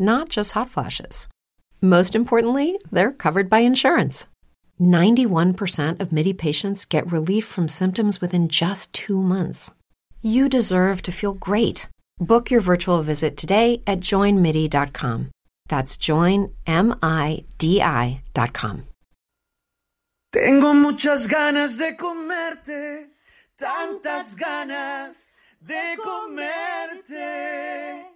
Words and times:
not 0.00 0.28
just 0.28 0.52
hot 0.52 0.70
flashes. 0.70 1.28
Most 1.80 2.14
importantly, 2.14 2.78
they're 2.90 3.12
covered 3.12 3.48
by 3.48 3.60
insurance. 3.60 4.26
91% 4.80 6.00
of 6.00 6.12
MIDI 6.12 6.32
patients 6.32 6.86
get 6.86 7.12
relief 7.12 7.46
from 7.46 7.68
symptoms 7.68 8.20
within 8.20 8.48
just 8.48 8.92
two 8.92 9.22
months. 9.22 9.70
You 10.22 10.48
deserve 10.48 11.02
to 11.02 11.12
feel 11.12 11.34
great. 11.34 11.86
Book 12.18 12.50
your 12.50 12.60
virtual 12.60 13.02
visit 13.02 13.36
today 13.36 13.82
at 13.86 14.00
joinmidi.com. 14.00 15.30
That's 15.68 15.96
joinmidi.com. 15.96 16.54
Tengo 20.32 20.74
muchas 20.74 21.26
ganas 21.26 21.78
de 21.78 21.96
comerte, 21.96 23.08
tantas 23.58 24.36
ganas 24.36 25.32
de 25.60 25.96
comerte. 25.96 28.06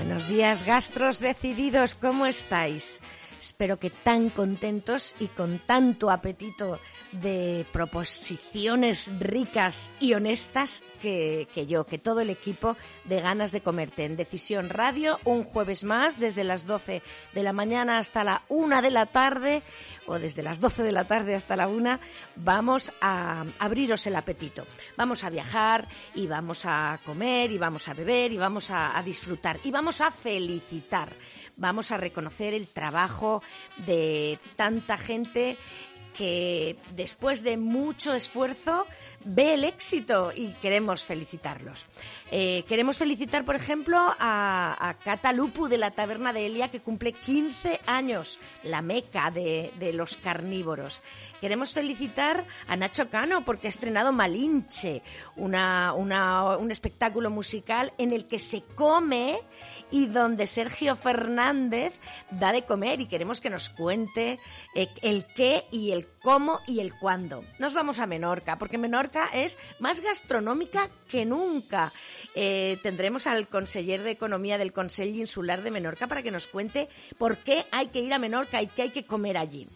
Buenos 0.00 0.26
días, 0.28 0.64
gastros 0.64 1.20
decididos, 1.20 1.94
¿cómo 1.94 2.24
estáis? 2.24 3.00
Espero 3.38 3.78
que 3.78 3.90
tan 3.90 4.30
contentos 4.30 5.14
y 5.20 5.26
con 5.26 5.58
tanto 5.58 6.10
apetito 6.10 6.80
de 7.12 7.66
proposiciones 7.72 9.12
ricas 9.18 9.90
y 10.00 10.14
honestas 10.14 10.82
que, 11.02 11.48
que, 11.54 11.66
yo, 11.66 11.84
que 11.84 11.98
todo 11.98 12.20
el 12.20 12.30
equipo 12.30 12.76
de 13.04 13.20
ganas 13.20 13.52
de 13.52 13.62
comerte 13.62 14.04
en 14.04 14.16
Decisión 14.16 14.68
Radio, 14.68 15.18
un 15.24 15.44
jueves 15.44 15.82
más, 15.82 16.20
desde 16.20 16.44
las 16.44 16.66
12 16.66 17.02
de 17.32 17.42
la 17.42 17.52
mañana 17.52 17.98
hasta 17.98 18.22
la 18.22 18.42
1 18.48 18.82
de 18.82 18.90
la 18.90 19.06
tarde, 19.06 19.62
o 20.06 20.18
desde 20.18 20.42
las 20.42 20.60
12 20.60 20.82
de 20.82 20.92
la 20.92 21.04
tarde 21.04 21.34
hasta 21.34 21.56
la 21.56 21.68
1, 21.68 21.98
vamos 22.36 22.92
a 23.00 23.44
abriros 23.58 24.06
el 24.06 24.16
apetito. 24.16 24.66
Vamos 24.96 25.24
a 25.24 25.30
viajar 25.30 25.88
y 26.14 26.26
vamos 26.26 26.62
a 26.64 27.00
comer 27.04 27.50
y 27.50 27.58
vamos 27.58 27.88
a 27.88 27.94
beber 27.94 28.32
y 28.32 28.36
vamos 28.36 28.70
a, 28.70 28.96
a 28.96 29.02
disfrutar 29.02 29.58
y 29.64 29.70
vamos 29.70 30.00
a 30.00 30.10
felicitar. 30.10 31.12
Vamos 31.56 31.90
a 31.90 31.98
reconocer 31.98 32.54
el 32.54 32.68
trabajo 32.68 33.42
de 33.86 34.38
tanta 34.56 34.96
gente 34.96 35.58
que 36.16 36.76
después 36.94 37.42
de 37.42 37.56
mucho 37.56 38.14
esfuerzo 38.14 38.86
ve 39.24 39.54
el 39.54 39.64
éxito 39.64 40.32
y 40.34 40.48
queremos 40.54 41.04
felicitarlos. 41.04 41.84
Eh, 42.30 42.64
queremos 42.68 42.96
felicitar, 42.96 43.44
por 43.44 43.56
ejemplo, 43.56 43.98
a, 43.98 44.76
a 44.80 44.94
Cata 44.94 45.32
Lupu 45.32 45.68
de 45.68 45.78
la 45.78 45.90
Taberna 45.90 46.32
de 46.32 46.46
Elia, 46.46 46.70
que 46.70 46.80
cumple 46.80 47.12
15 47.12 47.80
años, 47.86 48.38
la 48.62 48.82
meca 48.82 49.30
de 49.30 49.92
los 49.92 50.16
carnívoros. 50.16 51.00
Queremos 51.40 51.72
felicitar 51.72 52.44
a 52.68 52.76
Nacho 52.76 53.08
Cano 53.08 53.44
porque 53.46 53.66
ha 53.66 53.70
estrenado 53.70 54.12
Malinche, 54.12 55.02
una, 55.36 55.94
una, 55.94 56.58
un 56.58 56.70
espectáculo 56.70 57.30
musical 57.30 57.94
en 57.96 58.12
el 58.12 58.26
que 58.26 58.38
se 58.38 58.62
come 58.74 59.38
y 59.90 60.06
donde 60.06 60.46
Sergio 60.46 60.96
Fernández 60.96 61.94
da 62.30 62.52
de 62.52 62.64
comer 62.64 63.00
y 63.00 63.06
queremos 63.06 63.40
que 63.40 63.48
nos 63.48 63.70
cuente 63.70 64.38
eh, 64.74 64.88
el 65.00 65.24
qué 65.34 65.64
y 65.70 65.92
el 65.92 66.06
cómo 66.22 66.60
y 66.66 66.80
el 66.80 66.92
cuándo. 66.98 67.42
Nos 67.58 67.72
vamos 67.72 68.00
a 68.00 68.06
Menorca, 68.06 68.58
porque 68.58 68.76
Menorca 68.76 69.30
es 69.32 69.58
más 69.78 70.02
gastronómica 70.02 70.90
que 71.08 71.24
nunca. 71.24 71.92
Eh, 72.34 72.78
tendremos 72.82 73.26
al 73.26 73.48
conseller 73.48 74.02
de 74.02 74.10
Economía 74.10 74.58
del 74.58 74.74
Consell 74.74 75.16
Insular 75.16 75.62
de 75.62 75.70
Menorca 75.70 76.06
para 76.06 76.22
que 76.22 76.30
nos 76.30 76.46
cuente 76.46 76.88
por 77.16 77.38
qué 77.38 77.64
hay 77.70 77.86
que 77.86 78.00
ir 78.00 78.12
a 78.12 78.18
Menorca 78.18 78.60
y 78.60 78.66
qué 78.66 78.82
hay 78.82 78.90
que 78.90 79.06
comer 79.06 79.38
allí. 79.38 79.66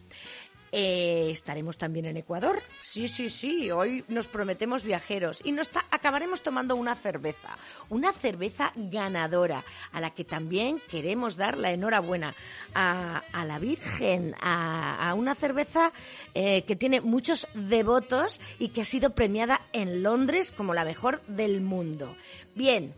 Eh, 0.77 1.31
estaremos 1.31 1.79
también 1.79 2.07
en 2.07 2.17
Ecuador. 2.17 2.61
Sí, 2.81 3.07
sí, 3.07 3.29
sí. 3.29 3.71
Hoy 3.71 4.05
nos 4.09 4.27
prometemos 4.27 4.83
viajeros 4.83 5.41
y 5.45 5.53
nos 5.53 5.71
acabaremos 5.93 6.43
tomando 6.43 6.75
una 6.75 6.97
cerveza. 6.97 7.57
Una 7.91 8.13
cerveza 8.13 8.73
ganadora 8.75 9.63
a 9.93 10.01
la 10.01 10.11
que 10.11 10.25
también 10.25 10.83
queremos 10.91 11.37
dar 11.37 11.59
la 11.59 11.71
enhorabuena 11.71 12.35
a, 12.75 13.23
la 13.47 13.61
Virgen, 13.61 14.35
a, 14.41 15.11
a 15.11 15.15
una 15.15 15.37
cerveza 15.37 15.93
eh, 16.35 16.65
que 16.65 16.75
tiene 16.75 17.01
muchos 17.01 17.47
devotos 17.55 18.41
y 18.59 18.71
que 18.71 18.81
ha 18.81 18.85
sido 18.85 19.11
premiada 19.11 19.61
en 19.73 20.03
Londres 20.03 20.51
como 20.51 20.75
la 20.75 20.85
mejor 20.85 21.23
del 21.29 21.61
mundo. 21.61 22.17
Bien. 22.57 22.93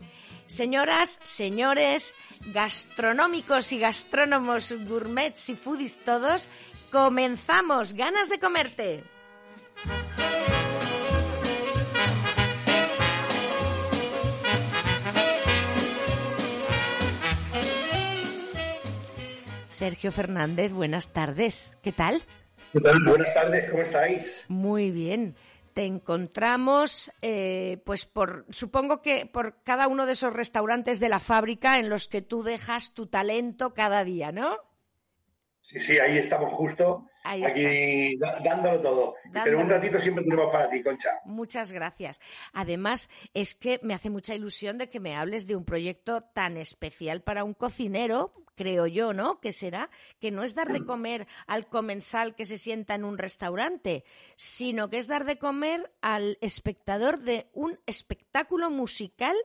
Señoras, 0.47 1.19
señores, 1.23 2.15
gastronómicos 2.53 3.73
y 3.73 3.79
gastrónomos, 3.79 4.73
gourmets 4.87 5.49
y 5.49 5.55
foodies 5.57 5.99
todos, 6.05 6.47
Comenzamos, 6.91 7.93
ganas 7.93 8.29
de 8.29 8.39
comerte. 8.39 9.03
Sergio 19.67 20.11
Fernández, 20.11 20.71
buenas 20.71 21.09
tardes. 21.09 21.77
¿Qué 21.83 21.91
tal? 21.91 22.23
¿Qué 22.73 22.79
tal? 22.79 23.03
Buenas 23.03 23.33
tardes, 23.33 23.69
¿cómo 23.69 23.83
estáis? 23.83 24.43
Muy 24.47 24.89
bien. 24.89 25.35
Te 25.73 25.85
encontramos, 25.85 27.11
eh, 27.21 27.79
pues 27.85 28.05
por, 28.05 28.45
supongo 28.49 29.03
que 29.03 29.27
por 29.27 29.61
cada 29.63 29.87
uno 29.87 30.07
de 30.07 30.13
esos 30.13 30.33
restaurantes 30.33 30.99
de 30.99 31.09
la 31.09 31.19
fábrica 31.19 31.77
en 31.77 31.89
los 31.89 32.07
que 32.07 32.23
tú 32.23 32.41
dejas 32.41 32.93
tu 32.93 33.05
talento 33.05 33.75
cada 33.75 34.03
día, 34.03 34.31
¿no? 34.31 34.57
Sí, 35.67 35.81
sí, 35.81 35.99
ahí 35.99 36.17
estamos 36.17 36.53
justo, 36.53 37.09
Ahí 37.25 37.43
aquí 37.43 38.17
da- 38.19 38.39
dándolo 38.41 38.81
todo. 38.81 39.15
Pero 39.43 39.59
un 39.59 39.69
ratito 39.69 39.99
siempre 39.99 40.23
tenemos 40.23 40.49
para 40.49 40.69
ti, 40.69 40.81
Concha. 40.81 41.09
Muchas 41.25 41.73
gracias. 41.73 42.21
Además, 42.53 43.09
es 43.33 43.53
que 43.53 43.77
me 43.83 43.93
hace 43.93 44.09
mucha 44.09 44.33
ilusión 44.33 44.77
de 44.77 44.89
que 44.89 45.01
me 45.01 45.13
hables 45.17 45.45
de 45.45 45.57
un 45.57 45.65
proyecto 45.65 46.21
tan 46.33 46.55
especial 46.55 47.21
para 47.21 47.43
un 47.43 47.53
cocinero, 47.53 48.31
creo 48.55 48.87
yo, 48.87 49.11
¿no? 49.11 49.41
Que 49.41 49.51
será 49.51 49.89
que 50.21 50.31
no 50.31 50.43
es 50.43 50.55
dar 50.55 50.71
de 50.71 50.85
comer 50.85 51.27
al 51.47 51.67
comensal 51.67 52.33
que 52.33 52.45
se 52.45 52.57
sienta 52.57 52.95
en 52.95 53.03
un 53.03 53.17
restaurante, 53.17 54.05
sino 54.37 54.89
que 54.89 54.99
es 54.99 55.07
dar 55.07 55.25
de 55.25 55.37
comer 55.37 55.91
al 56.01 56.37
espectador 56.39 57.19
de 57.19 57.49
un 57.51 57.77
espectáculo 57.87 58.69
musical 58.69 59.35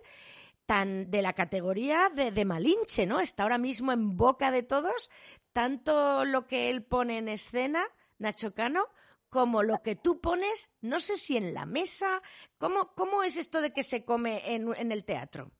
tan 0.66 1.10
de 1.10 1.20
la 1.22 1.32
categoría 1.32 2.08
de, 2.14 2.30
de 2.30 2.44
Malinche, 2.44 3.06
¿no? 3.06 3.18
Está 3.18 3.42
ahora 3.42 3.58
mismo 3.58 3.90
en 3.90 4.16
boca 4.16 4.52
de 4.52 4.62
todos, 4.62 5.10
tanto 5.52 6.24
lo 6.24 6.46
que 6.46 6.70
él 6.70 6.84
pone 6.84 7.18
en 7.18 7.28
escena, 7.28 7.84
Nacho 8.18 8.54
Cano, 8.54 8.88
como 9.28 9.62
lo 9.62 9.82
que 9.82 9.96
tú 9.96 10.20
pones, 10.20 10.72
no 10.80 11.00
sé 11.00 11.16
si 11.16 11.36
en 11.36 11.54
la 11.54 11.66
mesa, 11.66 12.22
¿cómo, 12.58 12.94
cómo 12.94 13.22
es 13.22 13.36
esto 13.36 13.60
de 13.60 13.70
que 13.70 13.82
se 13.82 14.04
come 14.04 14.54
en, 14.54 14.74
en 14.76 14.92
el 14.92 15.04
teatro? 15.04 15.52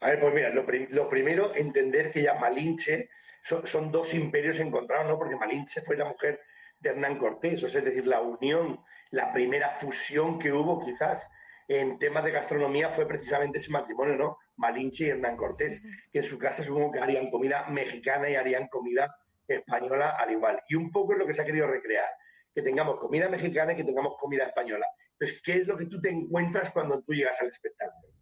A 0.00 0.08
ver, 0.10 0.20
pues 0.20 0.34
mira, 0.34 0.50
lo, 0.50 0.64
prim- 0.66 0.88
lo 0.90 1.08
primero, 1.08 1.54
entender 1.54 2.10
que 2.12 2.22
ya 2.22 2.34
Malinche 2.34 3.10
son, 3.44 3.90
dos 3.92 4.14
imperios 4.14 4.58
encontrados, 4.58 5.06
¿no? 5.08 5.18
Porque 5.18 5.36
Malinche 5.36 5.82
fue 5.82 5.96
la 5.96 6.04
mujer 6.06 6.40
de 6.78 6.90
Hernán 6.90 7.18
Cortés, 7.18 7.62
o 7.62 7.68
sea, 7.68 7.80
es 7.80 7.84
decir, 7.86 8.06
la 8.06 8.20
unión 8.20 8.80
la 9.10 9.32
primera 9.32 9.70
fusión 9.76 10.38
que 10.38 10.52
hubo 10.52 10.84
quizás 10.84 11.28
en 11.66 11.98
temas 11.98 12.22
de 12.24 12.30
gastronomía 12.30 12.90
fue 12.90 13.06
precisamente 13.08 13.58
ese 13.58 13.70
matrimonio, 13.72 14.14
¿no? 14.16 14.38
Malinche 14.60 15.06
y 15.06 15.08
Hernán 15.08 15.36
Cortés, 15.36 15.82
que 16.12 16.20
en 16.20 16.24
su 16.24 16.38
casa 16.38 16.62
supongo 16.62 16.92
que 16.92 17.00
harían 17.00 17.30
comida 17.30 17.66
mexicana 17.68 18.28
y 18.28 18.36
harían 18.36 18.68
comida 18.68 19.12
española 19.48 20.16
al 20.18 20.30
igual. 20.30 20.62
Y 20.68 20.76
un 20.76 20.92
poco 20.92 21.14
es 21.14 21.18
lo 21.18 21.26
que 21.26 21.34
se 21.34 21.42
ha 21.42 21.44
querido 21.46 21.66
recrear, 21.66 22.08
que 22.54 22.62
tengamos 22.62 23.00
comida 23.00 23.28
mexicana 23.28 23.72
y 23.72 23.76
que 23.76 23.84
tengamos 23.84 24.14
comida 24.20 24.44
española. 24.44 24.86
Entonces, 25.12 25.42
¿qué 25.42 25.54
es 25.54 25.66
lo 25.66 25.76
que 25.76 25.86
tú 25.86 26.00
te 26.00 26.10
encuentras 26.10 26.70
cuando 26.72 27.02
tú 27.02 27.12
llegas 27.12 27.40
al 27.40 27.48
espectáculo? 27.48 28.12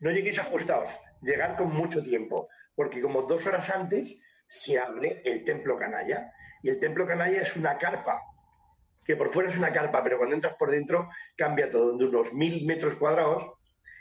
No 0.00 0.10
lleguéis 0.10 0.38
ajustados, 0.38 0.90
llegar 1.22 1.56
con 1.56 1.72
mucho 1.72 2.02
tiempo, 2.02 2.48
porque 2.74 3.00
como 3.00 3.22
dos 3.22 3.46
horas 3.46 3.70
antes 3.70 4.18
se 4.48 4.78
abre 4.78 5.22
el 5.24 5.44
templo 5.44 5.78
canalla. 5.78 6.32
Y 6.62 6.70
el 6.70 6.80
templo 6.80 7.06
canalla 7.06 7.40
es 7.40 7.56
una 7.56 7.78
carpa, 7.78 8.20
que 9.04 9.16
por 9.16 9.32
fuera 9.32 9.50
es 9.50 9.56
una 9.56 9.72
carpa, 9.72 10.02
pero 10.02 10.18
cuando 10.18 10.34
entras 10.34 10.56
por 10.56 10.70
dentro 10.70 11.08
cambia 11.36 11.70
todo, 11.70 11.96
de 11.96 12.04
unos 12.04 12.32
mil 12.32 12.66
metros 12.66 12.94
cuadrados. 12.96 13.59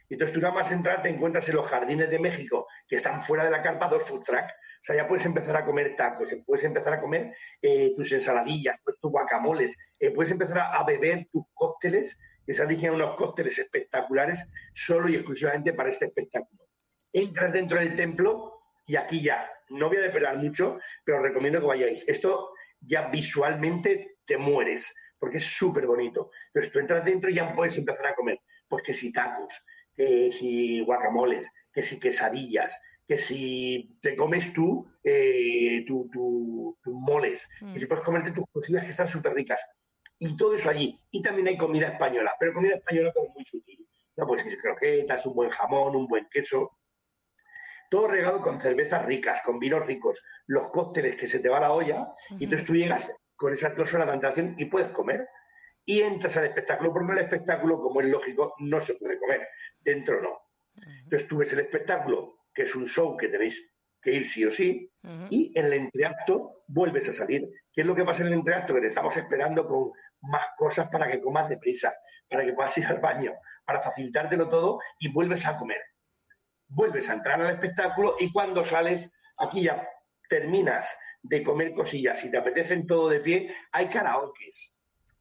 Y 0.10 0.16
entonces 0.16 0.34
tú 0.34 0.42
nada 0.42 0.54
más 0.54 0.72
entrar 0.72 1.04
te 1.04 1.10
encuentras 1.10 1.48
en 1.48 1.56
los 1.56 1.68
jardines 1.68 2.10
de 2.10 2.20
México, 2.20 2.68
que 2.88 2.96
están 2.96 3.22
fuera 3.22 3.46
de 3.46 3.52
la 3.52 3.62
carpa, 3.62 3.88
dos 3.88 4.04
food 4.04 4.24
truck. 4.24 4.46
O 4.46 4.86
sea, 4.86 4.96
ya 4.96 5.08
puedes 5.08 5.26
empezar 5.26 5.56
a 5.56 5.66
comer 5.66 5.96
tacos, 5.96 6.34
puedes 6.46 6.64
empezar 6.64 6.94
a 6.94 7.02
comer 7.02 7.36
eh, 7.62 7.94
tus 7.96 8.12
ensaladillas, 8.12 8.80
pues, 8.84 8.98
tus 9.00 9.12
guacamoles, 9.12 9.76
eh, 10.00 10.12
puedes 10.12 10.32
empezar 10.32 10.60
a, 10.74 10.84
beber 10.84 11.28
tus 11.32 11.44
cócteles, 11.54 12.18
que 12.46 12.54
se 12.54 12.64
eligen 12.64 12.94
unos 12.94 13.16
cócteles 13.18 13.60
espectaculares 13.60 14.44
solo 14.74 15.10
y 15.10 15.16
exclusivamente 15.16 15.74
para 15.74 15.90
este 15.90 16.06
espectáculo. 16.06 16.64
Entras 17.14 17.54
dentro 17.54 17.78
del 17.78 17.96
templo 17.96 18.62
y 18.88 18.96
aquí 18.96 19.22
ya, 19.22 19.52
no 19.70 19.90
voy 19.90 19.98
a 19.98 20.02
depelar 20.02 20.38
mucho, 20.38 20.80
pero 21.04 21.18
os 21.18 21.24
recomiendo 21.24 21.60
que 21.60 21.68
vayáis. 21.68 22.08
Esto 22.08 22.54
ya 22.80 23.10
visualmente 23.10 24.18
te 24.26 24.38
mueres, 24.38 24.92
porque 25.20 25.38
es 25.38 25.46
súper 25.46 25.86
bonito. 25.86 26.32
Entonces 26.48 26.72
tú 26.72 26.80
entras 26.80 27.06
dentro 27.06 27.30
y 27.30 27.36
ya 27.36 27.54
puedes 27.54 27.78
empezar 27.78 28.08
a 28.08 28.16
comer. 28.16 28.40
Pues 28.68 28.84
que 28.84 28.94
si 28.94 29.12
tacos, 29.12 29.54
que 30.00 30.32
si 30.32 30.80
guacamoles, 30.80 31.52
que 31.74 31.84
si 31.84 32.00
quesadillas, 32.00 32.82
que 33.06 33.18
si 33.18 33.98
te 34.02 34.16
comes 34.16 34.54
tú 34.54 34.90
eh, 35.04 35.84
tus 35.86 36.06
moles, 36.86 37.46
que 37.60 37.80
si 37.80 37.86
mm. 37.86 37.90
puedes 37.90 38.06
comerte 38.06 38.32
tus 38.32 38.46
cocidas 38.50 38.86
que 38.86 38.92
están 38.92 39.10
súper 39.10 39.34
ricas. 39.34 39.62
Y 40.18 40.38
todo 40.38 40.56
eso 40.56 40.70
allí. 40.70 40.98
Y 41.12 41.22
también 41.22 41.50
hay 41.50 41.58
comida 41.58 41.90
española, 41.90 42.34
pero 42.40 42.54
comida 42.54 42.76
española 42.76 43.12
como 43.14 43.34
muy 43.34 43.44
sutil. 43.44 43.86
No, 44.16 44.26
pues 44.26 44.42
croquetas, 44.62 45.26
un 45.26 45.36
buen 45.36 45.50
jamón, 45.50 45.98
un 45.98 46.08
buen 46.08 46.30
queso. 46.32 46.78
Todo 47.90 48.08
regado 48.08 48.42
con 48.42 48.62
cervezas 48.62 49.06
ricas, 49.06 49.42
con 49.44 49.60
vinos 49.60 49.86
ricos, 49.86 50.18
los 50.48 50.72
cócteles 50.72 51.18
que 51.18 51.28
se 51.28 51.40
te 51.40 51.50
va 51.50 51.60
la 51.60 51.74
olla, 51.74 52.08
y 52.38 52.46
entonces 52.46 52.66
tú 52.66 52.74
llegas 52.74 53.14
con 53.36 53.54
esas 53.54 53.76
dos 53.76 53.94
horas 53.94 54.08
de 54.08 54.14
antelación 54.14 54.56
y 54.58 54.66
puedes 54.66 54.92
comer. 54.92 55.28
Y 55.90 56.04
entras 56.04 56.38
al 56.38 56.46
espectáculo, 56.46 56.94
porque 56.94 57.14
el 57.14 57.18
espectáculo, 57.18 57.82
como 57.82 58.00
es 58.02 58.08
lógico, 58.10 58.54
no 58.60 58.80
se 58.80 58.94
puede 58.94 59.18
comer. 59.18 59.48
Dentro 59.80 60.22
no. 60.22 60.40
Entonces 61.04 61.28
tú 61.28 61.38
ves 61.38 61.52
el 61.54 61.62
espectáculo, 61.62 62.42
que 62.54 62.62
es 62.62 62.76
un 62.76 62.86
show 62.86 63.18
que 63.18 63.28
tenéis 63.28 63.60
que 64.00 64.12
ir 64.12 64.28
sí 64.28 64.46
o 64.46 64.52
sí, 64.52 64.88
y 65.32 65.52
en 65.58 65.66
el 65.66 65.74
entreacto 65.74 66.62
vuelves 66.68 67.10
a 67.10 67.14
salir. 67.14 67.50
¿Qué 67.74 67.82
es 67.82 67.88
lo 67.88 67.96
que 67.96 68.06
pasa 68.06 68.22
en 68.22 68.28
el 68.28 68.34
entreacto? 68.34 68.76
Que 68.76 68.82
te 68.82 68.86
estamos 68.86 69.18
esperando 69.18 69.68
con 69.68 69.92
más 70.22 70.50
cosas 70.56 70.90
para 70.90 71.10
que 71.10 71.20
comas 71.20 71.50
deprisa, 71.50 71.92
para 72.30 72.46
que 72.46 72.54
puedas 72.54 72.78
ir 72.78 72.86
al 72.86 73.00
baño, 73.00 73.34
para 73.66 73.82
facilitártelo 73.82 74.48
todo 74.48 74.80
y 75.00 75.12
vuelves 75.12 75.44
a 75.48 75.58
comer. 75.58 75.82
Vuelves 76.68 77.10
a 77.10 77.14
entrar 77.14 77.42
al 77.42 77.52
espectáculo 77.52 78.16
y 78.20 78.32
cuando 78.32 78.64
sales, 78.64 79.12
aquí 79.38 79.64
ya 79.64 79.90
terminas 80.30 80.88
de 81.24 81.42
comer 81.42 81.74
cosillas. 81.74 82.20
Si 82.20 82.30
te 82.30 82.38
apetecen 82.38 82.86
todo 82.86 83.10
de 83.10 83.22
pie, 83.22 83.56
hay 83.72 83.90
karaokes, 83.90 84.79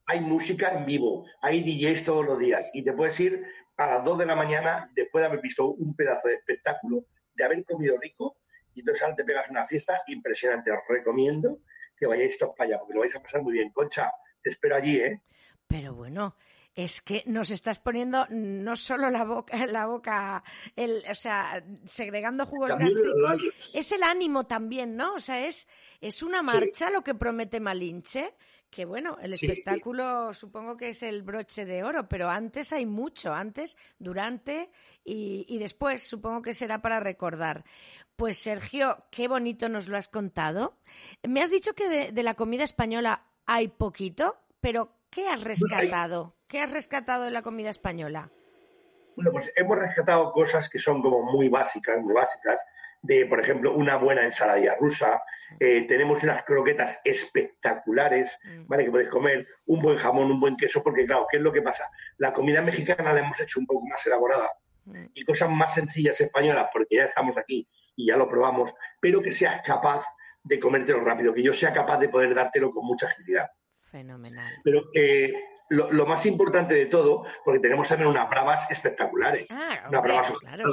hay 0.09 0.21
música 0.21 0.73
en 0.73 0.87
vivo, 0.87 1.27
hay 1.43 1.63
DJs 1.63 2.05
todos 2.07 2.25
los 2.25 2.39
días 2.39 2.69
y 2.73 2.83
te 2.83 2.95
puedes 2.95 3.21
ir 3.21 3.45
a 3.77 3.87
las 3.87 4.05
2 4.05 4.19
de 4.19 4.27
la 4.27 4.35
mañana 4.35 4.91
después 4.95 5.23
de 5.23 5.27
haber 5.27 5.43
visto 5.43 5.69
un 5.69 5.95
pedazo 5.95 6.29
de 6.29 6.35
espectáculo, 6.35 7.05
de 7.35 7.45
haber 7.45 7.63
comido 7.65 7.97
rico 8.01 8.39
y 8.75 8.81
entonces 8.81 9.03
ahora 9.03 9.17
te 9.17 9.25
pegas 9.25 9.51
una 9.51 9.67
fiesta 9.67 10.01
impresionante. 10.07 10.73
Os 10.73 10.79
recomiendo 10.89 11.59
que 11.95 12.07
vayáis 12.07 12.39
todos 12.39 12.55
para 12.57 12.71
allá 12.71 12.79
porque 12.79 12.95
lo 12.95 13.01
vais 13.01 13.15
a 13.15 13.23
pasar 13.23 13.43
muy 13.43 13.53
bien. 13.53 13.71
Concha, 13.71 14.11
te 14.43 14.51
espero 14.51 14.77
allí, 14.77 14.97
¿eh? 14.97 15.21
Pero 15.67 15.95
bueno, 15.95 16.35
es 16.75 17.03
que 17.03 17.25
nos 17.27 17.51
estás 17.51 17.81
poniendo 17.81 18.27
no 18.31 18.77
solo 18.77 19.11
la 19.11 19.25
boca, 19.25 19.53
la 19.67 19.87
boca, 19.87 20.43
el, 20.75 21.03
o 21.11 21.15
sea, 21.15 21.63
segregando 21.85 22.47
jugos 22.47 22.77
gástricos, 22.77 23.39
es 23.75 23.93
el 23.93 24.03
ánimo 24.05 24.47
también, 24.47 24.97
¿no? 24.97 25.15
O 25.15 25.21
sea, 25.21 25.45
es, 25.45 25.69
es 26.01 26.23
una 26.23 26.41
marcha 26.43 26.89
lo 26.89 27.03
que 27.03 27.15
promete 27.15 27.61
Malinche, 27.61 28.33
que 28.71 28.85
bueno, 28.85 29.19
el 29.21 29.33
espectáculo 29.33 30.33
supongo 30.35 30.77
que 30.77 30.91
es 30.91 31.03
el 31.03 31.23
broche 31.23 31.65
de 31.65 31.83
oro, 31.85 32.09
pero 32.09 32.29
antes 32.29 32.73
hay 32.73 32.87
mucho, 32.87 33.33
antes, 33.33 33.77
durante 33.99 34.71
y, 35.05 35.47
y 35.49 35.59
después 35.59 36.03
supongo 36.03 36.43
que 36.43 36.55
será 36.55 36.83
para 36.83 37.01
recordar. 37.01 37.65
Pues 38.17 38.39
Sergio, 38.39 39.05
qué 39.11 39.29
bonito 39.29 39.69
nos 39.69 39.89
lo 39.89 39.97
has 39.97 40.09
contado. 40.09 40.77
Me 41.27 41.41
has 41.41 41.51
dicho 41.51 41.75
que 41.75 42.13
de 42.13 42.23
la 42.23 42.35
comida 42.35 42.65
española 42.65 43.25
hay 43.47 43.69
poquito, 43.69 44.37
pero 44.61 44.99
¿Qué 45.11 45.29
has 45.29 45.43
rescatado? 45.43 46.33
¿Qué 46.47 46.61
has 46.61 46.71
rescatado 46.71 47.25
de 47.25 47.31
la 47.31 47.43
comida 47.43 47.71
española? 47.71 48.31
Bueno, 49.17 49.33
pues 49.33 49.51
hemos 49.57 49.79
rescatado 49.79 50.33
cosas 50.33 50.69
que 50.69 50.79
son 50.79 51.03
como 51.03 51.23
muy 51.23 51.49
básicas, 51.49 51.99
muy 52.01 52.15
básicas, 52.15 52.65
de, 53.03 53.27
por 53.27 53.41
ejemplo, 53.41 53.75
una 53.75 53.97
buena 53.97 54.25
ensalada 54.25 54.75
rusa, 54.81 55.23
eh, 55.61 55.87
tenemos 55.87 56.23
unas 56.23 56.43
croquetas 56.43 57.01
espectaculares, 57.05 58.39
mm. 58.45 58.67
¿vale? 58.67 58.85
Que 58.85 58.91
podéis 58.91 59.11
comer, 59.11 59.47
un 59.67 59.81
buen 59.81 59.99
jamón, 59.99 60.31
un 60.31 60.41
buen 60.41 60.57
queso, 60.57 60.83
porque 60.83 61.07
claro, 61.07 61.27
¿qué 61.31 61.39
es 61.39 61.43
lo 61.43 61.53
que 61.53 61.63
pasa? 61.63 61.89
La 62.19 62.33
comida 62.33 62.63
mexicana 62.63 63.13
la 63.13 63.21
hemos 63.21 63.41
hecho 63.41 63.61
un 63.61 63.67
poco 63.67 63.87
más 63.87 64.05
elaborada 64.07 64.51
mm. 64.85 65.07
y 65.15 65.25
cosas 65.25 65.51
más 65.51 65.75
sencillas 65.75 66.21
españolas, 66.21 66.69
porque 66.73 66.97
ya 66.97 67.05
estamos 67.05 67.37
aquí 67.37 67.69
y 67.97 68.07
ya 68.07 68.17
lo 68.17 68.29
probamos, 68.29 68.75
pero 69.01 69.23
que 69.23 69.33
seas 69.33 69.63
capaz 69.63 70.05
de 70.45 70.59
comértelo 70.59 71.01
rápido, 71.01 71.35
que 71.35 71.43
yo 71.43 71.53
sea 71.53 71.73
capaz 71.73 71.99
de 71.99 72.09
poder 72.09 72.35
dártelo 72.35 72.71
con 72.71 72.87
mucha 72.87 73.07
agilidad. 73.07 73.49
Fenomenal. 73.91 74.55
Pero 74.65 74.83
eh, 74.95 75.33
lo, 75.71 76.07
más 76.07 76.25
importante 76.27 76.75
de 76.75 76.87
todo, 76.87 77.25
porque 77.45 77.61
tenemos 77.61 77.89
también 77.89 78.09
unas 78.09 78.29
bravas 78.29 78.71
espectaculares. 78.71 79.47
Ah, 79.51 79.87
unas 79.89 80.03
bravas 80.03 80.39
claro. 80.39 80.73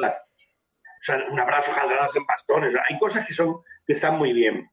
O 1.06 1.12
sea, 1.12 1.24
unas 1.30 1.46
bravas 1.46 1.70
hojaldras 1.70 2.16
en 2.16 2.26
bastones. 2.26 2.74
Hay 2.90 2.98
cosas 2.98 3.28
que 3.28 3.34
son 3.34 3.58
que 3.86 3.94
están 3.94 4.18
muy 4.18 4.34
bien. 4.34 4.68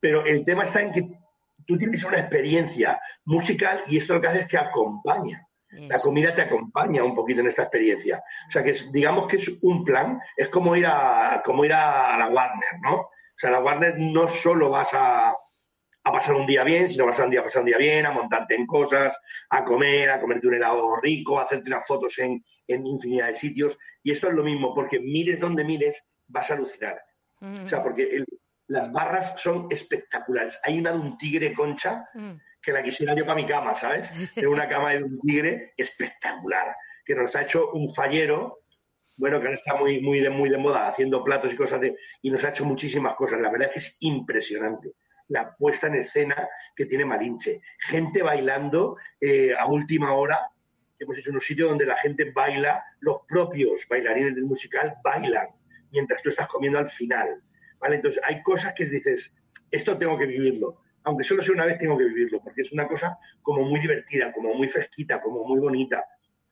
Pero 0.00 0.24
el 0.24 0.42
tema 0.42 0.64
está 0.64 0.80
en 0.80 0.92
que 0.92 1.02
tú 1.66 1.76
tienes 1.76 2.02
una 2.02 2.18
experiencia 2.18 2.98
musical 3.26 3.82
y 3.86 3.98
esto 3.98 4.14
lo 4.14 4.20
que 4.22 4.28
hace 4.28 4.40
es 4.40 4.48
que 4.48 4.56
acompaña. 4.56 5.46
La 5.68 6.00
comida 6.00 6.34
te 6.34 6.42
acompaña 6.42 7.04
un 7.04 7.14
poquito 7.14 7.40
en 7.40 7.48
esta 7.48 7.62
experiencia. 7.64 8.22
O 8.48 8.50
sea, 8.50 8.64
que 8.64 8.74
digamos 8.90 9.28
que 9.28 9.36
es 9.36 9.50
un 9.60 9.84
plan, 9.84 10.18
es 10.34 10.48
como 10.48 10.74
ir 10.74 10.86
a, 10.86 11.42
como 11.44 11.64
ir 11.66 11.74
a 11.74 12.16
la 12.16 12.28
Warner, 12.28 12.80
¿no? 12.80 12.94
O 12.94 13.38
sea, 13.38 13.50
la 13.50 13.60
Warner 13.60 13.98
no 13.98 14.28
solo 14.28 14.70
vas 14.70 14.94
a, 14.94 15.28
a 16.04 16.12
pasar 16.12 16.36
un 16.36 16.46
día 16.46 16.64
bien, 16.64 16.88
sino 16.88 17.04
vas 17.04 17.20
a 17.20 17.24
un 17.24 17.30
día, 17.30 17.40
a 17.40 17.44
pasar 17.44 17.60
un 17.60 17.66
día 17.66 17.76
bien, 17.76 18.06
a 18.06 18.12
montarte 18.12 18.54
en 18.54 18.64
cosas, 18.64 19.18
a 19.50 19.64
comer, 19.64 20.08
a 20.08 20.20
comerte 20.20 20.46
un 20.46 20.54
helado 20.54 20.96
rico, 20.96 21.38
a 21.38 21.42
hacerte 21.42 21.68
unas 21.68 21.86
fotos 21.86 22.18
en, 22.20 22.42
infinidad 22.68 23.28
de 23.28 23.36
sitios. 23.36 23.76
Y 24.02 24.12
esto 24.12 24.28
es 24.28 24.34
lo 24.34 24.42
mismo, 24.42 24.74
porque 24.74 25.00
mires 25.00 25.40
donde 25.40 25.64
mires, 25.64 26.06
vas 26.26 26.50
a 26.50 26.54
alucinar. 26.54 27.00
O 27.40 27.68
sea, 27.68 27.82
porque 27.82 28.24
las 28.68 28.90
barras 28.92 29.40
son 29.40 29.68
espectaculares. 29.70 30.58
Hay 30.64 30.78
una 30.78 30.92
de 30.92 30.98
un 30.98 31.18
tigre 31.18 31.52
concha 31.52 32.08
mm. 32.14 32.32
que 32.62 32.72
la 32.72 32.82
quisiera 32.82 33.14
yo 33.14 33.24
para 33.24 33.36
mi 33.36 33.46
cama, 33.46 33.74
¿sabes? 33.74 34.10
De 34.34 34.46
una 34.46 34.68
cama 34.68 34.92
de 34.92 35.04
un 35.04 35.18
tigre 35.20 35.74
espectacular, 35.76 36.74
que 37.04 37.14
nos 37.14 37.36
ha 37.36 37.42
hecho 37.42 37.70
un 37.72 37.92
fallero, 37.94 38.60
bueno, 39.18 39.38
que 39.38 39.46
ahora 39.46 39.56
está 39.56 39.76
muy, 39.76 40.00
muy, 40.00 40.20
de, 40.20 40.30
muy 40.30 40.48
de 40.48 40.58
moda 40.58 40.88
haciendo 40.88 41.22
platos 41.22 41.52
y 41.52 41.56
cosas 41.56 41.80
de, 41.80 41.96
y 42.22 42.30
nos 42.30 42.42
ha 42.44 42.50
hecho 42.50 42.64
muchísimas 42.64 43.14
cosas. 43.16 43.40
La 43.40 43.50
verdad 43.50 43.68
es 43.68 43.72
que 43.72 43.78
es 43.78 43.96
impresionante 44.00 44.92
la 45.28 45.56
puesta 45.56 45.86
en 45.88 45.96
escena 45.96 46.48
que 46.74 46.86
tiene 46.86 47.04
Malinche. 47.04 47.60
Gente 47.78 48.22
bailando 48.22 48.96
eh, 49.20 49.54
a 49.58 49.66
última 49.66 50.12
hora. 50.14 50.50
Hemos 50.98 51.18
hecho 51.18 51.30
un 51.30 51.40
sitio 51.40 51.68
donde 51.68 51.86
la 51.86 51.96
gente 51.96 52.30
baila, 52.30 52.82
los 53.00 53.18
propios 53.28 53.86
bailarines 53.88 54.34
del 54.34 54.44
musical 54.44 54.94
bailan 55.04 55.48
mientras 55.92 56.22
tú 56.22 56.30
estás 56.30 56.48
comiendo 56.48 56.78
al 56.78 56.88
final. 56.88 57.42
¿vale? 57.78 57.96
Entonces, 57.96 58.20
hay 58.24 58.42
cosas 58.42 58.74
que 58.74 58.86
dices, 58.86 59.34
esto 59.70 59.98
tengo 59.98 60.18
que 60.18 60.26
vivirlo. 60.26 60.80
Aunque 61.04 61.24
solo 61.24 61.42
sea 61.42 61.54
una 61.54 61.66
vez, 61.66 61.78
tengo 61.78 61.96
que 61.96 62.04
vivirlo, 62.04 62.40
porque 62.42 62.62
es 62.62 62.72
una 62.72 62.88
cosa 62.88 63.18
como 63.42 63.62
muy 63.62 63.80
divertida, 63.80 64.32
como 64.32 64.54
muy 64.54 64.68
fresquita, 64.68 65.20
como 65.20 65.44
muy 65.44 65.60
bonita, 65.60 66.04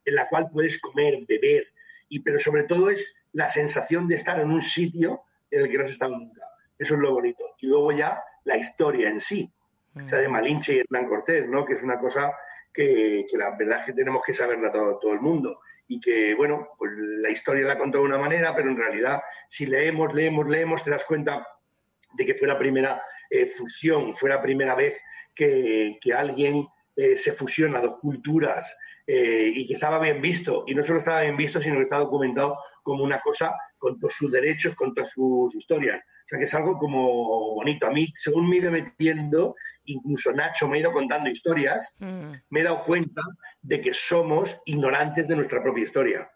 en 0.04 0.14
la 0.14 0.28
cual 0.28 0.48
puedes 0.52 0.80
comer, 0.80 1.24
beber, 1.26 1.66
y 2.08 2.20
pero 2.20 2.38
sobre 2.38 2.64
todo 2.64 2.90
es 2.90 3.24
la 3.32 3.48
sensación 3.48 4.06
de 4.06 4.14
estar 4.14 4.38
en 4.38 4.50
un 4.50 4.62
sitio 4.62 5.22
en 5.50 5.62
el 5.62 5.70
que 5.70 5.78
no 5.78 5.84
has 5.84 5.90
estado 5.90 6.16
nunca. 6.16 6.42
Eso 6.78 6.94
es 6.94 7.00
lo 7.00 7.14
bonito. 7.14 7.44
Y 7.60 7.66
luego 7.66 7.92
ya 7.92 8.22
la 8.44 8.56
historia 8.56 9.08
en 9.08 9.20
sí, 9.20 9.52
o 9.96 10.06
sea, 10.06 10.18
de 10.18 10.28
mm. 10.28 10.32
Malinche 10.32 10.74
y 10.74 10.78
Hernán 10.78 11.08
Cortés, 11.08 11.48
¿no? 11.48 11.64
Que 11.64 11.74
es 11.74 11.82
una 11.82 11.98
cosa 11.98 12.32
que, 12.74 13.24
la 13.32 13.56
verdad 13.56 13.80
es 13.80 13.86
que 13.86 13.92
tenemos 13.92 14.22
que 14.26 14.34
saberla 14.34 14.70
todo, 14.70 14.98
todo 14.98 15.12
el 15.12 15.20
mundo. 15.20 15.60
Y 15.86 16.00
que, 16.00 16.34
bueno, 16.34 16.70
pues 16.76 16.92
la 16.94 17.30
historia 17.30 17.66
la 17.66 17.78
contó 17.78 17.98
de 17.98 18.04
una 18.04 18.18
manera, 18.18 18.54
pero 18.54 18.68
en 18.68 18.76
realidad, 18.76 19.22
si 19.48 19.66
leemos, 19.66 20.12
leemos, 20.12 20.48
leemos, 20.48 20.82
te 20.82 20.90
das 20.90 21.04
cuenta 21.04 21.46
de 22.14 22.26
que 22.26 22.34
fue 22.34 22.48
la 22.48 22.58
primera 22.58 23.00
eh, 23.30 23.46
fusión, 23.46 24.14
fue 24.16 24.28
la 24.28 24.42
primera 24.42 24.74
vez 24.74 25.00
que, 25.34 25.98
alguien 26.16 26.66
eh, 26.96 27.16
se 27.16 27.32
fusiona 27.32 27.80
dos 27.80 27.98
culturas 28.00 28.76
eh, 29.06 29.50
y 29.54 29.66
que 29.66 29.74
estaba 29.74 29.98
bien 29.98 30.20
visto. 30.20 30.64
Y 30.66 30.74
no 30.74 30.84
solo 30.84 30.98
estaba 30.98 31.22
bien 31.22 31.36
visto, 31.36 31.60
sino 31.60 31.76
que 31.76 31.82
está 31.82 31.98
documentado 31.98 32.58
como 32.82 33.04
una 33.04 33.20
cosa 33.20 33.54
con 33.78 33.98
todos 33.98 34.14
sus 34.14 34.32
derechos, 34.32 34.74
con 34.74 34.94
todas 34.94 35.10
sus 35.10 35.54
historias. 35.54 36.02
O 36.24 36.26
sea, 36.26 36.38
que 36.38 36.46
es 36.46 36.54
algo 36.54 36.78
como 36.78 37.54
bonito. 37.54 37.86
A 37.86 37.90
mí, 37.90 38.08
según 38.16 38.48
me 38.48 38.56
he 38.56 38.58
ido 38.60 38.70
metiendo, 38.70 39.54
incluso 39.84 40.32
Nacho 40.32 40.66
me 40.66 40.78
ha 40.78 40.80
ido 40.80 40.92
contando 40.92 41.28
historias, 41.28 41.92
mm. 41.98 42.32
me 42.48 42.60
he 42.60 42.62
dado 42.62 42.82
cuenta 42.84 43.22
de 43.60 43.80
que 43.82 43.92
somos 43.92 44.56
ignorantes 44.64 45.28
de 45.28 45.36
nuestra 45.36 45.62
propia 45.62 45.84
historia. 45.84 46.30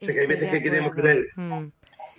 O 0.00 0.04
sea, 0.04 0.14
que 0.14 0.20
hay 0.22 0.26
veces 0.26 0.50
que 0.50 0.62
queremos 0.62 0.96
tener 0.96 1.26
mm. 1.36 1.66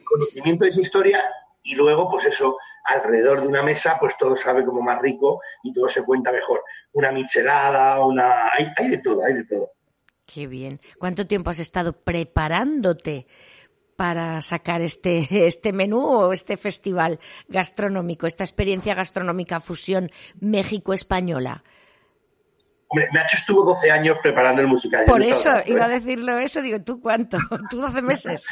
conocimiento 0.06 0.64
de 0.64 0.70
esa 0.70 0.82
historia 0.82 1.24
y 1.62 1.76
luego, 1.76 2.10
pues 2.10 2.26
eso, 2.26 2.58
alrededor 2.86 3.42
de 3.42 3.48
una 3.48 3.64
mesa, 3.64 3.98
pues 4.00 4.16
todo 4.18 4.38
sabe 4.38 4.64
como 4.64 4.82
más 4.82 5.02
rico 5.02 5.42
y 5.64 5.74
todo 5.74 5.90
se 5.90 6.04
cuenta 6.04 6.32
mejor. 6.32 6.62
Una 6.94 7.12
michelada, 7.12 8.06
una... 8.06 8.50
Hay, 8.54 8.68
hay 8.78 8.90
de 8.90 8.98
todo, 9.00 9.26
hay 9.26 9.34
de 9.34 9.46
todo. 9.46 9.72
Qué 10.26 10.48
bien. 10.48 10.80
¿Cuánto 10.98 11.28
tiempo 11.28 11.50
has 11.50 11.60
estado 11.60 11.94
preparándote 11.94 13.28
para 14.04 14.42
sacar 14.42 14.82
este, 14.82 15.26
este 15.48 15.72
menú 15.72 16.04
o 16.04 16.34
este 16.34 16.58
festival 16.58 17.22
gastronómico, 17.48 18.28
esta 18.28 18.44
experiencia 18.44 18.94
gastronómica 18.96 19.62
fusión 19.62 20.12
México-española? 20.42 21.64
Hombre, 22.90 23.08
Nacho 23.14 23.38
estuvo 23.38 23.64
12 23.64 23.92
años 23.92 24.18
preparando 24.22 24.62
el 24.62 24.68
musical. 24.68 25.06
Por 25.06 25.24
eso, 25.24 25.50
iba 25.68 25.86
a 25.86 25.88
decirlo 25.88 26.38
eso, 26.38 26.62
digo, 26.62 26.82
¿tú 26.82 27.00
cuánto? 27.00 27.38
¿Tú 27.72 27.80
12 27.80 28.02
meses? 28.02 28.46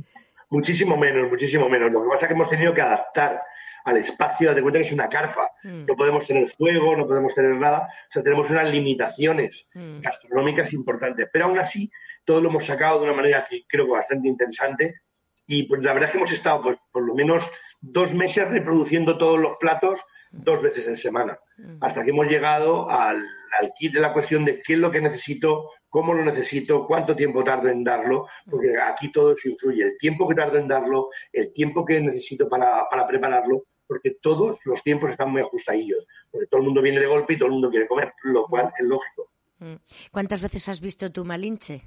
muchísimo 0.50 0.94
menos, 0.94 1.30
muchísimo 1.30 1.70
menos. 1.70 1.90
Lo 1.90 2.02
que 2.02 2.08
pasa 2.10 2.26
es 2.26 2.28
que 2.28 2.34
hemos 2.34 2.50
tenido 2.50 2.74
que 2.74 2.82
adaptar 2.82 3.40
al 3.88 3.96
espacio, 3.96 4.48
date 4.48 4.62
cuenta 4.62 4.80
que 4.80 4.86
es 4.86 4.92
una 4.92 5.08
carpa. 5.08 5.50
Mm. 5.62 5.86
No 5.86 5.96
podemos 5.96 6.26
tener 6.26 6.48
fuego, 6.48 6.96
no 6.96 7.06
podemos 7.06 7.34
tener 7.34 7.54
nada. 7.56 7.88
O 8.08 8.12
sea, 8.12 8.22
tenemos 8.22 8.50
unas 8.50 8.70
limitaciones 8.70 9.68
mm. 9.74 10.00
gastronómicas 10.00 10.72
importantes. 10.72 11.28
Pero 11.32 11.46
aún 11.46 11.58
así, 11.58 11.90
todo 12.24 12.40
lo 12.40 12.50
hemos 12.50 12.66
sacado 12.66 12.98
de 12.98 13.06
una 13.06 13.14
manera 13.14 13.46
que 13.48 13.64
creo 13.66 13.86
que 13.86 13.92
bastante 13.92 14.28
interesante. 14.28 15.00
Y 15.46 15.64
pues 15.64 15.82
la 15.82 15.94
verdad 15.94 16.08
es 16.08 16.12
que 16.12 16.18
hemos 16.18 16.32
estado 16.32 16.62
pues, 16.62 16.78
por 16.92 17.02
lo 17.02 17.14
menos 17.14 17.50
dos 17.80 18.12
meses 18.12 18.48
reproduciendo 18.48 19.16
todos 19.16 19.40
los 19.40 19.56
platos 19.58 20.04
dos 20.30 20.62
veces 20.62 20.86
en 20.86 20.96
semana, 20.96 21.38
mm. 21.56 21.78
hasta 21.80 22.04
que 22.04 22.10
hemos 22.10 22.26
llegado 22.26 22.90
al, 22.90 23.24
al, 23.58 23.72
kit 23.78 23.94
de 23.94 24.00
la 24.00 24.12
cuestión 24.12 24.44
de 24.44 24.62
qué 24.62 24.74
es 24.74 24.78
lo 24.78 24.90
que 24.90 25.00
necesito, 25.00 25.70
cómo 25.88 26.12
lo 26.12 26.24
necesito, 26.24 26.86
cuánto 26.86 27.16
tiempo 27.16 27.42
tardo 27.44 27.68
en 27.68 27.84
darlo, 27.84 28.26
porque 28.48 28.78
aquí 28.78 29.10
todo 29.10 29.32
eso 29.32 29.48
influye, 29.48 29.84
el 29.84 29.98
tiempo 29.98 30.28
que 30.28 30.34
tardo 30.34 30.58
en 30.58 30.68
darlo, 30.68 31.08
el 31.32 31.52
tiempo 31.52 31.84
que 31.84 32.00
necesito 32.00 32.48
para, 32.48 32.88
para 32.90 33.06
prepararlo, 33.06 33.64
porque 33.88 34.16
todos 34.20 34.58
los 34.64 34.82
tiempos 34.82 35.10
están 35.10 35.32
muy 35.32 35.40
ajustadillos, 35.40 36.06
porque 36.30 36.46
todo 36.46 36.60
el 36.60 36.66
mundo 36.66 36.82
viene 36.82 37.00
de 37.00 37.06
golpe 37.06 37.32
y 37.32 37.38
todo 37.38 37.46
el 37.46 37.54
mundo 37.54 37.70
quiere 37.70 37.88
comer, 37.88 38.12
lo 38.22 38.46
cual 38.46 38.70
es 38.78 38.86
lógico. 38.86 39.30
Mm. 39.58 39.74
¿Cuántas 40.12 40.40
veces 40.42 40.68
has 40.68 40.80
visto 40.80 41.10
tu 41.10 41.24
Malinche? 41.24 41.82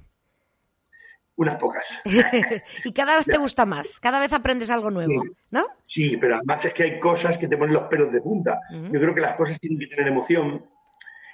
Unas 1.35 1.57
pocas. 1.59 1.85
y 2.83 2.91
cada 2.91 3.17
vez 3.17 3.25
te 3.25 3.37
gusta 3.37 3.65
más, 3.65 3.99
cada 3.99 4.19
vez 4.19 4.33
aprendes 4.33 4.69
algo 4.69 4.91
nuevo, 4.91 5.23
¿no? 5.51 5.67
Sí, 5.81 6.17
pero 6.17 6.35
además 6.35 6.65
es 6.65 6.73
que 6.73 6.83
hay 6.83 6.99
cosas 6.99 7.37
que 7.37 7.47
te 7.47 7.57
ponen 7.57 7.73
los 7.73 7.87
pelos 7.87 8.11
de 8.11 8.21
punta. 8.21 8.59
Yo 8.69 8.99
creo 8.99 9.15
que 9.15 9.21
las 9.21 9.35
cosas 9.35 9.59
tienen 9.59 9.79
que 9.79 9.87
tener 9.87 10.07
emoción. 10.07 10.65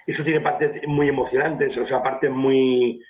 Eso 0.06 0.24
tiene 0.24 0.40
partes 0.40 0.82
muy 0.88 1.10
emocionantes, 1.10 1.76
o 1.78 1.86
sea, 1.86 2.02
partes 2.02 2.30
muy, 2.30 3.04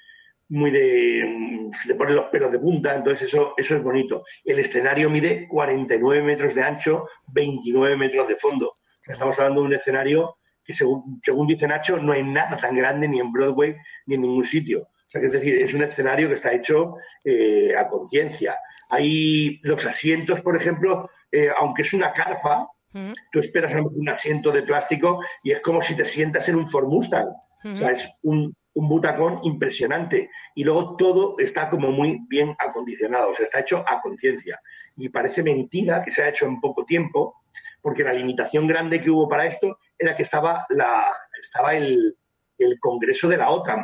muy 0.49 0.71
de. 0.71 1.69
Se 1.81 1.89
te 1.89 1.95
ponen 1.95 2.15
los 2.15 2.25
pelos 2.25 2.51
de 2.51 2.59
punta, 2.59 2.95
entonces 2.95 3.27
eso, 3.27 3.53
eso 3.57 3.75
es 3.75 3.83
bonito. 3.83 4.23
El 4.43 4.59
escenario 4.59 5.09
mide 5.09 5.47
49 5.47 6.23
metros 6.23 6.55
de 6.55 6.63
ancho, 6.63 7.07
29 7.27 7.97
metros 7.97 8.27
de 8.27 8.35
fondo. 8.35 8.77
estamos 9.05 9.37
hablando 9.37 9.61
de 9.61 9.67
un 9.67 9.73
escenario 9.73 10.37
que, 10.63 10.73
según, 10.73 11.19
según 11.23 11.47
dice 11.47 11.67
Nacho, 11.67 11.97
no 11.97 12.13
hay 12.13 12.23
nada 12.23 12.57
tan 12.57 12.75
grande 12.75 13.07
ni 13.07 13.19
en 13.19 13.31
Broadway 13.31 13.75
ni 14.05 14.15
en 14.15 14.21
ningún 14.21 14.45
sitio 14.45 14.87
es 15.13 15.31
decir, 15.31 15.61
es 15.61 15.73
un 15.73 15.83
escenario 15.83 16.27
que 16.27 16.35
está 16.35 16.53
hecho 16.53 16.95
eh, 17.23 17.75
a 17.75 17.87
conciencia. 17.87 18.57
Hay 18.89 19.59
los 19.63 19.85
asientos, 19.85 20.41
por 20.41 20.55
ejemplo, 20.55 21.09
eh, 21.31 21.49
aunque 21.57 21.83
es 21.83 21.93
una 21.93 22.13
carpa, 22.13 22.69
mm. 22.93 23.11
tú 23.31 23.39
esperas 23.39 23.73
a 23.73 23.81
un 23.81 24.09
asiento 24.09 24.51
de 24.51 24.63
plástico 24.63 25.21
y 25.43 25.51
es 25.51 25.61
como 25.61 25.81
si 25.81 25.95
te 25.95 26.05
sientas 26.05 26.47
en 26.49 26.55
un 26.55 26.69
Ford 26.69 26.87
Mustang. 26.87 27.27
O 27.63 27.75
sea, 27.75 27.89
mm. 27.89 27.93
es 27.93 28.09
un, 28.23 28.55
un 28.77 28.87
butacón 28.87 29.39
impresionante. 29.43 30.29
Y 30.53 30.63
luego 30.63 30.95
todo 30.95 31.35
está 31.39 31.69
como 31.69 31.91
muy 31.91 32.19
bien 32.29 32.55
acondicionado, 32.59 33.31
o 33.31 33.35
sea, 33.35 33.45
está 33.45 33.59
hecho 33.61 33.83
a 33.87 34.01
conciencia. 34.01 34.59
Y 34.95 35.09
parece 35.09 35.41
mentira 35.41 36.03
que 36.03 36.11
se 36.11 36.21
ha 36.21 36.29
hecho 36.29 36.45
en 36.45 36.61
poco 36.61 36.85
tiempo, 36.85 37.41
porque 37.81 38.03
la 38.03 38.13
limitación 38.13 38.67
grande 38.67 39.01
que 39.01 39.09
hubo 39.09 39.27
para 39.27 39.47
esto 39.47 39.79
era 39.97 40.15
que 40.15 40.23
estaba, 40.23 40.65
la, 40.69 41.11
estaba 41.41 41.73
el, 41.75 42.15
el 42.59 42.79
Congreso 42.79 43.27
de 43.27 43.37
la 43.37 43.49
OTAN. 43.49 43.83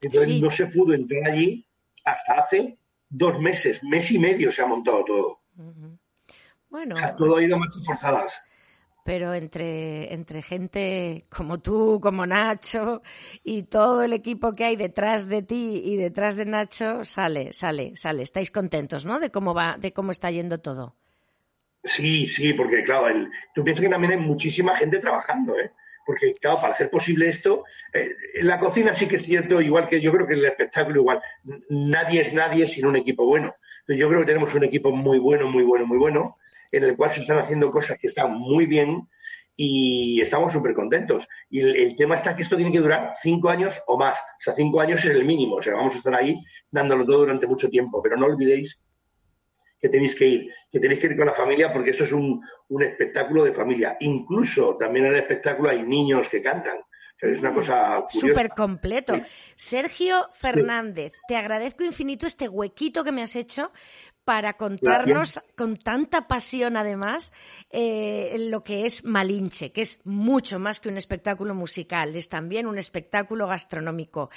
Entonces 0.00 0.40
no 0.40 0.50
se 0.50 0.66
pudo 0.66 0.94
entrar 0.94 1.30
allí 1.30 1.64
hasta 2.04 2.40
hace 2.40 2.78
dos 3.08 3.38
meses, 3.38 3.84
mes 3.84 4.10
y 4.10 4.18
medio 4.18 4.50
se 4.50 4.62
ha 4.62 4.66
montado 4.66 5.04
todo. 5.04 5.40
Bueno. 6.68 6.96
O 6.96 6.98
sea, 6.98 7.14
todo 7.14 7.36
ha 7.36 7.42
ido 7.42 7.56
más 7.56 7.80
forzadas. 7.86 8.34
Pero 9.04 9.34
entre, 9.34 10.12
entre 10.12 10.42
gente 10.42 11.24
como 11.28 11.60
tú, 11.60 12.00
como 12.02 12.26
Nacho 12.26 13.02
y 13.44 13.64
todo 13.64 14.02
el 14.02 14.12
equipo 14.12 14.54
que 14.54 14.64
hay 14.64 14.76
detrás 14.76 15.28
de 15.28 15.42
ti 15.42 15.82
y 15.84 15.96
detrás 15.96 16.36
de 16.36 16.46
Nacho, 16.46 17.04
sale, 17.04 17.52
sale, 17.52 17.92
sale. 17.94 18.22
Estáis 18.22 18.50
contentos, 18.50 19.04
¿no? 19.04 19.20
De 19.20 19.30
cómo 19.30 19.54
va, 19.54 19.76
de 19.78 19.92
cómo 19.92 20.10
está 20.10 20.30
yendo 20.30 20.58
todo. 20.58 20.96
Sí, 21.84 22.26
sí, 22.26 22.54
porque 22.54 22.82
claro, 22.82 23.08
el, 23.08 23.30
tú 23.54 23.62
piensas 23.62 23.84
que 23.84 23.90
también 23.90 24.14
hay 24.14 24.18
muchísima 24.18 24.74
gente 24.74 24.98
trabajando, 25.00 25.58
¿eh? 25.60 25.70
porque 26.04 26.34
claro, 26.40 26.60
para 26.60 26.74
hacer 26.74 26.90
posible 26.90 27.28
esto, 27.28 27.64
eh, 27.92 28.14
en 28.34 28.46
la 28.46 28.58
cocina 28.58 28.94
sí 28.94 29.08
que 29.08 29.16
es 29.16 29.22
cierto, 29.22 29.60
igual 29.60 29.88
que 29.88 30.00
yo 30.00 30.12
creo 30.12 30.26
que 30.26 30.34
en 30.34 30.40
el 30.40 30.46
espectáculo 30.46 31.00
igual, 31.00 31.20
nadie 31.68 32.20
es 32.20 32.32
nadie 32.32 32.66
sin 32.66 32.86
un 32.86 32.96
equipo 32.96 33.26
bueno. 33.26 33.54
Yo 33.86 34.08
creo 34.08 34.20
que 34.20 34.26
tenemos 34.26 34.54
un 34.54 34.64
equipo 34.64 34.92
muy 34.92 35.18
bueno, 35.18 35.50
muy 35.50 35.62
bueno, 35.62 35.86
muy 35.86 35.98
bueno, 35.98 36.38
en 36.76 36.84
el 36.84 36.96
cual 36.96 37.10
se 37.12 37.20
están 37.20 37.38
haciendo 37.38 37.70
cosas 37.70 37.98
que 37.98 38.08
están 38.08 38.32
muy 38.32 38.66
bien 38.66 39.08
y 39.56 40.20
estamos 40.20 40.52
súper 40.52 40.74
contentos. 40.74 41.28
Y 41.48 41.60
el, 41.60 41.96
tema 41.96 42.16
está 42.16 42.34
que 42.34 42.42
esto 42.42 42.56
tiene 42.56 42.72
que 42.72 42.80
durar 42.80 43.14
cinco 43.22 43.48
años 43.48 43.80
o 43.86 43.96
más. 43.96 44.18
O 44.18 44.42
sea, 44.42 44.54
cinco 44.54 44.80
años 44.80 45.04
es 45.04 45.10
el 45.10 45.24
mínimo. 45.24 45.56
O 45.56 45.62
sea, 45.62 45.74
vamos 45.74 45.94
a 45.94 45.98
estar 45.98 46.14
ahí 46.14 46.42
dándolo 46.70 47.04
todo 47.04 47.18
durante 47.18 47.46
mucho 47.46 47.68
tiempo. 47.68 48.02
Pero 48.02 48.16
no 48.16 48.26
olvidéis 48.26 48.80
que 49.80 49.88
tenéis 49.88 50.16
que 50.16 50.26
ir, 50.26 50.50
que 50.72 50.80
tenéis 50.80 51.00
que 51.00 51.06
ir 51.08 51.16
con 51.16 51.26
la 51.26 51.34
familia 51.34 51.72
porque 51.72 51.90
esto 51.90 52.04
es 52.04 52.12
un, 52.12 52.42
espectáculo 52.80 53.44
de 53.44 53.52
familia. 53.52 53.94
Incluso 54.00 54.76
también 54.76 55.06
en 55.06 55.12
el 55.12 55.20
espectáculo 55.20 55.70
hay 55.70 55.82
niños 55.82 56.28
que 56.28 56.42
cantan. 56.42 56.78
Es 57.20 57.38
una 57.38 57.54
cosa 57.54 58.04
súper 58.10 58.50
completo. 58.50 59.20
Sergio 59.54 60.28
Fernández, 60.32 61.12
te 61.26 61.36
agradezco 61.36 61.84
infinito 61.84 62.26
este 62.26 62.48
huequito 62.48 63.04
que 63.04 63.12
me 63.12 63.22
has 63.22 63.36
hecho 63.36 63.72
para 64.24 64.54
contarnos 64.56 65.40
con 65.56 65.76
tanta 65.76 66.26
pasión, 66.26 66.76
además, 66.76 67.32
eh, 67.70 68.36
lo 68.38 68.62
que 68.62 68.86
es 68.86 69.04
Malinche, 69.04 69.70
que 69.70 69.82
es 69.82 70.00
mucho 70.06 70.58
más 70.58 70.80
que 70.80 70.88
un 70.88 70.96
espectáculo 70.96 71.54
musical, 71.54 72.16
es 72.16 72.30
también 72.30 72.66
un 72.66 72.78
espectáculo 72.78 73.46
gastronómico. 73.46 74.30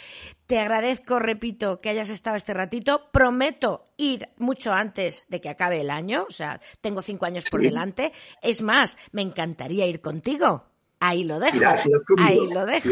Te 0.45 0.59
agradezco, 0.59 1.19
repito, 1.19 1.79
que 1.79 1.89
hayas 1.89 2.09
estado 2.09 2.35
este 2.35 2.53
ratito. 2.53 3.09
Prometo 3.11 3.85
ir 3.95 4.29
mucho 4.37 4.73
antes 4.73 5.25
de 5.29 5.39
que 5.39 5.49
acabe 5.49 5.79
el 5.79 5.89
año, 5.89 6.25
o 6.27 6.31
sea, 6.31 6.59
tengo 6.81 7.01
cinco 7.01 7.25
años 7.25 7.45
por 7.49 7.61
delante. 7.61 8.11
Es 8.41 8.61
más, 8.61 8.97
me 9.13 9.21
encantaría 9.21 9.87
ir 9.87 10.01
contigo. 10.01 10.66
Ahí 10.99 11.23
lo 11.23 11.39
dejo. 11.39 11.59
ahí 12.17 12.39
lo 12.51 12.65
dejo. 12.65 12.89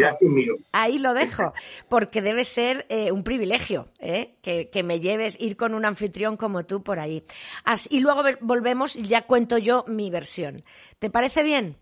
Ahí 0.72 1.00
lo 1.00 1.14
dejo. 1.14 1.54
Porque 1.90 2.22
debe 2.22 2.44
ser 2.44 2.86
eh, 2.90 3.12
un 3.12 3.24
privilegio 3.24 3.90
¿eh? 4.00 4.36
que, 4.42 4.84
me 4.84 5.00
lleves 5.00 5.40
ir 5.40 5.58
con 5.58 5.74
un 5.74 5.86
anfitrión 5.86 6.38
como 6.38 6.66
tú 6.66 6.84
por 6.84 7.00
ahí. 7.00 7.24
y 7.90 8.00
luego 8.02 8.24
volvemos 8.42 8.96
y 8.96 9.04
ya 9.04 9.24
cuento 9.24 9.58
yo 9.58 9.86
mi 9.88 10.10
versión. 10.10 10.64
¿Te 11.00 11.10
parece 11.10 11.42
bien? 11.42 11.78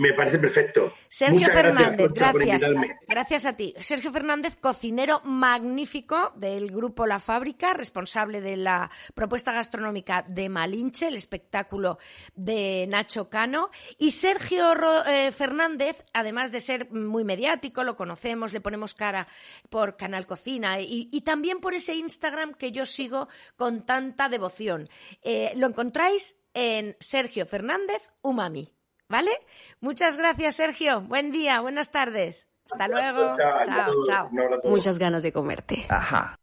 Me 0.00 0.12
parece 0.12 0.38
perfecto. 0.38 0.92
Sergio 1.08 1.48
Fernández, 1.48 2.12
gracias. 2.12 2.62
Gracias 3.08 3.46
a 3.46 3.56
ti. 3.56 3.74
Sergio 3.80 4.12
Fernández, 4.12 4.54
cocinero 4.54 5.20
magnífico 5.24 6.32
del 6.36 6.70
grupo 6.70 7.04
La 7.04 7.18
Fábrica, 7.18 7.74
responsable 7.74 8.40
de 8.40 8.56
la 8.56 8.92
propuesta 9.14 9.52
gastronómica 9.52 10.24
de 10.28 10.48
Malinche, 10.48 11.08
el 11.08 11.16
espectáculo 11.16 11.98
de 12.36 12.86
Nacho 12.88 13.28
Cano. 13.28 13.70
Y 13.98 14.12
Sergio 14.12 14.72
eh, 15.08 15.32
Fernández, 15.32 16.00
además 16.12 16.52
de 16.52 16.60
ser 16.60 16.92
muy 16.92 17.24
mediático, 17.24 17.82
lo 17.82 17.96
conocemos, 17.96 18.52
le 18.52 18.60
ponemos 18.60 18.94
cara 18.94 19.26
por 19.68 19.96
Canal 19.96 20.26
Cocina 20.28 20.80
y, 20.80 21.20
también 21.22 21.58
por 21.58 21.74
ese 21.74 21.96
Instagram 21.96 22.54
que 22.54 22.70
yo 22.70 22.86
sigo 22.86 23.26
con 23.56 23.84
tanta 23.84 24.28
devoción. 24.28 24.88
Eh, 25.22 25.50
lo 25.56 25.66
encontráis 25.66 26.36
en 26.54 26.96
Sergio 27.00 27.46
Fernández 27.46 28.06
Umami. 28.22 28.77
¿Vale? 29.08 29.30
Muchas 29.80 30.18
gracias, 30.18 30.56
Sergio. 30.56 31.00
Buen 31.00 31.30
día, 31.30 31.60
buenas 31.60 31.90
tardes. 31.90 32.50
Hasta 32.70 32.88
luego. 32.88 33.32
Chao, 33.36 33.92
chao. 34.06 34.30
Muchas 34.64 34.98
ganas 34.98 35.22
de 35.22 35.32
comerte. 35.32 35.86
Ajá. 35.88 36.38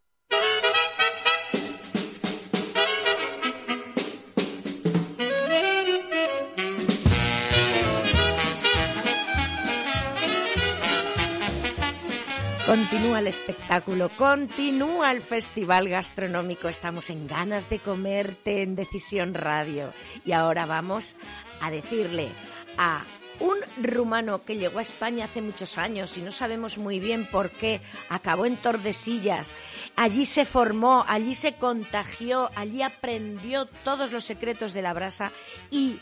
Continúa 12.65 13.19
el 13.19 13.27
espectáculo, 13.27 14.09
continúa 14.17 15.11
el 15.11 15.21
festival 15.21 15.87
gastronómico. 15.87 16.67
Estamos 16.67 17.11
en 17.11 17.27
ganas 17.27 17.69
de 17.69 17.77
comerte 17.77 18.63
en 18.63 18.75
Decisión 18.75 19.35
Radio. 19.35 19.93
Y 20.25 20.31
ahora 20.31 20.65
vamos 20.65 21.15
a 21.61 21.69
decirle 21.69 22.29
a 22.77 23.03
un 23.39 23.57
rumano 23.77 24.43
que 24.43 24.55
llegó 24.55 24.79
a 24.79 24.83
España 24.83 25.25
hace 25.25 25.41
muchos 25.41 25.77
años 25.77 26.17
y 26.17 26.21
no 26.21 26.31
sabemos 26.31 26.77
muy 26.77 26.99
bien 26.99 27.25
por 27.25 27.49
qué, 27.49 27.81
acabó 28.09 28.45
en 28.45 28.57
Tordesillas, 28.57 29.53
allí 29.95 30.25
se 30.25 30.45
formó, 30.45 31.03
allí 31.07 31.35
se 31.35 31.53
contagió, 31.53 32.49
allí 32.55 32.81
aprendió 32.81 33.65
todos 33.83 34.11
los 34.11 34.23
secretos 34.23 34.73
de 34.73 34.81
la 34.81 34.93
brasa 34.93 35.31
y 35.69 35.99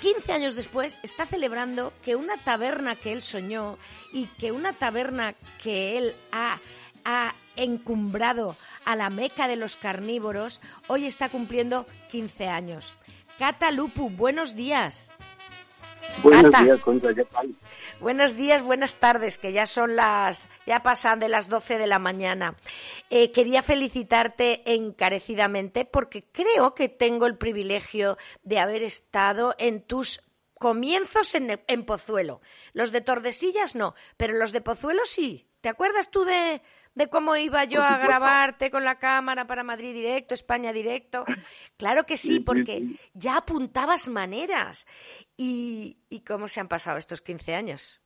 15 0.00 0.32
años 0.32 0.54
después 0.54 1.00
está 1.02 1.24
celebrando 1.24 1.92
que 2.02 2.14
una 2.14 2.36
taberna 2.36 2.94
que 2.94 3.12
él 3.12 3.22
soñó 3.22 3.78
y 4.12 4.26
que 4.26 4.52
una 4.52 4.72
taberna 4.74 5.34
que 5.62 5.96
él 5.96 6.14
ha, 6.30 6.60
encumbrado 7.56 8.56
a 8.84 8.96
la 8.96 9.08
meca 9.08 9.46
de 9.46 9.56
los 9.56 9.76
carnívoros, 9.76 10.60
hoy 10.88 11.06
está 11.06 11.28
cumpliendo 11.28 11.86
15 12.10 12.48
años. 12.48 12.94
Cata 13.38 13.70
Lupu, 13.70 14.10
buenos 14.10 14.54
días. 14.54 15.13
Buenos 16.22 16.62
días, 16.62 16.80
Concha, 16.80 17.14
¿qué 17.14 17.24
tal? 17.24 17.54
Buenos 18.00 18.36
días, 18.36 18.62
buenas 18.62 18.94
tardes, 18.94 19.38
que 19.38 19.52
ya 19.52 19.66
son 19.66 19.96
las, 19.96 20.44
ya 20.66 20.82
pasan 20.82 21.18
de 21.20 21.28
las 21.28 21.48
12 21.48 21.78
de 21.78 21.86
la 21.86 21.98
mañana. 21.98 22.56
Eh, 23.10 23.30
quería 23.32 23.62
felicitarte 23.62 24.62
encarecidamente 24.74 25.84
porque 25.84 26.24
creo 26.30 26.74
que 26.74 26.88
tengo 26.88 27.26
el 27.26 27.36
privilegio 27.36 28.16
de 28.42 28.58
haber 28.58 28.82
estado 28.82 29.54
en 29.58 29.82
tus 29.82 30.22
comienzos 30.54 31.34
en, 31.34 31.60
en 31.66 31.84
Pozuelo. 31.84 32.40
Los 32.72 32.90
de 32.90 33.00
Tordesillas 33.00 33.74
no, 33.74 33.94
pero 34.16 34.34
los 34.34 34.52
de 34.52 34.60
Pozuelo 34.60 35.04
sí. 35.04 35.46
¿Te 35.60 35.68
acuerdas 35.68 36.10
tú 36.10 36.24
de, 36.24 36.62
de 36.94 37.08
cómo 37.08 37.36
iba 37.36 37.64
yo 37.64 37.82
a 37.82 37.98
grabarte 37.98 38.70
con 38.70 38.84
la 38.84 38.98
cámara 38.98 39.46
para 39.46 39.64
Madrid 39.64 39.92
Directo, 39.92 40.34
España 40.34 40.72
Directo. 40.72 41.24
Claro 41.76 42.06
que 42.06 42.16
sí, 42.16 42.38
porque 42.38 42.96
ya 43.14 43.38
apuntabas 43.38 44.06
maneras. 44.06 44.86
¿Y, 45.36 45.98
¿Y 46.08 46.20
cómo 46.20 46.46
se 46.46 46.60
han 46.60 46.68
pasado 46.68 46.98
estos 46.98 47.20
15 47.20 47.54
años? 47.54 48.00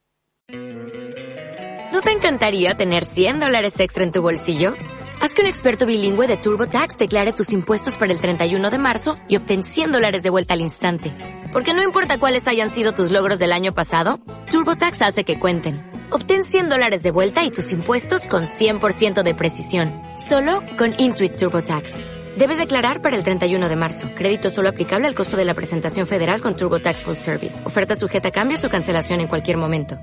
¿No 1.92 2.00
te 2.00 2.10
encantaría 2.10 2.74
tener 2.74 3.04
100 3.04 3.40
dólares 3.40 3.78
extra 3.78 4.04
en 4.04 4.12
tu 4.12 4.22
bolsillo? 4.22 4.74
Haz 5.20 5.34
que 5.34 5.42
un 5.42 5.48
experto 5.48 5.84
bilingüe 5.84 6.26
de 6.26 6.36
TurboTax 6.36 6.96
declare 6.96 7.32
tus 7.32 7.52
impuestos 7.52 7.96
para 7.96 8.12
el 8.12 8.20
31 8.20 8.70
de 8.70 8.78
marzo 8.78 9.16
y 9.28 9.36
obtén 9.36 9.62
100 9.64 9.92
dólares 9.92 10.22
de 10.22 10.30
vuelta 10.30 10.54
al 10.54 10.60
instante. 10.60 11.12
Porque 11.52 11.74
no 11.74 11.82
importa 11.82 12.18
cuáles 12.18 12.48
hayan 12.48 12.70
sido 12.70 12.92
tus 12.92 13.10
logros 13.10 13.38
del 13.38 13.52
año 13.52 13.74
pasado, 13.74 14.18
TurboTax 14.50 15.02
hace 15.02 15.24
que 15.24 15.38
cuenten. 15.38 15.87
Obtén 16.10 16.44
100 16.44 16.68
dólares 16.68 17.02
de 17.02 17.10
vuelta 17.10 17.44
y 17.44 17.50
tus 17.50 17.72
impuestos 17.72 18.28
con 18.28 18.44
100% 18.44 19.22
de 19.22 19.34
precisión. 19.34 19.90
Solo 20.18 20.62
con 20.76 20.94
Intuit 20.98 21.36
TurboTax. 21.36 22.00
Debes 22.36 22.58
declarar 22.58 23.02
para 23.02 23.16
el 23.16 23.24
31 23.24 23.68
de 23.68 23.76
marzo. 23.76 24.08
Crédito 24.14 24.50
solo 24.50 24.68
aplicable 24.68 25.08
al 25.08 25.14
costo 25.14 25.36
de 25.36 25.44
la 25.46 25.54
presentación 25.54 26.06
federal 26.06 26.40
con 26.40 26.56
TurboTax 26.56 27.02
Full 27.02 27.14
Service. 27.14 27.64
Oferta 27.66 27.94
sujeta 27.94 28.28
a 28.28 28.32
cambios 28.32 28.62
o 28.64 28.68
cancelación 28.68 29.20
en 29.20 29.28
cualquier 29.28 29.56
momento. 29.56 29.96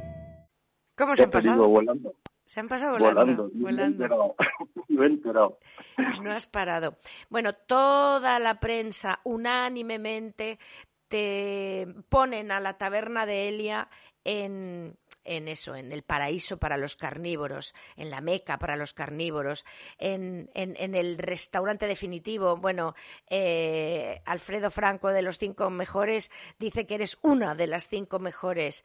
¿Cómo 0.98 1.16
se 1.16 1.24
han 1.24 1.32
pasado? 1.32 1.68
volando. 1.68 2.14
Se 2.46 2.60
han 2.60 2.68
pasado 2.68 2.98
volando. 3.00 3.50
volando. 3.54 4.36
He 4.90 5.06
enterado. 5.06 5.58
No 6.22 6.32
has 6.32 6.48
parado. 6.48 6.98
Bueno, 7.30 7.54
toda 7.54 8.40
la 8.40 8.60
prensa 8.60 9.20
unánimemente 9.24 10.60
te 11.08 11.88
ponen 12.10 12.52
a 12.52 12.60
la 12.60 12.78
taberna 12.78 13.26
de 13.26 13.50
Elia 13.50 13.90
en, 14.24 14.98
en 15.26 15.48
eso, 15.48 15.76
en 15.76 15.92
el 15.92 16.04
paraíso 16.04 16.58
para 16.58 16.78
los 16.78 16.96
carnívoros, 16.96 17.74
en 17.98 18.10
la 18.10 18.22
meca 18.22 18.58
para 18.58 18.76
los 18.76 18.94
carnívoros, 18.94 19.66
en, 19.98 20.50
el 20.54 21.18
restaurante 21.18 21.88
definitivo. 21.88 22.58
Bueno, 22.58 22.96
eh, 23.30 24.22
Alfredo 24.26 24.72
Franco 24.72 25.10
de 25.10 25.22
los 25.22 25.38
cinco 25.38 25.70
mejores 25.70 26.32
dice 26.60 26.86
que 26.86 26.96
eres 26.96 27.18
una 27.22 27.56
de 27.56 27.68
las 27.68 27.88
cinco 27.88 28.20
mejores, 28.20 28.84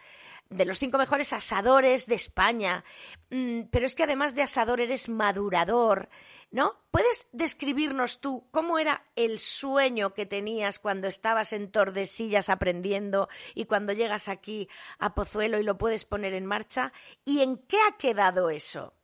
de 0.49 0.65
los 0.65 0.79
cinco 0.79 0.99
mejores 0.99 1.33
asadores 1.33 2.07
de 2.07 2.15
España. 2.15 2.85
Mm, 3.31 3.63
pero 3.71 3.87
es 3.87 3.95
que 3.95 4.05
además 4.05 4.35
de 4.35 4.43
asador 4.43 4.81
eres 4.81 5.09
madurador. 5.09 6.09
¿No? 6.51 6.75
¿Puedes 6.91 7.29
describirnos 7.33 8.21
tú 8.21 8.45
cómo 8.51 8.79
era 8.79 9.05
el 9.17 9.39
sueño 9.39 10.15
que 10.15 10.27
tenías 10.27 10.79
cuando 10.79 11.07
estabas 11.07 11.53
en 11.53 11.71
Tordesillas 11.71 12.49
aprendiendo 12.49 13.29
y 13.55 13.67
cuando 13.67 13.93
llegas 13.93 14.29
aquí 14.29 14.69
a 14.99 15.15
Pozuelo 15.15 15.59
y 15.59 15.63
lo 15.63 15.79
puedes 15.79 16.05
poner 16.05 16.35
en 16.35 16.47
marcha? 16.47 16.93
¿Y 17.25 17.43
en 17.43 17.59
qué 17.59 17.77
ha 17.89 17.97
quedado 17.97 18.51
eso? 18.51 18.95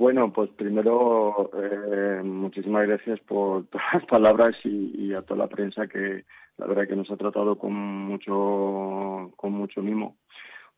Bueno, 0.00 0.32
pues 0.32 0.48
primero 0.50 1.50
eh, 1.54 2.22
muchísimas 2.22 2.86
gracias 2.86 3.20
por 3.20 3.66
todas 3.70 3.86
las 3.92 4.06
palabras 4.06 4.52
y, 4.64 5.12
a 5.12 5.22
toda 5.22 5.40
la 5.40 5.46
prensa 5.46 5.86
que 5.86 6.24
la 6.56 6.66
verdad 6.66 6.88
que 6.88 6.96
nos 6.96 7.10
ha 7.10 7.16
tratado 7.18 7.58
con 7.58 7.74
mucho 7.74 9.30
con 9.36 9.52
mucho 9.52 9.82
mimo. 9.82 10.16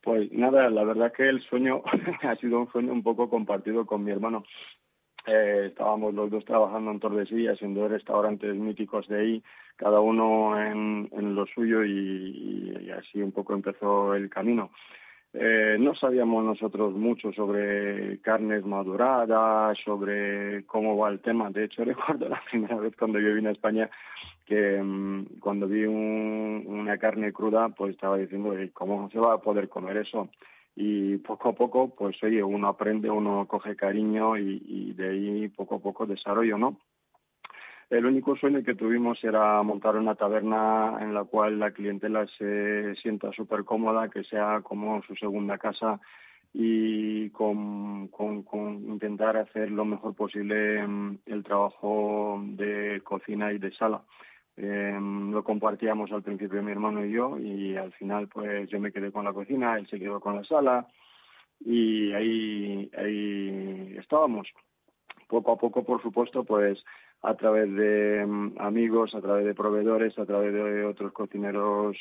Pues 0.03 0.33
nada, 0.33 0.69
la 0.69 0.83
verdad 0.83 1.13
que 1.13 1.29
el 1.29 1.41
sueño 1.43 1.83
ha 2.23 2.35
sido 2.37 2.61
un 2.61 2.73
sueño 2.73 2.93
un 2.93 3.03
poco 3.03 3.31
compartido 3.31 3.87
con 3.87 4.03
mi 4.03 4.11
hermano. 4.11 4.45
Eh, 5.27 5.67
estábamos 5.69 6.13
los 6.15 6.29
dos 6.31 6.45
trabajando 6.45 6.91
en 6.91 6.99
Tordesillas, 6.99 7.63
en 7.63 7.75
dos 7.75 7.89
restaurantes 7.89 8.57
míticos 8.57 9.07
de 9.07 9.21
ahí, 9.21 9.43
cada 9.77 10.01
uno 10.01 10.61
en, 10.61 11.09
lo 11.35 11.47
suyo 11.47 11.85
y, 11.85 12.91
así 12.99 13.23
un 13.23 13.31
poco 13.31 13.55
empezó 13.55 14.15
el 14.17 14.29
camino. 14.29 14.73
Eh, 15.35 15.77
no 15.81 15.95
sabíamos 15.95 16.45
nosotros 16.45 16.93
mucho 16.93 17.33
sobre 17.33 18.21
carnes 18.21 18.67
maduradas, 18.67 19.79
sobre 19.83 20.65
cómo 20.67 20.97
va 20.97 21.09
el 21.09 21.21
tema. 21.21 21.51
De 21.51 21.65
hecho, 21.65 21.85
recuerdo 21.85 22.29
la 22.29 22.43
primera 22.51 22.77
vez 22.77 22.95
cuando 22.97 23.19
yo 23.19 23.35
vine 23.35 23.49
a 23.49 23.53
España 23.53 23.91
que 24.45 24.83
mm, 24.83 25.39
cuando 25.41 25.67
vi 25.67 25.85
una 25.85 26.99
carne 26.99 27.33
cruda, 27.33 27.71
pues 27.71 27.93
estaba 27.93 28.19
diciendo, 28.19 28.55
¿cómo 28.75 29.09
se 29.11 29.19
va 29.19 29.35
a 29.35 29.41
poder 29.41 29.69
comer 29.69 29.97
eso? 29.99 30.29
Y 30.75 31.19
poco 31.19 31.51
a 31.51 31.55
poco, 31.55 31.95
pues 31.95 32.23
oye, 32.23 32.43
uno 32.43 32.69
aprende, 32.69 33.11
uno 33.11 33.47
coge 33.47 33.77
cariño 33.77 34.37
y, 34.39 34.93
de 34.95 35.09
ahí 35.09 35.49
poco 35.49 35.77
a 35.77 35.79
poco 35.79 36.07
desarrollo, 36.07 36.59
¿no? 36.59 36.79
El 37.93 38.07
único 38.07 38.35
sueño 38.37 38.63
que 38.63 38.75
tuvimos 38.75 39.23
era 39.23 39.63
montar 39.63 39.97
una 39.97 40.15
taberna 40.15 40.97
en 41.03 41.13
la 41.13 41.25
cual 41.25 41.59
la 41.59 41.73
clientela 41.73 42.27
se 42.39 42.95
sienta 42.95 43.31
súper 43.33 43.65
cómoda, 43.65 44.09
que 44.09 44.25
sea 44.25 44.63
como 44.63 45.03
su 45.03 45.15
segunda 45.15 45.59
casa 45.59 46.01
y 46.55 47.29
con, 47.29 48.09
intentar 48.89 49.37
hacer 49.37 49.71
lo 49.71 49.85
mejor 49.85 50.15
posible 50.15 50.87
mm, 50.87 51.19
el 51.27 51.45
trabajo 51.45 52.41
de 52.43 53.03
cocina 53.05 53.53
y 53.53 53.59
de 53.59 53.71
sala. 53.73 54.03
Em, 54.57 55.31
lo 55.31 55.45
compartíamos 55.45 56.11
al 56.13 56.23
principio 56.23 56.63
mi 56.63 56.73
hermano 56.73 57.05
y 57.05 57.13
yo 57.13 57.39
y 57.39 57.77
al 57.77 57.93
final 57.93 58.27
pues 58.29 58.71
yo 58.71 58.81
me 58.81 58.91
quedé 58.91 59.13
con 59.13 59.27
la 59.27 59.35
cocina, 59.35 59.77
él 59.77 59.87
se 59.87 59.99
quedó 59.99 60.19
con 60.19 60.37
la 60.37 60.45
sala 60.45 60.89
y 61.61 62.11
ahí, 62.15 62.91
ahí 62.97 63.97
estábamos. 63.99 64.49
Poco 65.29 65.53
a 65.53 65.59
poco, 65.59 65.85
por 65.85 66.01
supuesto, 66.01 66.43
pues 66.43 66.83
a 67.23 67.35
través 67.35 67.73
de 67.75 68.21
em, 68.23 68.53
amigos, 68.59 69.15
a 69.15 69.21
través 69.21 69.45
de 69.45 69.55
proveedores, 69.55 70.19
a 70.19 70.27
través 70.27 70.53
de 70.53 70.85
otros 70.85 71.13
cocineros, 71.13 71.97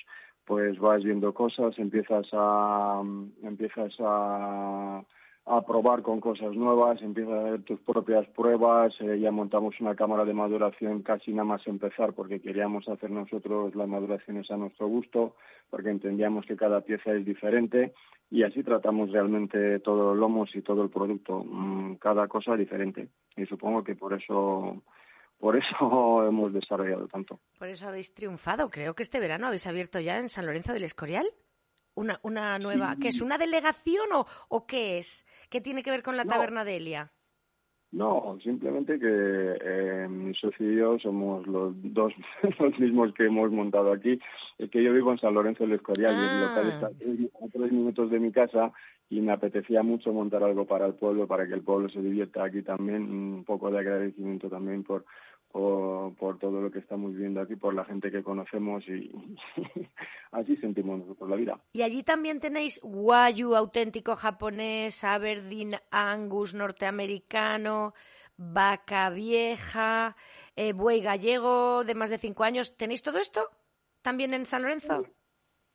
pues 0.45 0.79
vas 0.79 1.03
viendo 1.03 1.33
cosas, 1.33 1.77
empiezas 1.77 2.27
a, 2.33 3.01
em, 3.03 3.31
empiezas 3.43 3.93
a 3.99 5.03
a 5.45 5.61
probar 5.65 6.01
con 6.03 6.19
cosas 6.19 6.55
nuevas, 6.55 7.01
empiezas 7.01 7.33
a 7.33 7.47
hacer 7.47 7.63
tus 7.63 7.79
propias 7.79 8.27
pruebas, 8.27 8.93
eh, 9.01 9.19
ya 9.19 9.31
montamos 9.31 9.79
una 9.79 9.95
cámara 9.95 10.23
de 10.23 10.33
maduración 10.33 11.01
casi 11.01 11.31
nada 11.31 11.45
más 11.45 11.65
empezar 11.65 12.13
porque 12.13 12.39
queríamos 12.39 12.87
hacer 12.87 13.09
nosotros 13.09 13.75
las 13.75 13.87
maduraciones 13.87 14.49
a 14.51 14.57
nuestro 14.57 14.87
gusto, 14.87 15.35
porque 15.69 15.89
entendíamos 15.89 16.45
que 16.45 16.55
cada 16.55 16.81
pieza 16.81 17.13
es 17.13 17.25
diferente 17.25 17.93
y 18.29 18.43
así 18.43 18.63
tratamos 18.63 19.11
realmente 19.11 19.79
todos 19.79 20.11
los 20.11 20.17
lomos 20.17 20.55
y 20.55 20.61
todo 20.61 20.83
el 20.83 20.89
producto, 20.89 21.43
mm, 21.43 21.95
cada 21.95 22.27
cosa 22.27 22.55
diferente. 22.55 23.09
Y 23.35 23.45
supongo 23.45 23.83
que 23.83 23.95
por 23.95 24.13
eso 24.13 24.81
por 25.41 25.57
eso 25.57 26.25
hemos 26.27 26.53
desarrollado 26.53 27.07
tanto. 27.07 27.41
Por 27.59 27.67
eso 27.67 27.87
habéis 27.87 28.13
triunfado. 28.13 28.69
Creo 28.69 28.95
que 28.95 29.03
este 29.03 29.19
verano 29.19 29.47
habéis 29.47 29.67
abierto 29.67 29.99
ya 29.99 30.17
en 30.17 30.29
San 30.29 30.45
Lorenzo 30.45 30.71
del 30.71 30.83
Escorial 30.83 31.27
una, 31.95 32.19
una 32.23 32.57
nueva, 32.59 32.95
¿qué 33.01 33.09
es? 33.09 33.21
¿Una 33.21 33.37
delegación 33.37 34.11
o, 34.13 34.25
o 34.47 34.65
qué 34.65 34.97
es? 34.97 35.25
¿Qué 35.49 35.59
tiene 35.59 35.83
que 35.83 35.91
ver 35.91 36.03
con 36.03 36.15
la 36.15 36.25
taberna 36.25 36.63
de 36.63 36.77
Elia? 36.77 37.11
No, 37.91 38.37
simplemente 38.41 38.97
que 38.97 39.57
eh, 39.61 40.07
mi 40.09 40.33
socio 40.33 40.71
y 40.71 40.77
yo 40.77 40.97
somos 40.97 41.45
los 41.45 41.73
dos 41.83 42.13
los 42.59 42.79
mismos 42.79 43.13
que 43.13 43.25
hemos 43.25 43.51
montado 43.51 43.91
aquí. 43.91 44.17
Es 44.57 44.69
que 44.69 44.81
yo 44.81 44.93
vivo 44.93 45.11
en 45.11 45.17
San 45.17 45.33
Lorenzo 45.33 45.65
del 45.65 45.73
Escorial 45.73 46.15
y 46.15 46.17
el 46.17 46.41
local 46.41 46.69
está 46.69 46.87
a 46.87 47.49
tres 47.51 47.71
minutos 47.71 48.09
de 48.09 48.19
mi 48.19 48.31
casa 48.31 48.71
y 49.09 49.19
me 49.19 49.33
apetecía 49.33 49.83
mucho 49.83 50.13
montar 50.13 50.41
algo 50.41 50.65
para 50.65 50.85
el 50.85 50.93
pueblo, 50.93 51.27
para 51.27 51.45
que 51.45 51.53
el 51.53 51.63
pueblo 51.63 51.89
se 51.89 52.01
divierta 52.01 52.45
aquí 52.45 52.61
también. 52.61 53.03
Un 53.11 53.43
poco 53.43 53.69
de 53.69 53.79
agradecimiento 53.79 54.47
también 54.47 54.83
por, 54.83 55.03
por, 55.51 56.39
todo 56.39 56.61
lo 56.61 56.71
que 56.71 56.79
estamos 56.79 57.13
viendo 57.15 57.41
aquí, 57.41 57.55
por 57.55 57.73
la 57.73 57.85
gente 57.85 58.11
que 58.11 58.23
conocemos 58.23 58.87
y 58.87 59.11
así 60.31 60.55
sentimos 60.57 60.99
nosotros 60.99 61.29
la 61.29 61.35
vida. 61.35 61.59
Y 61.73 61.81
allí 61.81 62.03
también 62.03 62.39
tenéis 62.39 62.79
Wayu 62.83 63.55
auténtico 63.55 64.15
japonés, 64.15 65.03
Aberdeen 65.03 65.75
Angus 65.91 66.53
norteamericano, 66.53 67.93
vaca 68.37 69.09
vieja, 69.09 70.15
eh, 70.55 70.73
buey 70.73 71.01
gallego 71.01 71.83
de 71.83 71.95
más 71.95 72.09
de 72.09 72.17
cinco 72.17 72.43
años. 72.43 72.75
¿Tenéis 72.77 73.01
todo 73.01 73.19
esto 73.19 73.49
también 74.01 74.33
en 74.33 74.45
San 74.45 74.63
Lorenzo? 74.63 75.05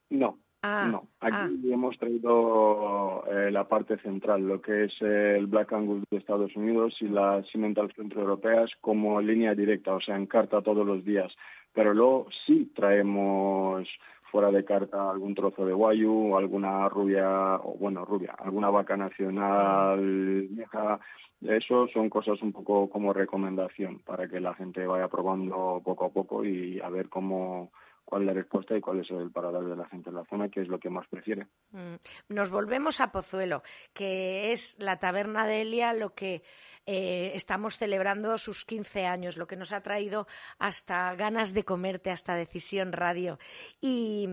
No, 0.08 0.38
Ah, 0.62 0.88
no, 0.90 1.08
aquí 1.20 1.36
ah. 1.36 1.50
hemos 1.72 1.96
traído 1.98 3.24
eh, 3.30 3.50
la 3.52 3.68
parte 3.68 3.98
central, 3.98 4.48
lo 4.48 4.60
que 4.60 4.84
es 4.84 5.00
el 5.00 5.46
Black 5.46 5.72
Angus 5.72 6.02
de 6.10 6.16
Estados 6.16 6.56
Unidos 6.56 6.96
y 7.00 7.08
las 7.08 7.46
Cimental 7.50 7.92
Europeas 7.96 8.70
como 8.80 9.20
línea 9.20 9.54
directa, 9.54 9.94
o 9.94 10.00
sea, 10.00 10.16
en 10.16 10.26
carta 10.26 10.62
todos 10.62 10.86
los 10.86 11.04
días. 11.04 11.32
Pero 11.72 11.94
luego 11.94 12.26
sí 12.46 12.72
traemos 12.74 13.86
fuera 14.30 14.50
de 14.50 14.64
carta 14.64 15.10
algún 15.10 15.34
trozo 15.34 15.64
de 15.64 15.72
guayu, 15.72 16.36
alguna 16.36 16.88
rubia, 16.88 17.56
o 17.56 17.76
bueno, 17.78 18.04
rubia, 18.04 18.34
alguna 18.38 18.70
vaca 18.70 18.96
nacional 18.96 20.46
vieja. 20.50 20.98
Eso 21.40 21.86
son 21.88 22.08
cosas 22.08 22.40
un 22.42 22.52
poco 22.52 22.88
como 22.90 23.12
recomendación 23.12 24.00
para 24.00 24.26
que 24.28 24.40
la 24.40 24.54
gente 24.54 24.86
vaya 24.86 25.08
probando 25.08 25.80
poco 25.84 26.06
a 26.06 26.10
poco 26.10 26.44
y 26.44 26.80
a 26.80 26.88
ver 26.88 27.08
cómo, 27.08 27.70
cuál 28.06 28.22
es 28.22 28.26
la 28.28 28.32
respuesta 28.34 28.76
y 28.76 28.80
cuál 28.80 29.00
es 29.00 29.10
el 29.10 29.30
parador 29.32 29.68
de 29.68 29.76
la 29.76 29.86
gente 29.88 30.08
en 30.08 30.16
la 30.16 30.24
zona, 30.24 30.48
que 30.48 30.62
es 30.62 30.68
lo 30.68 30.78
que 30.78 30.88
más 30.88 31.06
prefiere. 31.08 31.48
Mm. 31.72 31.96
Nos 32.28 32.50
volvemos 32.50 33.00
a 33.00 33.10
Pozuelo, 33.10 33.62
que 33.92 34.52
es 34.52 34.76
la 34.78 34.98
taberna 34.98 35.46
de 35.46 35.62
Elia, 35.62 35.92
lo 35.92 36.14
que 36.14 36.42
eh, 36.86 37.32
estamos 37.34 37.76
celebrando 37.76 38.38
sus 38.38 38.64
15 38.64 39.06
años, 39.06 39.36
lo 39.36 39.48
que 39.48 39.56
nos 39.56 39.72
ha 39.72 39.82
traído 39.82 40.28
hasta 40.58 41.14
ganas 41.16 41.52
de 41.52 41.64
comerte, 41.64 42.12
hasta 42.12 42.36
Decisión 42.36 42.92
Radio. 42.92 43.38
Y, 43.80 44.28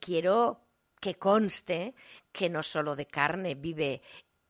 quiero 0.00 0.60
que 1.00 1.14
conste 1.14 1.94
que 2.30 2.48
no 2.48 2.62
solo 2.62 2.94
de 2.94 3.06
carne 3.06 3.56
vive 3.56 4.00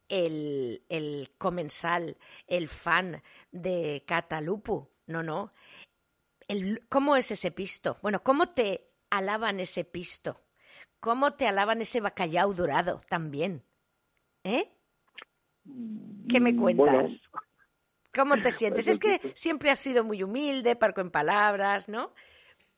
el, 0.09 0.83
el 0.91 1.31
comensal, 1.39 2.19
el 2.47 2.69
fan 2.69 3.23
de 3.51 4.05
Catalupu. 4.07 4.91
No, 5.07 5.23
no 5.23 5.53
¿cómo 6.89 7.17
es 7.17 7.31
ese 7.31 7.51
pisto? 7.51 7.99
Bueno, 8.03 8.23
¿cómo 8.23 8.51
te 8.51 8.91
alaban 9.11 9.61
ese 9.61 9.85
pisto? 9.85 10.41
¿Cómo 11.01 11.35
te 11.35 11.47
alaban 11.47 11.81
ese 11.81 12.01
bacalao 12.01 12.53
dorado 12.55 13.01
también? 13.09 13.63
¿Eh? 14.45 14.73
¿Qué 16.29 16.41
me 16.41 16.53
mm, 16.53 16.61
cuentas? 16.61 17.31
¿Cómo 18.15 18.41
te 18.41 18.51
sientes? 18.51 18.89
Es 18.89 18.99
que 18.99 19.21
siempre 19.35 19.71
has 19.71 19.79
sido 19.79 20.05
muy 20.05 20.23
humilde, 20.23 20.77
parco 20.77 21.01
en 21.01 21.11
palabras, 21.11 21.89
¿no? 21.89 22.13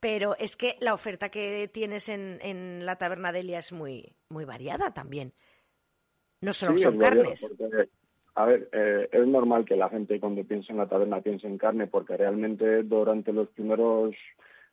Pero 0.00 0.37
es 0.38 0.56
que 0.56 0.76
la 0.80 0.94
oferta 0.94 1.28
que 1.28 1.68
tienes 1.68 2.09
en, 2.09 2.85
la 2.85 2.96
taberna 2.96 3.33
de 3.33 3.40
Elia 3.40 3.59
es 3.59 3.72
muy, 3.72 4.14
muy 4.28 4.44
variada 4.44 4.92
también. 4.92 5.35
No 6.40 6.54
solo 6.54 6.78
son 6.78 6.98
carnes. 6.98 7.46
A 8.40 8.46
ver, 8.46 8.70
eh, 8.72 9.07
es 9.12 9.26
normal 9.26 9.66
que 9.66 9.76
la 9.76 9.90
gente 9.90 10.18
cuando 10.18 10.42
piensa 10.44 10.72
en 10.72 10.79
la 10.79 10.88
taberna 10.88 11.20
piense 11.20 11.46
en 11.46 11.59
carne, 11.59 11.87
porque 11.87 12.16
realmente 12.16 12.83
durante 12.85 13.35
los 13.35 13.48
primeros, 13.48 14.14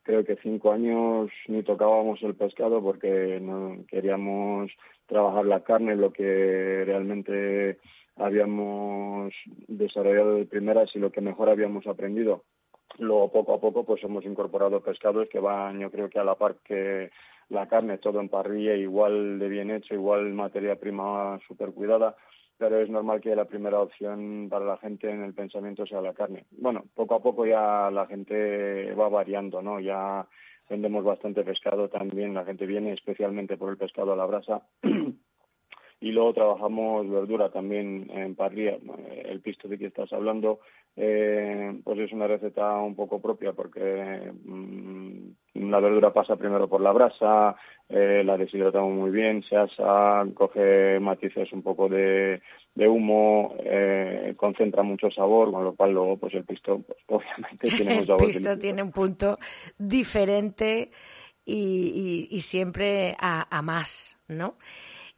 creo 0.02 0.24
que 0.24 0.36
cinco 0.36 0.72
años, 0.72 1.30
ni 1.48 1.62
tocábamos 1.62 2.22
el 2.22 2.34
pescado 2.34 2.82
porque 2.82 3.38
no 3.42 3.84
queríamos 3.86 4.72
trabajar 5.04 5.44
la 5.44 5.64
carne, 5.64 5.96
lo 5.96 6.14
que 6.14 6.82
realmente 6.86 7.78
habíamos 8.16 9.34
desarrollado 9.66 10.36
de 10.36 10.46
primeras 10.46 10.96
y 10.96 10.98
lo 10.98 11.12
que 11.12 11.20
mejor 11.20 11.50
habíamos 11.50 11.86
aprendido. 11.86 12.44
Luego, 12.98 13.30
poco 13.30 13.52
a 13.52 13.60
poco, 13.60 13.84
pues 13.84 14.02
hemos 14.02 14.24
incorporado 14.24 14.80
pescados 14.80 15.28
que 15.28 15.40
van, 15.40 15.78
yo 15.78 15.90
creo 15.90 16.08
que 16.08 16.18
a 16.18 16.24
la 16.24 16.36
par 16.36 16.56
que 16.64 17.10
la 17.48 17.66
carne, 17.66 17.98
todo 17.98 18.20
en 18.20 18.28
parrilla, 18.28 18.74
igual 18.74 19.38
de 19.38 19.48
bien 19.48 19.70
hecho, 19.70 19.94
igual 19.94 20.32
materia 20.34 20.76
prima 20.76 21.38
súper 21.46 21.72
cuidada 21.72 22.16
pero 22.58 22.80
es 22.80 22.90
normal 22.90 23.20
que 23.20 23.36
la 23.36 23.44
primera 23.44 23.80
opción 23.80 24.48
para 24.50 24.64
la 24.64 24.76
gente 24.78 25.08
en 25.08 25.22
el 25.22 25.32
pensamiento 25.32 25.86
sea 25.86 26.02
la 26.02 26.12
carne. 26.12 26.44
Bueno, 26.50 26.84
poco 26.94 27.14
a 27.14 27.22
poco 27.22 27.46
ya 27.46 27.88
la 27.90 28.06
gente 28.06 28.92
va 28.94 29.08
variando, 29.08 29.62
¿no? 29.62 29.78
Ya 29.78 30.26
vendemos 30.68 31.04
bastante 31.04 31.44
pescado 31.44 31.88
también, 31.88 32.34
la 32.34 32.44
gente 32.44 32.66
viene 32.66 32.92
especialmente 32.92 33.56
por 33.56 33.70
el 33.70 33.78
pescado 33.78 34.12
a 34.12 34.16
la 34.16 34.26
brasa. 34.26 34.62
y 36.00 36.12
luego 36.12 36.32
trabajamos 36.32 37.08
verdura 37.10 37.50
también 37.50 38.08
en 38.12 38.34
parrilla. 38.34 38.78
El 39.24 39.40
pisto 39.40 39.68
de 39.68 39.78
que 39.78 39.86
estás 39.86 40.12
hablando, 40.12 40.60
eh, 40.96 41.80
pues 41.82 41.98
es 41.98 42.12
una 42.12 42.26
receta 42.26 42.76
un 42.78 42.94
poco 42.94 43.20
propia 43.20 43.52
porque 43.52 44.32
mm, 44.44 45.28
la 45.54 45.80
verdura 45.80 46.12
pasa 46.12 46.36
primero 46.36 46.68
por 46.68 46.80
la 46.80 46.92
brasa, 46.92 47.56
eh, 47.88 48.22
la 48.24 48.36
deshidratamos 48.36 48.92
muy 48.94 49.10
bien, 49.10 49.42
se 49.42 49.56
asa, 49.56 50.24
coge 50.34 51.00
matices 51.00 51.52
un 51.52 51.62
poco 51.62 51.88
de, 51.88 52.40
humo, 52.76 53.56
eh, 53.58 54.34
concentra 54.36 54.82
mucho 54.82 55.10
sabor, 55.10 55.50
con 55.50 55.64
lo 55.64 55.74
cual 55.74 55.92
luego 55.92 56.16
pues 56.16 56.34
el 56.34 56.44
pisto 56.44 56.80
pues, 56.86 56.98
obviamente 57.08 57.70
tiene 57.70 57.98
un 57.98 58.06
sabor. 58.06 58.22
El 58.22 58.28
pisto 58.28 58.58
tiene 58.58 58.82
un 58.82 58.92
punto 58.92 59.38
diferente 59.78 60.90
y, 61.44 62.40
siempre 62.40 63.16
a, 63.18 63.62
más, 63.62 64.16
¿no? 64.28 64.56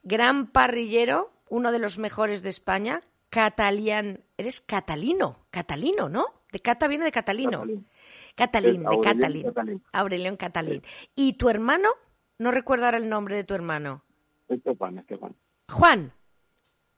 Gran 0.02 0.50
parrillero, 0.50 1.32
uno 1.48 1.72
de 1.72 1.78
los 1.78 1.98
mejores 1.98 2.42
de 2.42 2.48
España, 2.48 3.00
Catalian, 3.28 4.24
eres 4.36 4.60
catalino, 4.60 5.46
catalino, 5.50 6.08
¿no? 6.08 6.26
De 6.50 6.60
Cata 6.60 6.88
viene 6.88 7.04
de 7.04 7.12
catalino. 7.12 7.64
Catalín, 8.34 8.84
de 8.84 9.00
Catalín. 9.00 9.82
Aurelión 9.92 10.36
Catalín. 10.36 10.82
¿Y 11.14 11.34
tu 11.34 11.48
hermano? 11.48 11.90
No 12.38 12.50
recuerdo 12.50 12.86
ahora 12.86 12.96
el 12.96 13.08
nombre 13.08 13.36
de 13.36 13.44
tu 13.44 13.54
hermano. 13.54 14.02
Estefan, 14.48 14.98
Estefan. 14.98 15.36
Juan. 15.68 16.12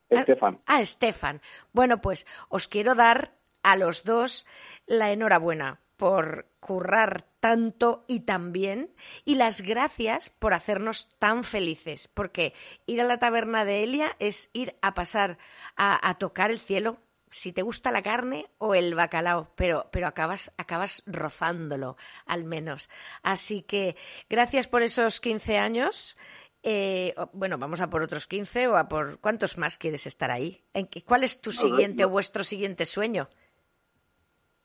Estefan. 0.08 0.60
Ah, 0.66 0.80
Estefan. 0.80 1.42
Bueno, 1.72 2.00
pues 2.00 2.26
os 2.48 2.68
quiero 2.68 2.94
dar 2.94 3.34
a 3.62 3.76
los 3.76 4.04
dos 4.04 4.46
la 4.86 5.12
enhorabuena 5.12 5.80
por 5.96 6.48
currar 6.60 7.26
tanto 7.40 8.04
y 8.08 8.20
tan 8.20 8.52
bien 8.52 8.94
y 9.24 9.34
las 9.34 9.62
gracias 9.62 10.30
por 10.30 10.54
hacernos 10.54 11.08
tan 11.18 11.44
felices, 11.44 12.08
porque 12.08 12.54
ir 12.86 13.00
a 13.00 13.04
la 13.04 13.18
taberna 13.18 13.64
de 13.64 13.84
Elia 13.84 14.16
es 14.18 14.50
ir 14.52 14.76
a 14.82 14.94
pasar 14.94 15.38
a 15.76 16.16
tocar 16.18 16.50
el 16.50 16.58
cielo 16.58 16.98
si 17.32 17.52
te 17.52 17.62
gusta 17.62 17.90
la 17.90 18.02
carne 18.02 18.50
o 18.58 18.74
el 18.74 18.94
bacalao, 18.94 19.50
pero, 19.56 19.88
pero 19.90 20.06
acabas, 20.06 20.52
acabas 20.58 21.02
rozándolo, 21.06 21.96
al 22.26 22.44
menos. 22.44 22.90
Así 23.22 23.62
que 23.62 23.96
gracias 24.28 24.68
por 24.68 24.82
esos 24.82 25.18
15 25.20 25.56
años. 25.56 26.16
Eh, 26.62 27.14
bueno, 27.32 27.58
vamos 27.58 27.80
a 27.80 27.88
por 27.88 28.02
otros 28.02 28.26
15 28.26 28.68
o 28.68 28.76
a 28.76 28.88
por 28.88 29.18
cuántos 29.18 29.56
más 29.56 29.78
quieres 29.78 30.06
estar 30.06 30.30
ahí. 30.30 30.62
¿En 30.74 30.86
qué, 30.86 31.02
¿Cuál 31.02 31.24
es 31.24 31.40
tu 31.40 31.52
siguiente 31.52 32.04
o 32.04 32.10
vuestro 32.10 32.44
siguiente 32.44 32.84
sueño? 32.84 33.28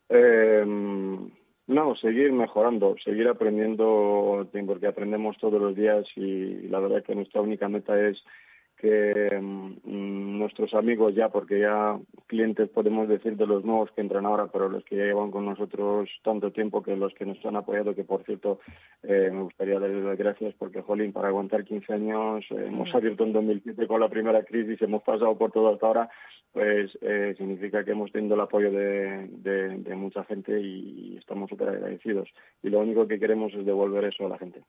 Em, 0.09 1.29
no, 1.67 1.95
seguir 1.97 2.31
mejorando, 2.31 2.95
seguir 3.03 3.27
aprendiendo, 3.27 4.47
porque 4.65 4.87
aprendemos 4.87 5.37
todos 5.37 5.61
los 5.61 5.75
días 5.75 6.05
y 6.15 6.67
la 6.69 6.79
verdad 6.79 7.03
que 7.03 7.15
nuestra 7.15 7.41
única 7.41 7.67
meta 7.67 7.99
es 8.07 8.17
que 8.77 9.37
mm, 9.41 10.39
nuestros 10.39 10.73
amigos 10.73 11.13
ya, 11.15 11.29
porque 11.29 11.59
ya 11.59 11.99
clientes 12.27 12.69
podemos 12.69 13.07
decir 13.07 13.35
de 13.37 13.47
los 13.47 13.65
nuevos 13.65 13.91
que 13.91 14.01
entran 14.01 14.25
ahora, 14.25 14.47
pero 14.47 14.69
los 14.69 14.83
que 14.83 14.97
ya 14.97 15.05
llevan 15.05 15.31
con 15.31 15.45
nosotros 15.45 16.09
tanto 16.23 16.51
tiempo 16.51 16.83
que 16.83 16.95
los 16.95 17.13
que 17.13 17.25
nos 17.25 17.43
han 17.45 17.55
apoyado, 17.55 17.95
que 17.95 18.03
por 18.03 18.23
cierto 18.23 18.59
eh, 19.03 19.29
me 19.31 19.43
gustaría 19.43 19.79
darles 19.79 20.03
las 20.03 20.17
gracias 20.17 20.53
porque, 20.59 20.81
jolín, 20.81 21.13
para 21.13 21.29
aguantar 21.29 21.63
15 21.63 21.93
años 21.93 22.45
eh, 22.51 22.65
hemos 22.67 22.93
abierto 22.93 23.23
en 23.23 23.33
2007 23.33 23.87
con 23.87 23.99
la 23.99 24.09
primera 24.09 24.43
crisis, 24.43 24.81
hemos 24.81 25.03
pasado 25.03 25.37
por 25.37 25.51
todo 25.51 25.73
hasta 25.73 25.87
ahora, 25.87 26.09
pues 26.51 26.97
eh, 27.01 27.33
significa 27.37 27.83
que 27.83 27.91
hemos 27.91 28.11
tenido 28.11 28.35
el 28.35 28.41
apoyo 28.41 28.71
de, 28.71 29.27
de 29.27 29.95
mucha 29.95 30.23
gente 30.25 30.59
y 30.61 31.17
estamos 31.17 31.49
súper 31.49 31.69
agradecidos. 31.69 32.29
Y 32.61 32.69
lo 32.69 32.79
único 32.79 33.07
que 33.07 33.19
queremos 33.19 33.53
es 33.53 33.65
devolver 33.65 34.05
eso 34.05 34.25
a 34.25 34.29
la 34.29 34.37
gente. 34.37 34.61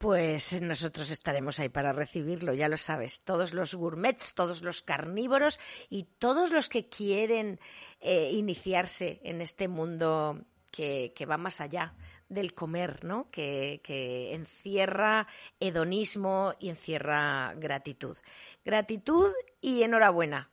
Pues 0.00 0.58
nosotros 0.62 1.10
estaremos 1.10 1.60
ahí 1.60 1.68
para 1.68 1.92
recibirlo, 1.92 2.54
ya 2.54 2.70
lo 2.70 2.78
sabes. 2.78 3.20
Todos 3.20 3.52
los 3.52 3.74
gourmets, 3.74 4.32
todos 4.32 4.62
los 4.62 4.80
carnívoros 4.80 5.60
y 5.90 6.04
todos 6.04 6.52
los 6.52 6.70
que 6.70 6.88
quieren 6.88 7.60
eh, 8.00 8.30
iniciarse 8.32 9.20
en 9.24 9.42
este 9.42 9.68
mundo 9.68 10.40
que, 10.70 11.12
va 11.28 11.36
más 11.36 11.60
allá 11.60 11.92
del 12.30 12.54
comer, 12.54 13.04
¿no? 13.04 13.30
Que, 13.30 13.82
que, 13.84 14.32
encierra 14.32 15.26
hedonismo 15.60 16.54
y 16.58 16.70
encierra 16.70 17.52
gratitud. 17.58 18.16
Gratitud 18.64 19.34
y 19.60 19.82
enhorabuena 19.82 20.50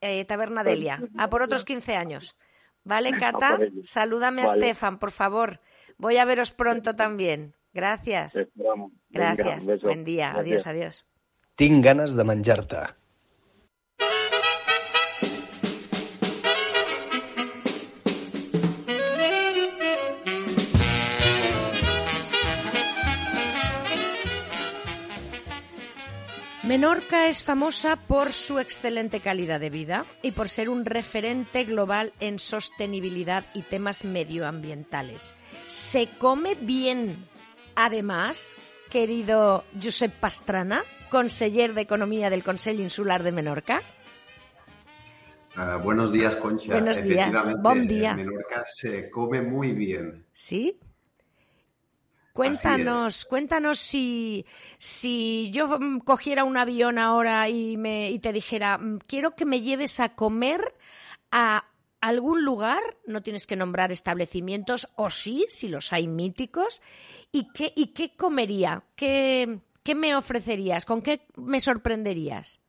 eh, 0.00 0.24
Taberna 0.24 0.64
Delia, 0.64 1.00
a 1.16 1.30
por 1.30 1.42
otros 1.42 1.64
15 1.64 1.94
años. 1.94 2.34
¿Vale, 2.82 3.12
Cata? 3.16 3.60
Salúdame 3.84 4.42
a 4.42 4.48
Stefan, 4.48 4.98
por 4.98 5.12
favor. 5.12 5.60
Voy 5.98 6.16
a 6.16 6.24
veros 6.24 6.50
pronto 6.50 6.96
también. 6.96 7.54
Gracias. 7.76 8.32
Gracias. 9.10 9.82
Buen 9.82 10.02
día. 10.04 10.32
Adiós, 10.32 10.66
adiós. 10.66 11.04
Tinc 11.56 11.84
ganes 11.84 12.16
de 12.16 12.24
menjar-te. 12.24 12.80
Menorca 26.62 27.28
es 27.28 27.44
famosa 27.44 27.96
por 27.96 28.32
su 28.32 28.58
excelente 28.58 29.20
calidad 29.20 29.60
de 29.60 29.70
vida 29.70 30.06
y 30.22 30.32
por 30.32 30.48
ser 30.48 30.70
un 30.70 30.86
referente 30.86 31.64
global 31.64 32.14
en 32.20 32.38
sostenibilidad 32.38 33.44
y 33.52 33.62
temas 33.62 34.04
medioambientales. 34.04 35.34
¿Se 35.66 36.08
come 36.18 36.54
bien? 36.54 37.35
Además, 37.76 38.56
querido 38.90 39.64
Josep 39.80 40.12
Pastrana, 40.12 40.82
conseller 41.10 41.74
de 41.74 41.82
Economía 41.82 42.30
del 42.30 42.42
Consell 42.42 42.80
Insular 42.80 43.22
de 43.22 43.32
Menorca. 43.32 43.82
Uh, 45.56 45.78
buenos 45.82 46.10
días, 46.10 46.36
Concha. 46.36 46.72
Buenos 46.72 47.02
días. 47.02 47.32
Buen 47.60 47.86
día. 47.86 48.10
En 48.12 48.16
Menorca 48.16 48.64
se 48.66 49.10
come 49.10 49.42
muy 49.42 49.72
bien. 49.72 50.24
¿Sí? 50.32 50.80
Cuéntanos, 52.32 53.24
cuéntanos 53.24 53.78
si, 53.78 54.44
si 54.76 55.50
yo 55.52 55.78
cogiera 56.04 56.44
un 56.44 56.58
avión 56.58 56.98
ahora 56.98 57.48
y, 57.48 57.78
me, 57.78 58.10
y 58.10 58.18
te 58.18 58.32
dijera, 58.32 58.76
mm, 58.76 58.98
quiero 59.06 59.34
que 59.34 59.46
me 59.46 59.62
lleves 59.62 60.00
a 60.00 60.14
comer 60.14 60.60
a 61.30 61.64
algún 62.08 62.44
lugar, 62.44 62.80
no 63.06 63.22
tienes 63.22 63.46
que 63.46 63.56
nombrar 63.56 63.92
establecimientos, 63.92 64.86
o 64.96 65.10
sí, 65.10 65.46
si 65.48 65.68
los 65.68 65.92
hay 65.92 66.08
míticos, 66.08 66.82
¿y 67.32 67.50
qué, 67.52 67.72
y 67.74 67.88
qué 67.88 68.16
comería? 68.16 68.84
¿Qué, 68.94 69.60
¿Qué 69.82 69.94
me 69.94 70.14
ofrecerías? 70.16 70.84
¿Con 70.84 71.02
qué 71.02 71.26
me 71.36 71.60
sorprenderías? 71.60 72.60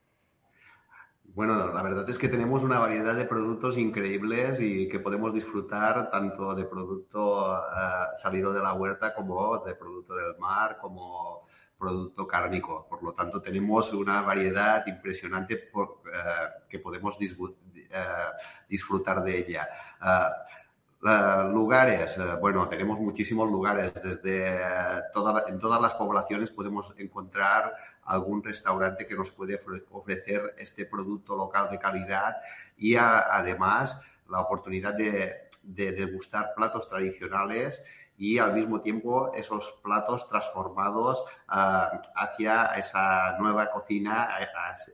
Bueno, 1.38 1.72
la 1.72 1.84
verdad 1.84 2.10
es 2.10 2.18
que 2.18 2.30
tenemos 2.30 2.64
una 2.64 2.80
variedad 2.80 3.16
de 3.16 3.26
productos 3.26 3.78
increíbles 3.78 4.60
y 4.60 4.90
que 4.90 5.00
podemos 5.00 5.32
disfrutar 5.32 6.10
tanto 6.10 6.56
de 6.56 6.66
producto 6.66 7.52
uh, 7.52 8.18
salido 8.20 8.52
de 8.54 8.60
la 8.60 8.74
huerta 8.74 9.14
como 9.14 9.60
de 9.60 9.76
producto 9.76 10.16
del 10.16 10.36
mar, 10.40 10.80
como 10.82 11.46
producto 11.78 12.26
cárnico. 12.26 12.88
Por 12.90 13.04
lo 13.04 13.14
tanto, 13.14 13.40
tenemos 13.40 13.94
una 13.94 14.24
variedad 14.24 14.84
impresionante 14.88 15.58
por, 15.58 16.02
uh, 16.06 16.68
que 16.68 16.80
podemos 16.80 17.20
disfrutar 18.70 19.24
de 19.24 19.38
ella. 19.38 19.70
lugares, 21.52 22.18
bueno, 22.42 22.68
tenemos 22.68 23.00
muchísimos 23.00 23.50
lugares. 23.50 23.94
Desde 23.96 24.60
toda, 25.14 25.46
en 25.48 25.60
todas 25.60 25.82
las 25.82 25.94
poblaciones 25.96 26.52
podemos 26.52 26.94
encontrar 26.98 27.74
algún 28.08 28.44
restaurante 28.44 29.06
que 29.06 29.16
nos 29.16 29.32
puede 29.32 29.60
ofrecer 29.92 30.56
este 30.58 30.86
producto 30.86 31.36
local 31.36 31.70
de 31.70 31.78
calidad 31.78 32.38
y 32.78 32.96
además 32.96 34.02
la 34.30 34.42
oportunidad 34.42 34.94
de, 34.94 35.48
degustar 35.64 36.54
platos 36.56 36.88
tradicionales 36.88 37.84
y 38.18 38.40
al 38.40 38.54
mismo 38.54 38.80
tiempo 38.82 39.32
esos 39.34 39.78
platos 39.84 40.28
transformados 40.30 41.26
hacia 41.48 42.68
esa 42.78 43.38
nueva 43.38 43.70
cocina, 43.70 44.30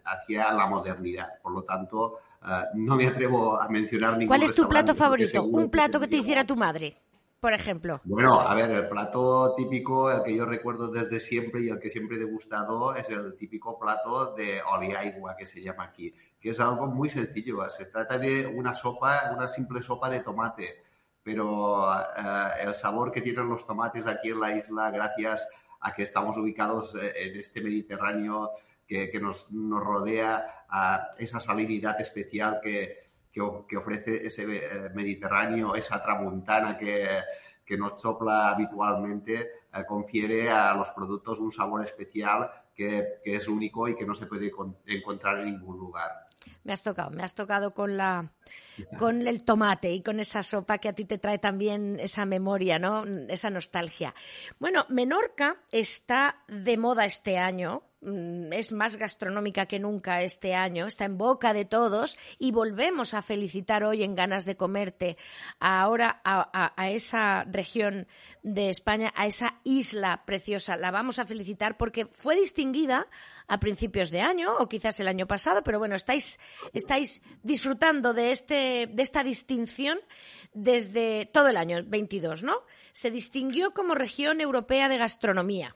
hacia 0.04 0.52
la 0.52 0.66
modernidad. 0.66 1.40
Por 1.42 1.54
lo 1.54 1.64
tanto, 1.64 2.20
ah, 2.44 2.68
no 2.74 2.96
me 2.96 3.08
atrevo 3.08 3.60
a 3.60 3.68
mencionar 3.68 4.14
ningún 4.14 4.28
¿Cuál 4.28 4.44
es 4.44 4.54
tu 4.54 4.68
plato 4.68 4.94
favorito? 4.94 5.44
Un 5.44 5.70
plato 5.70 6.00
que 6.00 6.08
te 6.08 6.18
hiciera 6.18 6.46
tu 6.46 6.56
madre 6.56 6.98
por 7.44 7.52
ejemplo? 7.52 8.00
Bueno, 8.06 8.40
a 8.40 8.56
ver, 8.56 8.72
el 8.72 8.88
plato 8.88 9.54
típico, 9.58 10.10
el 10.10 10.24
que 10.24 10.34
yo 10.34 10.46
recuerdo 10.46 10.88
desde 10.88 11.20
siempre 11.20 11.60
y 11.60 11.68
el 11.68 11.78
que 11.78 11.90
siempre 11.90 12.16
he 12.16 12.20
degustado 12.20 12.96
es 12.96 13.10
el 13.10 13.36
típico 13.36 13.78
plato 13.78 14.34
de 14.34 14.62
oliaigua 14.64 15.36
que 15.36 15.46
se 15.46 15.62
llama 15.62 15.84
aquí, 15.84 16.16
que 16.40 16.52
es 16.52 16.60
algo 16.62 16.88
muy 16.88 17.10
sencillo. 17.10 17.70
Se 17.70 17.84
trata 17.88 18.18
de 18.18 18.48
una 18.48 18.74
sopa, 18.74 19.30
una 19.36 19.50
simple 19.50 19.82
sopa 19.82 20.10
de 20.10 20.22
tomate, 20.22 20.84
pero 21.22 21.94
eh, 21.94 22.62
el 22.62 22.74
sabor 22.76 23.12
que 23.12 23.20
tienen 23.20 23.50
los 23.50 23.68
tomates 23.68 24.08
aquí 24.08 24.30
en 24.30 24.40
la 24.40 24.56
isla, 24.56 24.90
gracias 24.90 25.46
a 25.82 25.94
que 25.94 26.04
estamos 26.04 26.38
ubicados 26.38 26.96
eh, 26.96 27.12
en 27.14 27.42
este 27.42 27.60
Mediterráneo 27.60 28.52
que, 29.12 29.20
nos, 29.20 29.52
nos, 29.52 29.84
rodea, 29.84 30.66
a 30.70 31.10
esa 31.18 31.40
salinidad 31.40 32.00
especial 32.00 32.60
que, 32.62 33.12
que, 33.32 33.78
ofrece 33.78 34.26
ese 34.26 34.44
eh, 34.44 34.90
Mediterráneo, 34.94 35.76
esa 35.76 36.02
tramuntana 36.02 36.78
que, 36.78 37.22
que 37.66 37.78
nos 37.78 38.00
sopla 38.00 38.50
habitualmente, 38.50 39.40
eh, 39.74 39.86
confiere 39.88 40.50
a 40.50 40.74
los 40.76 40.90
productos 40.90 41.40
un 41.40 41.52
sabor 41.52 41.84
especial 41.84 42.50
que, 42.76 43.20
que, 43.24 43.36
es 43.36 43.48
único 43.48 43.88
y 43.88 43.96
que 43.96 44.06
no 44.06 44.14
se 44.14 44.28
puede 44.28 44.52
encontrar 44.86 45.40
en 45.40 45.46
ningún 45.46 45.78
lugar. 45.78 46.28
Me 46.64 46.74
has 46.74 46.84
tocado, 46.84 47.10
me 47.10 47.24
has 47.24 47.36
tocado 47.36 47.72
con 47.72 47.98
la 47.98 48.32
con 49.00 49.28
el 49.28 49.44
tomate 49.44 49.92
y 49.92 50.02
con 50.02 50.20
esa 50.20 50.44
sopa 50.44 50.78
que 50.78 50.90
a 50.90 50.94
ti 50.94 51.06
te 51.06 51.18
trae 51.18 51.38
también 51.38 52.00
esa 52.00 52.26
memoria, 52.26 52.80
¿no? 52.80 53.04
Esa 53.28 53.50
nostalgia. 53.50 54.14
Bueno, 54.60 54.86
Menorca 54.90 55.58
está 55.72 56.44
de 56.48 56.78
moda 56.78 57.06
este 57.06 57.38
año, 57.38 57.84
es 58.52 58.72
más 58.72 58.98
gastronómica 58.98 59.66
que 59.66 59.80
nunca 59.80 60.22
este 60.22 60.56
año, 60.56 60.88
está 60.88 61.06
en 61.06 61.18
boca 61.18 61.54
de 61.54 61.66
todos 61.66 62.18
y 62.38 62.52
volvemos 62.52 63.14
a 63.14 63.22
felicitar 63.22 63.84
hoy 63.84 64.04
en 64.04 64.16
Ganas 64.16 64.46
de 64.46 64.58
Comerte 64.58 65.18
ahora 65.60 66.22
a, 66.24 66.90
esa 66.90 67.44
región 67.46 68.08
de 68.42 68.70
España, 68.70 69.14
a 69.16 69.28
esa 69.28 69.60
isla 69.64 70.24
preciosa. 70.26 70.76
La 70.76 70.92
vamos 70.92 71.20
a 71.20 71.26
felicitar 71.26 71.78
porque 71.78 72.06
fue 72.06 72.36
distinguida 72.36 73.08
a 73.48 73.60
principios 73.60 74.12
de 74.12 74.22
año 74.22 74.56
o 74.58 74.68
quizás 74.68 75.00
el 75.00 75.08
año 75.08 75.28
pasado, 75.28 75.64
pero 75.64 75.80
bueno, 75.80 75.96
estáis, 75.96 76.40
estáis 76.74 77.22
disfrutando 77.42 78.14
de, 78.14 78.32
este, 78.32 78.88
de 78.88 79.04
esta 79.04 79.24
distinción 79.24 80.00
desde 80.54 81.30
todo 81.34 81.50
el 81.50 81.58
año 81.58 81.84
22, 81.86 82.44
¿no? 82.44 82.64
Se 82.92 83.12
distinguió 83.12 83.74
como 83.74 83.96
región 83.96 84.40
europea 84.42 84.88
de 84.90 84.98
gastronomía. 84.98 85.76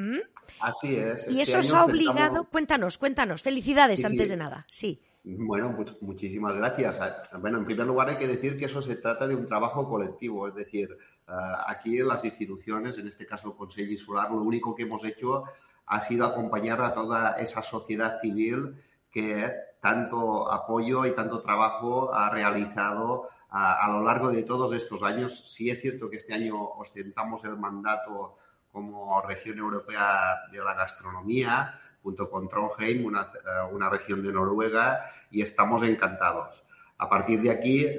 ¿Mm? 0.00 0.20
Así 0.60 0.96
es. 0.96 1.26
Y 1.28 1.40
este 1.42 1.58
eso 1.58 1.58
os 1.58 1.74
ha 1.74 1.84
obligado, 1.84 2.44
cuéntanos, 2.44 2.96
cuéntanos, 2.96 3.42
felicidades 3.42 4.04
antes 4.04 4.28
de 4.30 4.36
nada, 4.36 4.66
sí. 4.70 5.00
Bueno, 5.22 5.76
muchísimas 6.00 6.56
gracias. 6.56 6.98
Bueno, 7.38 7.58
en 7.58 7.66
primer 7.66 7.86
lugar 7.86 8.08
hay 8.08 8.16
que 8.16 8.26
decir 8.26 8.58
que 8.58 8.64
eso 8.64 8.80
se 8.80 8.96
trata 8.96 9.26
de 9.26 9.34
un 9.34 9.46
trabajo 9.46 9.86
colectivo, 9.86 10.48
es 10.48 10.54
decir, 10.54 10.88
eh, 11.28 11.32
aquí 11.66 11.98
en 11.98 12.08
las 12.08 12.24
instituciones, 12.24 12.96
en 12.96 13.08
este 13.08 13.26
caso 13.26 13.48
el 13.48 13.54
Consejo 13.54 13.90
Insular, 13.90 14.30
lo 14.30 14.38
único 14.38 14.74
que 14.74 14.84
hemos 14.84 15.04
hecho 15.04 15.44
ha 15.86 16.00
sido 16.00 16.24
acompañar 16.24 16.80
a 16.80 16.94
toda 16.94 17.32
esa 17.32 17.60
sociedad 17.60 18.20
civil 18.22 18.76
que 19.10 19.52
tanto 19.82 20.50
apoyo 20.50 21.04
y 21.04 21.14
tanto 21.14 21.42
trabajo 21.42 22.14
ha 22.14 22.30
realizado 22.30 23.28
a, 23.50 23.84
a 23.84 23.92
lo 23.92 24.02
largo 24.02 24.30
de 24.30 24.44
todos 24.44 24.72
estos 24.72 25.02
años. 25.02 25.52
Sí 25.52 25.68
es 25.68 25.82
cierto 25.82 26.08
que 26.08 26.16
este 26.16 26.32
año 26.32 26.56
ostentamos 26.62 27.44
el 27.44 27.58
mandato 27.58 28.36
como 28.72 29.20
región 29.22 29.58
europea 29.58 30.42
de 30.50 30.58
la 30.58 30.74
gastronomía, 30.74 31.80
junto 32.02 32.30
con 32.30 32.48
Trondheim, 32.48 33.04
una, 33.04 33.22
eh, 33.22 33.72
una 33.72 33.88
región 33.88 34.22
de 34.22 34.32
Noruega, 34.32 35.10
y 35.30 35.42
estamos 35.42 35.82
encantados. 35.82 36.62
A 36.98 37.08
partir 37.08 37.40
de 37.40 37.50
aquí, 37.50 37.84
eh, 37.84 37.98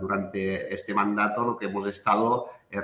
durante 0.00 0.72
este 0.74 0.94
mandato, 0.94 1.44
lo 1.44 1.56
que 1.56 1.66
hemos 1.66 1.86
estado 1.86 2.50
eh, 2.68 2.80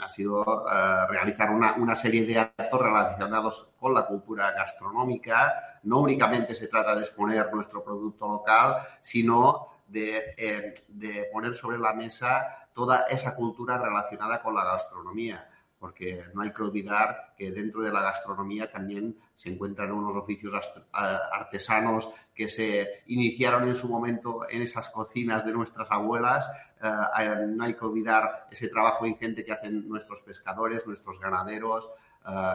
ha 0.00 0.08
sido 0.08 0.64
realizar 1.08 1.50
una, 1.50 1.74
una, 1.74 1.96
serie 1.96 2.24
de 2.24 2.38
actos 2.38 2.80
relacionados 2.80 3.68
con 3.80 3.92
la 3.92 4.06
cultura 4.06 4.52
gastronómica. 4.52 5.80
No 5.82 6.00
únicamente 6.00 6.54
se 6.54 6.68
trata 6.68 6.94
de 6.94 7.02
exponer 7.02 7.52
nuestro 7.52 7.82
producto 7.82 8.28
local, 8.28 8.76
sino 9.00 9.68
de, 9.88 10.74
de 10.88 11.28
poner 11.32 11.54
sobre 11.56 11.78
la 11.78 11.92
mesa 11.92 12.68
toda 12.74 13.06
esa 13.08 13.34
cultura 13.34 13.76
relacionada 13.76 14.40
con 14.40 14.54
la 14.54 14.64
gastronomía 14.64 15.48
porque 15.78 16.24
no 16.34 16.42
hay 16.42 16.52
que 16.52 16.62
olvidar 16.62 17.34
que 17.36 17.50
dentro 17.50 17.82
de 17.82 17.92
la 17.92 18.00
gastronomía 18.00 18.70
también 18.70 19.16
se 19.36 19.50
encuentran 19.50 19.92
unos 19.92 20.16
oficios 20.16 20.54
artesanos 20.92 22.08
que 22.34 22.48
se 22.48 23.02
iniciaron 23.06 23.68
en 23.68 23.74
su 23.74 23.88
momento 23.88 24.48
en 24.48 24.62
esas 24.62 24.88
cocinas 24.88 25.44
de 25.44 25.52
nuestras 25.52 25.90
abuelas. 25.90 26.50
Eh, 26.82 27.46
no 27.48 27.64
hay 27.64 27.74
que 27.74 27.84
olvidar 27.84 28.48
ese 28.50 28.68
trabajo 28.68 29.06
ingente 29.06 29.44
que 29.44 29.52
hacen 29.52 29.88
nuestros 29.88 30.22
pescadores, 30.22 30.86
nuestros 30.86 31.20
ganaderos. 31.20 31.88
Eh, 32.26 32.54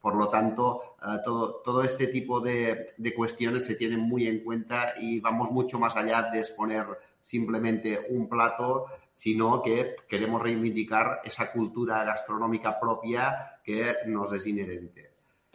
por 0.00 0.14
lo 0.14 0.28
tanto, 0.28 0.96
eh, 1.02 1.18
todo, 1.24 1.56
todo, 1.56 1.82
este 1.82 2.06
tipo 2.06 2.40
de, 2.40 2.86
de 2.96 3.14
cuestiones 3.14 3.66
se 3.66 3.74
tienen 3.74 4.00
muy 4.00 4.26
en 4.26 4.42
cuenta 4.42 4.94
y 4.98 5.20
vamos 5.20 5.50
mucho 5.50 5.78
más 5.78 5.96
allá 5.96 6.30
de 6.30 6.38
exponer 6.38 6.86
simplemente 7.20 8.06
un 8.10 8.28
plato 8.28 8.86
sino 9.16 9.62
que 9.62 9.96
queremos 10.08 10.40
reivindicar 10.40 11.22
esa 11.24 11.50
cultura 11.50 12.04
gastronómica 12.04 12.78
propia 12.78 13.58
que 13.64 13.96
nos 14.06 14.32
es 14.32 14.46
inherente. 14.46 15.10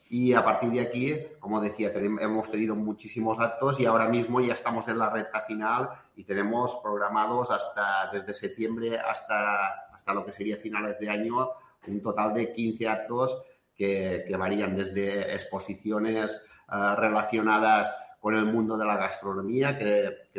y 0.10 0.34
a 0.34 0.44
partir 0.44 0.72
de 0.72 0.82
aquí, 0.82 1.16
como 1.40 1.62
decía, 1.62 1.90
hemos 1.96 2.52
tenido 2.52 2.76
muchísimos 2.76 3.40
actos 3.40 3.80
y 3.80 3.86
ahora 3.86 4.10
mismo 4.10 4.42
ya 4.42 4.56
estamos 4.56 4.90
en 4.90 4.98
la 5.00 5.10
recta 5.10 5.42
final 5.44 5.90
y 6.18 6.26
tenemos 6.26 6.78
programados 6.84 7.50
hasta 7.50 8.10
desde 8.12 8.34
septiembre 8.34 9.00
hasta, 9.00 9.88
hasta 9.94 10.14
lo 10.14 10.26
que 10.26 10.34
sería 10.34 10.58
finales 10.58 11.00
de 11.00 11.10
año 11.10 11.52
un 11.88 12.02
total 12.02 12.34
de 12.34 12.52
15 12.52 12.88
actos 12.88 13.42
que, 13.76 14.26
varían 14.38 14.76
desde 14.76 15.34
exposiciones 15.34 16.32
eh, 16.72 16.96
relacionadas 16.98 17.94
con 18.22 18.36
el 18.36 18.46
mundo 18.46 18.78
de 18.78 18.86
la 18.86 18.98
gastronomía, 18.98 19.76
que, 19.76 20.30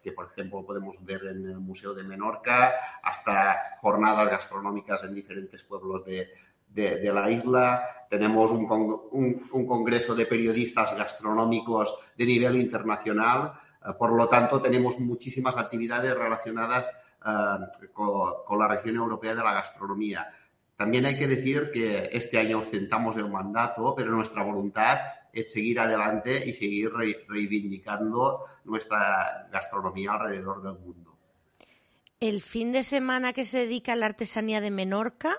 que, 0.00 0.12
por 0.12 0.26
ejemplo 0.26 0.64
podemos 0.64 1.04
ver 1.04 1.24
en 1.24 1.44
el 1.50 1.58
Museo 1.58 1.92
de 1.92 2.04
Menorca, 2.04 2.72
hasta 3.02 3.78
jornadas 3.80 4.30
gastronómicas 4.30 5.02
en 5.02 5.12
diferentes 5.12 5.60
pueblos 5.64 6.04
de, 6.06 6.28
de, 6.68 7.12
la 7.12 7.28
isla, 7.28 7.84
tenemos 8.08 8.52
un, 8.52 8.66
un, 9.50 9.66
congreso 9.66 10.14
de 10.14 10.26
periodistas 10.26 10.96
gastronómicos 10.96 11.98
de 12.16 12.26
nivel 12.26 12.60
internacional, 12.60 13.54
eh, 13.84 13.90
por 13.98 14.12
lo 14.12 14.28
tanto 14.28 14.62
tenemos 14.62 15.00
muchísimas 15.00 15.56
actividades 15.56 16.16
relacionadas 16.16 16.88
eh, 17.26 17.88
con, 17.92 18.58
la 18.58 18.68
región 18.68 18.96
europea 18.96 19.34
de 19.34 19.42
la 19.42 19.52
gastronomía. 19.52 20.28
También 20.76 21.06
hay 21.06 21.18
que 21.18 21.26
decir 21.26 21.70
que 21.72 22.08
este 22.12 22.38
año 22.38 22.60
ostentamos 22.60 23.16
el 23.16 23.28
mandato, 23.28 23.94
pero 23.96 24.12
nuestra 24.12 24.44
voluntad 24.44 24.98
es 25.32 25.52
seguir 25.52 25.80
adelante 25.80 26.46
y 26.46 26.52
seguir 26.52 26.90
reivindicando 26.92 28.44
nuestra 28.64 29.48
gastronomía 29.50 30.12
alrededor 30.12 30.62
del 30.62 30.78
mundo. 30.78 31.16
El 32.20 32.40
fin 32.40 32.70
de 32.70 32.82
semana 32.82 33.32
que 33.32 33.44
se 33.44 33.60
dedica 33.60 33.94
a 33.94 33.96
la 33.96 34.06
artesanía 34.06 34.60
de 34.60 34.70
Menorca, 34.70 35.38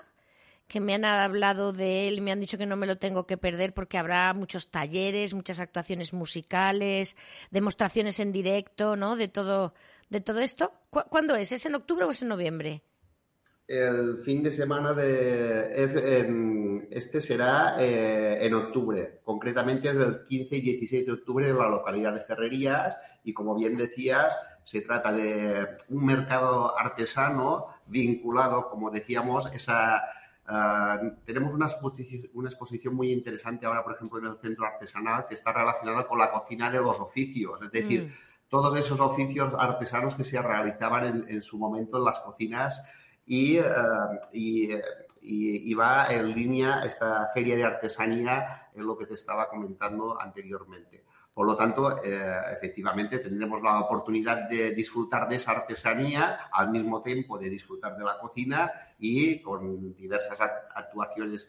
que 0.66 0.80
me 0.80 0.94
han 0.94 1.04
hablado 1.04 1.72
de 1.72 2.08
él, 2.08 2.20
me 2.20 2.32
han 2.32 2.40
dicho 2.40 2.58
que 2.58 2.66
no 2.66 2.76
me 2.76 2.86
lo 2.86 2.98
tengo 2.98 3.26
que 3.26 3.36
perder 3.36 3.72
porque 3.72 3.98
habrá 3.98 4.32
muchos 4.34 4.70
talleres, 4.70 5.34
muchas 5.34 5.60
actuaciones 5.60 6.12
musicales, 6.12 7.16
demostraciones 7.50 8.18
en 8.20 8.32
directo, 8.32 8.96
¿no? 8.96 9.16
De 9.16 9.28
todo, 9.28 9.74
de 10.08 10.20
todo 10.20 10.40
esto. 10.40 10.72
¿Cuándo 10.90 11.36
es? 11.36 11.52
¿Es 11.52 11.66
en 11.66 11.74
octubre 11.74 12.04
o 12.04 12.10
es 12.10 12.22
en 12.22 12.28
noviembre? 12.28 12.82
El 13.66 14.18
fin 14.22 14.42
de 14.42 14.52
semana 14.52 14.92
de 14.92 15.72
es 15.82 15.96
este 16.90 17.20
será 17.20 17.76
eh, 17.78 18.44
en 18.44 18.54
octubre. 18.54 19.20
Concretamente 19.24 19.88
es 19.88 19.96
el 19.96 20.24
15 20.24 20.56
y 20.56 20.60
16 20.60 21.06
de 21.06 21.12
octubre 21.12 21.48
en 21.48 21.58
la 21.58 21.68
localidad 21.68 22.12
de 22.12 22.20
Ferrerías 22.20 22.98
y 23.24 23.32
como 23.32 23.54
bien 23.54 23.76
decías, 23.76 24.36
se 24.64 24.82
trata 24.82 25.12
de 25.12 25.66
un 25.88 26.04
mercado 26.04 26.78
artesano 26.78 27.66
vinculado, 27.86 28.68
como 28.68 28.90
decíamos, 28.90 29.46
esa 29.54 30.02
Ah, 30.46 31.00
tenemos 31.24 31.54
una 31.54 31.66
exposición, 31.66 32.28
una 32.34 32.50
exposición 32.50 32.94
muy 32.94 33.12
interesante 33.12 33.64
ahora, 33.64 33.82
por 33.82 33.94
ejemplo, 33.94 34.18
en 34.18 34.26
el 34.26 34.36
centro 34.36 34.66
artesanal 34.66 35.26
que 35.26 35.34
está 35.34 35.52
relacionada 35.52 36.06
con 36.06 36.18
la 36.18 36.30
cocina 36.30 36.70
de 36.70 36.80
los 36.80 37.00
oficios, 37.00 37.62
es 37.62 37.72
decir, 37.72 38.02
mm. 38.04 38.48
todos 38.50 38.76
esos 38.76 39.00
oficios 39.00 39.54
artesanos 39.58 40.14
que 40.14 40.24
se 40.24 40.40
realizaban 40.42 41.24
en, 41.28 41.42
su 41.42 41.58
momento 41.58 41.96
en 41.96 42.04
las 42.04 42.20
cocinas 42.20 42.82
y, 43.26 43.58
y, 45.22 45.74
va 45.74 46.08
en 46.08 46.34
línea 46.34 46.82
esta 46.84 47.30
feria 47.32 47.56
de 47.56 47.64
artesanía 47.64 48.68
en 48.74 48.86
lo 48.86 48.96
que 48.96 49.06
te 49.06 49.14
estaba 49.14 49.48
comentando 49.48 50.20
anteriormente. 50.20 51.04
Por 51.32 51.46
lo 51.46 51.56
tanto, 51.56 52.02
eh, 52.04 52.36
efectivamente, 52.52 53.18
tendremos 53.18 53.60
la 53.60 53.80
oportunidad 53.80 54.48
de 54.48 54.70
disfrutar 54.72 55.28
de 55.28 55.36
esa 55.36 55.52
artesanía 55.52 56.48
al 56.52 56.70
mismo 56.70 57.02
tiempo 57.02 57.38
de 57.38 57.50
disfrutar 57.50 57.96
de 57.96 58.04
la 58.04 58.18
cocina 58.18 58.70
y 58.98 59.40
con 59.40 59.94
diversas 59.96 60.38
actuaciones 60.40 61.48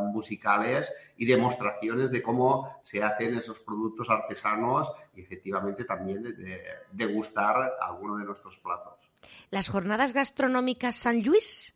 musicales 0.00 0.92
y 1.16 1.26
demostraciones 1.26 2.10
de 2.10 2.22
cómo 2.22 2.80
se 2.82 3.02
hacen 3.02 3.36
esos 3.36 3.60
productos 3.60 4.10
artesanos 4.10 4.90
y 5.14 5.22
efectivamente 5.22 5.84
también 5.84 6.22
de, 6.22 6.62
degustar 6.90 7.74
alguno 7.80 8.16
de 8.16 8.24
nuestros 8.24 8.58
platos. 8.58 9.03
Las 9.50 9.68
jornadas 9.68 10.12
gastronómicas 10.12 10.96
San 10.96 11.22
Luis, 11.22 11.74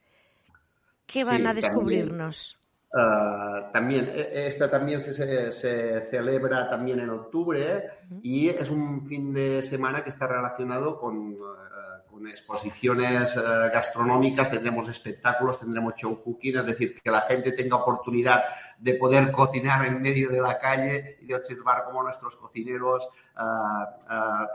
¿qué 1.06 1.24
van 1.24 1.46
a 1.46 1.54
descubrirnos? 1.54 2.58
Ah, 2.92 3.68
también, 3.70 4.10
e, 4.14 4.46
esta 4.46 4.70
también 4.70 4.98
se, 5.00 5.12
se, 5.52 6.10
celebra 6.10 6.70
también 6.70 7.00
en 7.00 7.10
octubre 7.10 7.84
y 8.22 8.48
es 8.48 8.70
un 8.70 9.06
fin 9.06 9.32
de 9.34 9.62
semana 9.62 10.02
que 10.02 10.08
está 10.08 10.26
relacionado 10.26 10.98
con, 10.98 11.36
ah, 11.44 12.02
con 12.10 12.26
exposiciones 12.26 13.36
ah, 13.36 13.68
gastronómicas, 13.68 14.50
tendremos 14.50 14.88
espectáculos, 14.88 15.60
tendremos 15.60 15.96
show 15.96 16.22
cooking, 16.22 16.56
es 16.56 16.66
decir, 16.66 16.98
que 17.02 17.10
la 17.10 17.20
gente 17.22 17.52
tenga 17.52 17.76
oportunidad 17.76 18.42
de 18.78 18.94
poder 18.94 19.30
cocinar 19.32 19.84
en 19.84 20.00
medio 20.00 20.30
de 20.30 20.40
la 20.40 20.58
calle 20.58 21.18
y 21.20 21.26
de 21.26 21.34
observar 21.34 21.84
cómo 21.84 22.02
nuestros 22.02 22.36
cocineros 22.36 23.06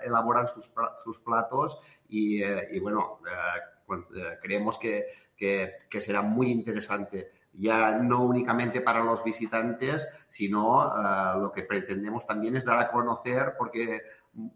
elaboran 0.06 0.48
sus, 0.48 0.72
sus 1.04 1.20
platos 1.20 1.78
y, 2.14 2.44
eh, 2.44 2.70
y 2.72 2.80
bueno, 2.80 3.20
pues, 3.86 4.02
eh, 4.16 4.38
creemos 4.42 4.78
que, 4.78 5.06
que, 5.36 5.74
que 5.90 6.02
será 6.02 6.22
muy 6.22 6.52
interesante 6.52 7.32
ya 7.54 7.92
no 7.98 8.24
únicamente 8.24 8.82
para 8.82 9.04
los 9.04 9.24
visitantes, 9.24 10.08
sino 10.28 10.88
eh, 10.88 11.40
lo 11.40 11.52
que 11.52 11.64
pretendemos 11.64 12.26
también 12.26 12.56
es 12.56 12.66
dar 12.66 12.80
a 12.80 12.90
conocer, 12.90 13.54
porque 13.58 14.02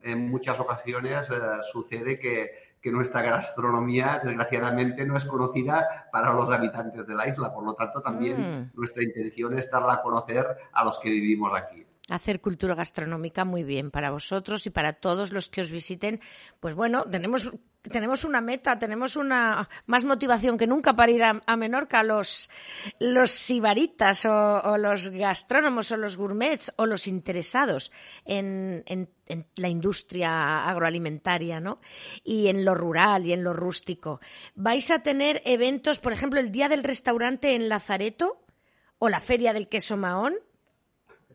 en 0.01 0.29
muchas 0.29 0.59
ocasiones 0.59 1.29
eh, 1.29 1.35
sucede 1.61 2.19
que, 2.19 2.67
nuestra 2.87 3.21
gastronomía, 3.21 4.21
desgraciadamente, 4.23 5.05
no 5.05 5.17
es 5.17 5.25
conocida 5.25 6.07
para 6.09 6.31
los 6.31 6.49
habitantes 6.49 7.05
de 7.05 7.15
la 7.15 7.27
isla. 7.27 7.53
Por 7.53 7.65
lo 7.65 7.73
tanto, 7.73 8.01
también 8.01 8.39
mm. 8.39 8.71
nuestra 8.75 9.03
intención 9.03 9.57
es 9.57 9.69
darla 9.69 9.95
a 9.95 10.01
conocer 10.01 10.47
a 10.71 10.85
los 10.85 10.97
que 10.99 11.09
vivimos 11.09 11.51
aquí 11.53 11.85
hacer 12.09 12.41
cultura 12.41 12.75
gastronómica 12.75 13.45
muy 13.45 13.63
bien 13.63 13.91
para 13.91 14.11
vosotros 14.11 14.65
y 14.65 14.69
para 14.69 14.93
todos 14.93 15.31
los 15.31 15.49
que 15.49 15.61
os 15.61 15.71
visiten. 15.71 16.21
Pues 16.59 16.73
bueno, 16.73 17.03
tenemos 17.05 17.51
tenemos 17.81 18.23
una 18.23 18.41
meta, 18.41 18.77
tenemos 18.77 19.15
una 19.15 19.69
más 19.85 20.05
motivación 20.05 20.57
que 20.57 20.67
nunca 20.67 20.95
para 20.95 21.11
ir 21.11 21.23
a, 21.23 21.57
Menorca. 21.57 22.03
Los, 22.03 22.49
los 22.99 23.31
sibaritas 23.31 24.25
o, 24.25 24.77
los 24.77 25.09
gastrónomos 25.09 25.91
o 25.91 25.97
los 25.97 26.17
gourmets 26.17 26.73
o 26.77 26.85
los 26.85 27.07
interesados 27.07 27.91
en, 28.25 28.83
en, 28.85 29.09
la 29.55 29.69
industria 29.69 30.67
agroalimentaria, 30.67 31.59
¿no? 31.59 31.79
Y 32.23 32.47
en 32.47 32.63
lo 32.63 32.75
rural 32.75 33.25
y 33.25 33.33
en 33.33 33.43
lo 33.43 33.53
rústico. 33.53 34.19
¿Vais 34.55 34.89
a 34.91 35.03
tener 35.03 35.41
eventos, 35.45 35.99
por 35.99 36.13
ejemplo, 36.13 36.39
el 36.39 36.51
Día 36.51 36.69
del 36.69 36.83
Restaurante 36.83 37.55
en 37.55 37.69
Lazareto 37.69 38.43
o 38.99 39.09
la 39.09 39.19
Feria 39.19 39.53
del 39.53 39.67
Queso 39.67 39.97
Mahón? 39.97 40.35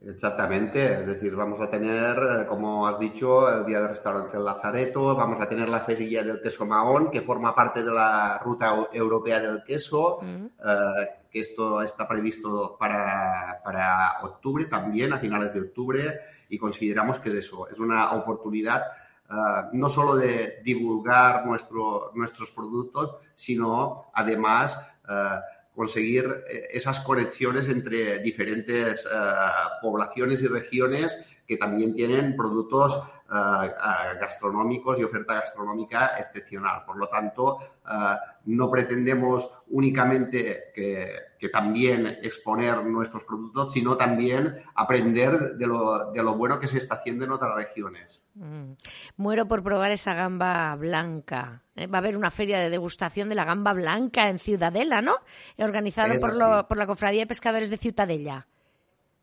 Exactamente, 0.04 1.00
es 1.00 1.06
decir, 1.06 1.36
vamos 1.36 1.60
a 1.60 1.70
tener, 1.70 2.16
eh, 2.18 2.46
como 2.46 2.86
has 2.86 2.98
dicho, 2.98 3.48
el 3.48 3.64
Día 3.64 3.78
del 3.78 3.90
Restaurante 3.90 4.36
El 4.36 4.44
Lazareto, 4.44 5.14
vamos 5.14 5.40
a 5.40 5.48
tener 5.48 5.68
la 5.68 5.80
Feria 5.80 6.24
del 6.24 6.40
Queso 6.40 6.66
Mahón, 6.66 7.08
que 7.10 7.20
forma 7.20 7.54
parte 7.54 7.84
de 7.84 7.92
la 7.92 8.38
Ruta 8.38 8.74
Europea 8.92 9.38
del 9.38 9.62
Queso, 9.62 10.18
mm. 10.20 10.44
eh, 10.44 11.08
que 11.30 11.40
esto 11.40 11.82
está 11.82 12.08
previsto 12.08 12.76
para, 12.78 13.60
para, 13.62 14.22
octubre 14.22 14.64
también, 14.64 15.12
a 15.12 15.18
finales 15.18 15.54
de 15.54 15.60
octubre, 15.60 16.20
y 16.48 16.58
consideramos 16.58 17.20
que 17.20 17.28
es 17.28 17.36
eso, 17.36 17.68
es 17.68 17.78
una 17.78 18.12
oportunidad 18.12 18.82
eh, 19.30 19.34
no 19.74 19.88
solo 19.88 20.16
de 20.16 20.62
divulgar 20.64 21.46
nuestro, 21.46 22.10
nuestros 22.14 22.50
productos, 22.50 23.18
sino 23.36 24.06
además 24.12 24.78
conseguir 25.74 26.44
eh, 26.48 26.68
esas 26.70 27.00
conexiones 27.00 27.68
entre 27.68 28.18
diferentes 28.18 29.04
eh, 29.04 29.08
poblaciones 29.80 30.42
y 30.42 30.46
regiones 30.46 31.18
que 31.46 31.56
también 31.56 31.94
tienen 31.94 32.36
productos 32.36 33.02
eh, 33.32 34.18
gastronómicos 34.20 34.98
y 34.98 35.04
oferta 35.04 35.34
gastronómica 35.34 36.18
excepcional. 36.18 36.84
Por 36.84 36.96
lo 36.96 37.08
tanto, 37.08 37.58
no 38.44 38.70
pretendemos 38.70 39.50
únicamente 39.68 40.72
que, 40.74 41.32
también 41.52 42.06
exponer 42.22 42.84
nuestros 42.84 43.24
productos, 43.24 43.72
sino 43.72 43.96
también 43.96 44.62
aprender 44.76 45.56
de 45.56 45.66
lo, 45.66 46.12
de 46.12 46.22
lo 46.22 46.36
bueno 46.36 46.60
que 46.60 46.68
se 46.68 46.78
está 46.78 46.94
haciendo 46.96 47.24
en 47.24 47.32
otras 47.32 47.54
regiones. 47.56 48.20
Mm. 48.34 48.72
Muero 49.16 49.48
por 49.48 49.62
probar 49.62 49.90
esa 49.90 50.14
gamba 50.14 50.74
blanca. 50.76 51.62
¿eh? 51.74 51.86
Va 51.86 51.98
a 51.98 52.00
haber 52.00 52.16
una 52.16 52.30
feria 52.30 52.58
de 52.58 52.70
degustación 52.70 53.28
de 53.28 53.34
la 53.34 53.44
gamba 53.44 53.72
blanca 53.72 54.28
en 54.28 54.38
Ciudadela, 54.38 55.02
¿no? 55.02 55.16
Organizada 55.58 56.14
por, 56.14 56.66
por, 56.66 56.76
la 56.76 56.86
Cofradía 56.86 57.22
de 57.22 57.26
Pescadores 57.26 57.70
de 57.70 57.76
Ciutadella. 57.76 58.46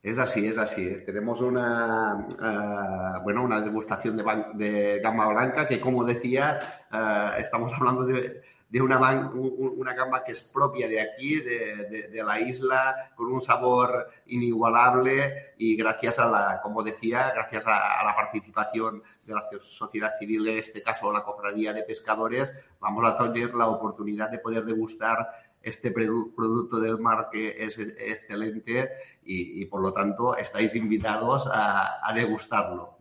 Es 0.02 0.16
así, 0.16 0.46
es 0.46 0.56
así. 0.56 0.96
Tenemos 1.04 1.42
una, 1.42 2.26
eh, 2.30 3.20
bueno, 3.22 3.42
una 3.44 3.60
degustación 3.60 4.16
de, 4.16 4.44
de, 4.54 4.98
gamba 5.00 5.28
blanca 5.28 5.68
que, 5.68 5.78
como 5.78 6.04
decía, 6.04 6.86
eh, 6.90 7.30
estamos 7.38 7.70
hablando 7.74 8.04
de, 8.04 8.40
una, 8.80 8.98
una 9.34 9.92
gamba 9.92 10.24
que 10.24 10.32
es 10.32 10.40
propia 10.40 10.88
de 10.88 11.02
aquí, 11.02 11.40
de, 11.40 12.22
la 12.24 12.40
isla, 12.40 13.10
con 13.14 13.30
un 13.30 13.42
sabor 13.42 14.08
inigualable 14.26 15.52
y 15.58 15.76
gracias 15.76 16.18
a 16.18 16.30
la, 16.30 16.60
como 16.62 16.82
decía, 16.82 17.32
gracias 17.34 17.66
a, 17.66 18.02
la 18.02 18.14
participación 18.16 19.02
de 19.26 19.34
la 19.34 19.44
sociedad 19.60 20.12
civil, 20.18 20.48
en 20.48 20.58
este 20.58 20.82
caso 20.82 21.12
la 21.12 21.24
cofradía 21.24 21.74
de 21.74 21.82
pescadores, 21.82 22.50
vamos 22.80 23.04
a 23.04 23.18
tener 23.18 23.54
la 23.54 23.68
oportunidad 23.68 24.30
de 24.30 24.38
poder 24.38 24.64
degustar 24.64 25.28
este 25.62 25.90
producto 25.90 26.80
del 26.80 26.98
mar 26.98 27.28
que 27.30 27.64
es 27.64 27.78
excelente 27.78 28.88
y, 29.24 29.64
por 29.66 29.82
lo 29.82 29.92
tanto 29.92 30.36
estáis 30.36 30.74
invitados 30.74 31.48
a, 31.50 32.12
degustarlo. 32.14 32.98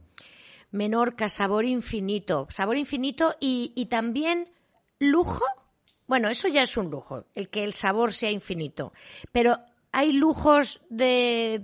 Menorca, 0.72 1.30
sabor 1.30 1.66
infinito, 1.66 2.48
sabor 2.50 2.78
infinito 2.78 3.36
y, 3.40 3.88
también 3.90 4.50
lujo. 5.00 5.46
Bueno, 6.08 6.30
eso 6.30 6.48
ya 6.48 6.64
es 6.64 6.76
un 6.78 6.90
lujo, 6.90 7.26
el 7.36 7.50
que 7.50 7.64
el 7.64 7.74
sabor 7.74 8.14
sea 8.14 8.32
infinito. 8.32 8.92
Pero 9.32 9.60
hay 9.92 10.12
lujos 10.12 10.82
de, 10.90 11.64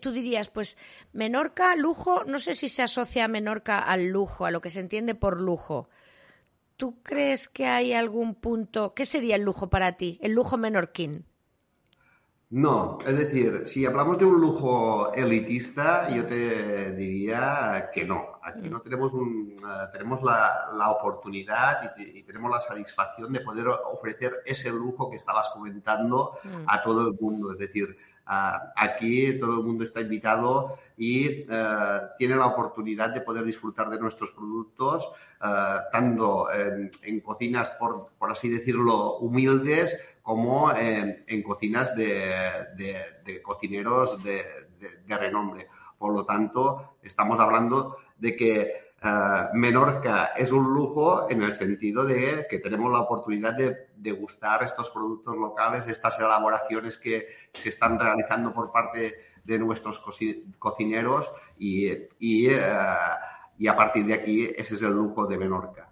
tú 0.00 0.10
dirías, 0.12 0.48
pues 0.48 0.76
Menorca, 1.12 1.74
lujo, 1.76 2.24
no 2.24 2.38
sé 2.38 2.54
si 2.54 2.68
se 2.68 2.82
asocia 2.82 3.24
a 3.24 3.28
Menorca 3.28 3.78
al 3.78 4.06
lujo, 4.06 4.46
a 4.46 4.50
lo 4.50 4.60
que 4.60 4.70
se 4.70 4.80
entiende 4.80 5.14
por 5.14 5.40
lujo. 5.40 5.88
¿Tú 6.80 7.02
crees 7.02 7.50
que 7.50 7.66
hay 7.66 7.92
algún 7.92 8.34
punto? 8.34 8.94
¿Qué 8.94 9.04
sería 9.04 9.36
el 9.36 9.42
lujo 9.42 9.68
para 9.68 9.98
ti, 9.98 10.18
el 10.22 10.32
lujo 10.32 10.56
menorquín? 10.56 11.26
No, 12.48 12.96
es 13.06 13.18
decir, 13.18 13.64
si 13.66 13.84
hablamos 13.84 14.16
de 14.16 14.24
un 14.24 14.40
lujo 14.40 15.12
elitista, 15.12 16.08
yo 16.08 16.24
te 16.24 16.92
diría 16.92 17.90
que 17.92 18.06
no. 18.06 18.40
Aquí 18.42 18.70
no 18.70 18.80
tenemos 18.80 19.12
un, 19.12 19.56
eh, 19.58 19.88
tenemos 19.92 20.22
la, 20.22 20.90
oportunidad 20.90 21.94
y, 21.98 22.22
tenemos 22.22 22.50
la 22.50 22.62
satisfacción 22.62 23.30
de 23.30 23.40
poder 23.40 23.68
ofrecer 23.68 24.32
ese 24.46 24.70
lujo 24.70 25.10
que 25.10 25.16
estabas 25.16 25.50
comentando 25.50 26.38
mm. 26.42 26.64
a 26.66 26.82
todo 26.82 27.08
el 27.08 27.14
mundo. 27.20 27.52
Es 27.52 27.58
decir, 27.58 27.94
aquí 28.76 29.38
todo 29.38 29.58
el 29.58 29.66
mundo 29.66 29.82
está 29.82 30.00
invitado 30.00 30.78
y 30.96 31.26
eh, 31.26 32.00
tiene 32.16 32.36
la 32.36 32.46
oportunidad 32.46 33.10
de 33.10 33.22
poder 33.22 33.44
disfrutar 33.44 33.90
de 33.90 33.98
nuestros 33.98 34.30
productos, 34.30 35.08
eh, 35.42 35.76
tanto 35.90 36.48
en, 36.52 37.20
cocinas, 37.20 37.70
por, 37.70 38.10
por, 38.18 38.30
así 38.30 38.48
decirlo, 38.48 39.16
humildes, 39.16 39.98
como 40.22 40.72
en, 40.72 41.42
cocinas 41.42 41.94
de, 41.96 43.40
cocineros 43.42 44.22
de, 44.22 44.44
renombre. 45.08 45.66
Por 45.98 46.14
lo 46.14 46.24
tanto, 46.24 46.96
estamos 47.02 47.40
hablando 47.40 47.96
de 48.16 48.36
que 48.36 48.89
eh, 49.02 49.44
Menorca 49.54 50.32
es 50.36 50.52
un 50.52 50.64
lujo 50.72 51.30
en 51.30 51.42
el 51.42 51.54
sentido 51.54 52.04
de 52.04 52.46
que 52.48 52.58
tenemos 52.58 52.92
la 52.92 53.00
oportunidad 53.00 53.54
de 53.54 53.88
degustar 53.96 54.62
estos 54.62 54.90
productos 54.90 55.36
locales, 55.36 55.86
estas 55.86 56.18
elaboraciones 56.18 56.98
que 56.98 57.28
se 57.52 57.70
están 57.70 57.98
realizando 57.98 58.52
por 58.52 58.70
parte 58.70 59.14
de 59.44 59.58
nuestros 59.58 60.02
cocineros 60.58 61.30
y, 61.58 61.86
eh, 61.86 62.08
y 62.20 63.66
a 63.66 63.76
partir 63.76 64.06
de 64.06 64.14
aquí 64.14 64.48
ese 64.56 64.74
es 64.74 64.82
el 64.82 64.92
lujo 64.92 65.26
de 65.26 65.38
Menorca. 65.38 65.90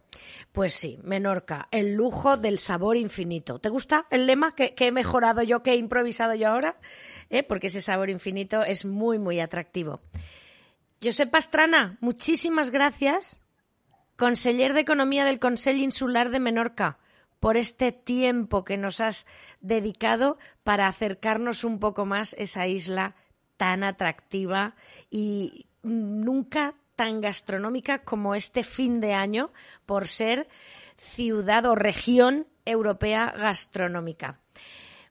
Pues 0.53 0.73
sí, 0.73 0.99
Menorca, 1.05 1.69
el 1.71 1.95
lujo 1.95 2.37
del 2.37 2.59
sabor 2.59 2.97
infinito. 2.97 3.59
¿Te 3.59 3.69
gusta 3.69 4.07
el 4.11 4.27
lema 4.27 4.55
que, 4.55 4.75
he 4.77 4.93
mejorado 4.93 5.43
yo, 5.43 5.63
que 5.63 5.73
he 5.73 5.77
improvisado 5.77 6.35
yo 6.35 6.49
ahora? 6.49 6.77
¿Eh? 7.31 7.43
Porque 7.43 7.69
ese 7.69 7.81
sabor 7.81 8.11
infinito 8.11 8.63
es 8.63 8.85
muy, 8.85 9.19
muy 9.19 9.41
atractivo. 9.41 10.01
Josep 11.03 11.31
Pastrana, 11.31 11.97
muchísimas 12.01 12.73
gracias, 12.73 13.41
conseller 14.17 14.73
de 14.73 14.81
Economía 14.81 15.25
del 15.25 15.39
Consell 15.39 15.81
Insular 15.81 16.31
de 16.31 16.41
Menorca, 16.41 16.99
por 17.39 17.57
este 17.57 17.93
tiempo 17.93 18.65
que 18.65 18.77
nos 18.77 19.01
has 19.01 19.27
dedicado 19.61 20.39
para 20.65 20.89
acercarnos 20.89 21.63
un 21.63 21.79
poco 21.79 22.05
más 22.05 22.35
a 22.35 22.43
esa 22.43 22.67
isla 22.67 23.15
tan 23.57 23.85
atractiva 23.85 24.75
y 25.09 25.67
nunca 25.83 26.75
tan 26.97 27.21
gastronómica 27.21 28.03
como 28.03 28.35
este 28.35 28.65
fin 28.65 29.01
de 29.01 29.15
año 29.15 29.53
por 29.87 30.09
ser 30.09 30.49
ciudad 30.97 31.65
o 31.67 31.77
región 31.77 32.49
europea 32.65 33.33
gastronómica. 33.37 34.41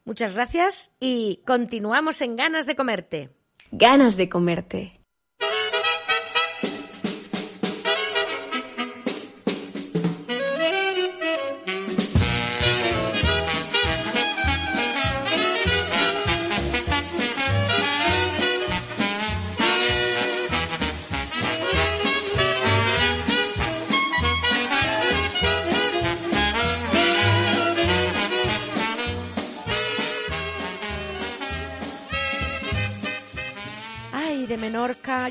Muchas 0.04 0.36
gracias 0.36 0.96
y 1.00 1.42
continuamos 1.46 2.22
en 2.22 2.36
Ganas 2.36 2.66
de 2.66 2.76
Comerte. 2.76 3.30
Ganas 3.72 4.18
de 4.18 4.28
Comerte. 4.28 4.97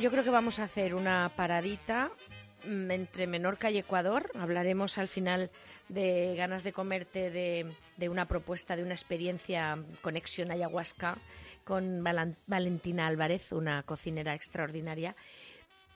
Yo 0.07 0.13
creo 0.13 0.23
que 0.23 0.31
vamos 0.31 0.61
a 0.61 0.63
hacer 0.63 0.95
una 0.95 1.33
paradita 1.35 2.13
mm, 2.65 2.91
entre 2.93 3.27
Menorca 3.27 3.73
y 3.73 3.79
Ecuador. 3.79 4.31
Hablaremos 4.39 4.99
al 4.99 5.09
final 5.09 5.51
de 5.89 6.37
ganas 6.37 6.63
de 6.63 6.73
comerte 6.73 7.29
de, 7.29 8.09
una 8.09 8.29
propuesta, 8.29 8.77
de 8.77 8.85
una 8.85 8.95
experiencia 8.95 9.77
conexión 10.03 10.53
ayahuasca 10.53 11.19
con 11.65 12.05
Valentina 12.47 13.09
Álvarez, 13.09 13.51
una 13.51 13.83
cocinera 13.83 14.33
extraordinaria. 14.33 15.17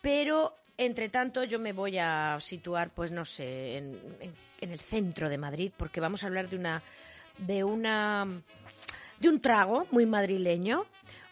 Pero, 0.00 0.56
entre 0.76 1.08
tanto, 1.08 1.44
yo 1.44 1.60
me 1.60 1.72
voy 1.72 1.98
a 1.98 2.36
situar, 2.40 2.90
pues 2.90 3.12
no 3.12 3.24
sé, 3.24 3.76
en, 3.76 3.96
en 4.60 4.72
el 4.72 4.80
centro 4.80 5.28
de 5.28 5.38
Madrid, 5.38 5.70
porque 5.76 6.00
vamos 6.00 6.24
a 6.24 6.26
hablar 6.26 6.48
de 6.48 6.56
una, 6.56 6.82
de 7.38 7.62
una, 7.62 8.26
de 9.20 9.28
un 9.28 9.40
trago 9.40 9.86
muy 9.92 10.04
madrileño 10.04 10.84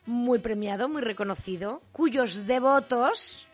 muy 0.09 0.39
premiado, 0.39 0.89
muy 0.89 1.03
reconocido, 1.03 1.83
cuyos 1.93 2.47
devotos, 2.47 3.51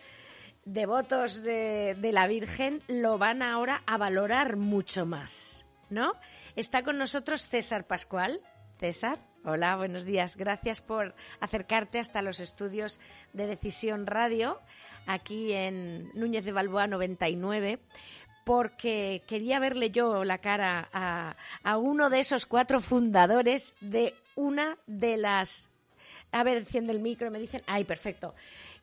devotos 0.65 1.43
de, 1.43 2.11
la 2.13 2.29
Virgen, 2.29 2.81
lo 2.87 3.19
van 3.19 3.43
ahora 3.43 3.83
a 3.87 3.99
valorar 3.99 4.57
mucho 4.57 5.05
más, 5.05 5.67
¿no? 5.91 6.15
Está 6.55 6.85
con 6.85 6.97
nosotros 6.97 7.49
César 7.49 7.89
Pascual. 7.89 8.41
César, 8.79 9.19
hola, 9.45 9.75
buenos 9.77 10.05
días. 10.05 10.37
Gracias 10.37 10.81
por 10.81 11.17
acercarte 11.41 11.99
hasta 11.99 12.23
los 12.23 12.39
estudios 12.39 13.01
de 13.33 13.49
Decisión 13.49 14.07
Radio, 14.07 14.61
aquí 15.07 15.53
en 15.53 16.09
Núñez 16.15 16.45
de 16.45 16.53
Balboa 16.53 16.87
99 16.87 17.81
porque 18.45 19.23
quería 19.27 19.59
verle 19.59 19.91
yo 19.91 20.23
la 20.23 20.37
cara 20.37 20.91
a, 20.93 21.35
a, 21.63 21.79
uno 21.79 22.11
de 22.11 22.21
esos 22.21 22.45
cuatro 22.45 22.83
fundadores 22.83 23.75
de 23.81 24.15
una 24.37 24.77
de 24.87 25.17
las 25.17 25.71
a 26.35 26.43
ver, 26.43 26.59
enciende 26.59 26.93
el 26.93 27.01
micro 27.01 27.29
y 27.29 27.31
me 27.31 27.39
dicen, 27.39 27.63
ay, 27.67 27.85
perfecto. 27.85 28.35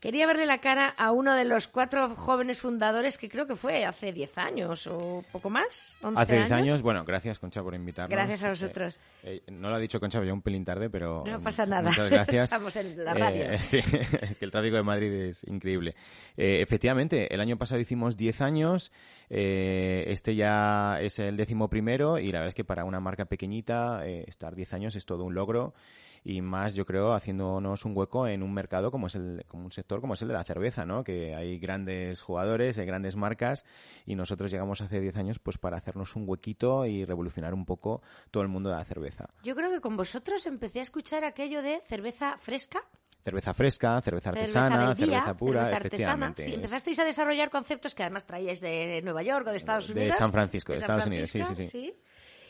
Quería 0.02 0.26
verle 0.26 0.48
la 0.48 0.58
cara 0.58 0.88
a 0.88 1.12
uno 1.12 1.36
de 1.36 1.46
los 1.46 1.68
cuatro 1.68 2.16
jóvenes 2.16 2.60
fundadores 2.60 3.20
que 3.20 3.30
creo 3.30 3.46
que 3.46 3.56
fue 3.56 3.86
hace 3.86 4.12
10 4.12 4.38
años 4.40 4.88
o 4.88 5.24
poco 5.32 5.52
más. 5.52 5.96
hace 6.16 6.38
10 6.38 6.52
años? 6.52 6.82
bueno, 6.82 7.06
gracias 7.06 7.38
Concha 7.38 7.62
por 7.62 7.76
invitarnos. 7.76 8.10
Gracias 8.10 8.44
a 8.44 8.50
vosotros. 8.50 9.00
Eh, 9.22 9.44
no 9.52 9.70
lo 9.70 9.76
ha 9.76 9.80
dicho 9.80 10.00
Concha, 10.00 10.24
yo 10.24 10.34
un 10.34 10.42
pelín 10.42 10.66
tarde, 10.66 10.90
pero. 10.90 11.24
No 11.28 11.40
pasa 11.40 11.68
nada. 11.68 11.90
Muchas 11.90 12.10
gracias. 12.10 12.44
Estamos 12.46 12.76
en 12.78 13.06
la 13.06 13.14
radio. 13.14 13.44
Eh, 13.44 13.58
sí, 13.62 13.80
es 14.22 14.40
que 14.40 14.46
el 14.46 14.50
tráfico 14.50 14.76
de 14.76 14.82
Madrid 14.82 15.12
es 15.12 15.44
increíble. 15.44 15.94
Eh, 16.36 16.62
efectivamente, 16.62 17.32
el 17.32 17.40
año 17.40 17.60
pasado 17.60 17.80
hicimos 17.80 18.18
10 18.18 18.42
años. 18.42 18.92
este 19.30 20.34
ya 20.34 21.00
es 21.00 21.20
el 21.20 21.38
décimo 21.38 21.70
primero 21.70 22.18
y 22.18 22.32
la 22.32 22.40
verdad 22.40 22.48
es 22.48 22.56
que 22.56 22.64
para 22.64 22.86
una 22.86 23.00
marca 23.00 23.26
pequeñita 23.26 24.04
estar 24.04 24.56
10 24.56 24.74
años 24.74 24.96
es 24.96 25.06
todo 25.06 25.26
un 25.26 25.36
logro 25.36 25.76
y 26.24 26.42
más 26.42 26.74
yo 26.76 26.86
creo 26.86 27.14
haciéndonos 27.14 27.86
un 27.86 27.98
hueco 27.98 28.28
en 28.28 28.44
un 28.44 28.54
mercado 28.54 28.92
como 28.92 29.08
es 29.08 29.16
el 29.16 29.44
como 29.48 29.66
un 29.66 29.72
sector 29.72 30.02
como 30.02 30.14
es 30.14 30.22
el 30.22 30.28
de 30.28 30.34
la 30.36 30.44
cerveza 30.44 30.86
no 30.86 31.04
que 31.04 31.34
hay 31.34 31.58
grandes 31.58 32.22
jugadores 32.22 32.78
hay 32.78 32.86
grandes 32.86 33.16
marcas 33.16 33.66
y 34.06 34.16
nosotros 34.16 34.52
llegamos 34.52 34.82
hace 34.82 35.00
10 35.00 35.16
años 35.18 35.40
pues 35.40 35.58
para 35.58 35.78
hacernos 35.78 36.16
un 36.16 36.28
huequito 36.28 36.86
y 36.86 37.06
revolucionar 37.06 37.54
un 37.54 37.66
poco 37.66 38.02
todo 38.30 38.44
el 38.44 38.50
mundo 38.50 38.70
de 38.70 38.76
la 38.76 38.86
cerveza 38.86 39.30
yo 39.44 39.56
creo 39.56 39.72
que 39.72 39.82
con 39.82 39.98
vosotros 39.98 40.46
empecé 40.46 40.80
a 40.80 40.84
escuchar 40.84 41.24
aquello 41.24 41.62
de 41.62 41.82
cerveza 41.82 42.38
fresca 42.38 42.84
cerveza 43.24 43.54
fresca, 43.54 44.02
cerveza 44.02 44.30
artesana, 44.30 44.96
cerveza, 44.96 45.38
pura, 45.38 45.64
cerveza 45.66 45.78
efectivamente. 45.78 46.44
Sí, 46.44 46.54
empezasteis 46.56 47.00
a 47.00 47.06
desarrollar 47.06 47.50
conceptos 47.50 47.94
que 47.94 48.04
además 48.04 48.26
traíais 48.26 48.60
de 48.62 49.02
Nueva 49.04 49.22
York 49.22 49.46
o 49.48 49.52
de 49.52 49.58
Estados 49.58 49.90
Unidos. 49.90 50.14
De 50.14 50.18
San 50.18 50.32
Francisco, 50.32 50.74
de, 50.74 50.80
Estados 50.80 51.06
Unidos, 51.06 51.30
sí, 51.30 51.44
sí, 51.46 51.64
sí. 51.68 51.96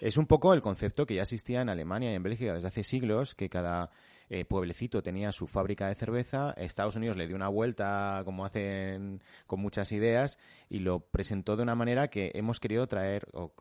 Es 0.01 0.17
un 0.17 0.25
poco 0.25 0.53
el 0.55 0.61
concepto 0.61 1.05
que 1.05 1.13
ya 1.13 1.21
existía 1.21 1.61
en 1.61 1.69
Alemania 1.69 2.11
y 2.11 2.15
en 2.15 2.23
Bélgica 2.23 2.55
desde 2.55 2.67
hace 2.67 2.83
siglos, 2.83 3.35
que 3.35 3.49
cada 3.49 3.91
eh, 4.33 4.45
pueblecito 4.45 5.03
tenía 5.03 5.33
su 5.33 5.45
fábrica 5.45 5.89
de 5.89 5.95
cerveza, 5.95 6.53
Estados 6.55 6.95
Unidos 6.95 7.17
le 7.17 7.27
dio 7.27 7.35
una 7.35 7.49
vuelta 7.49 8.21
como 8.23 8.45
hacen 8.45 9.21
con 9.45 9.59
muchas 9.59 9.91
ideas 9.91 10.39
y 10.69 10.79
lo 10.79 11.01
presentó 11.01 11.57
de 11.57 11.63
una 11.63 11.75
manera 11.75 12.07
que 12.07 12.31
hemos 12.33 12.61
querido 12.61 12.87
traer 12.87 13.27
o, 13.33 13.51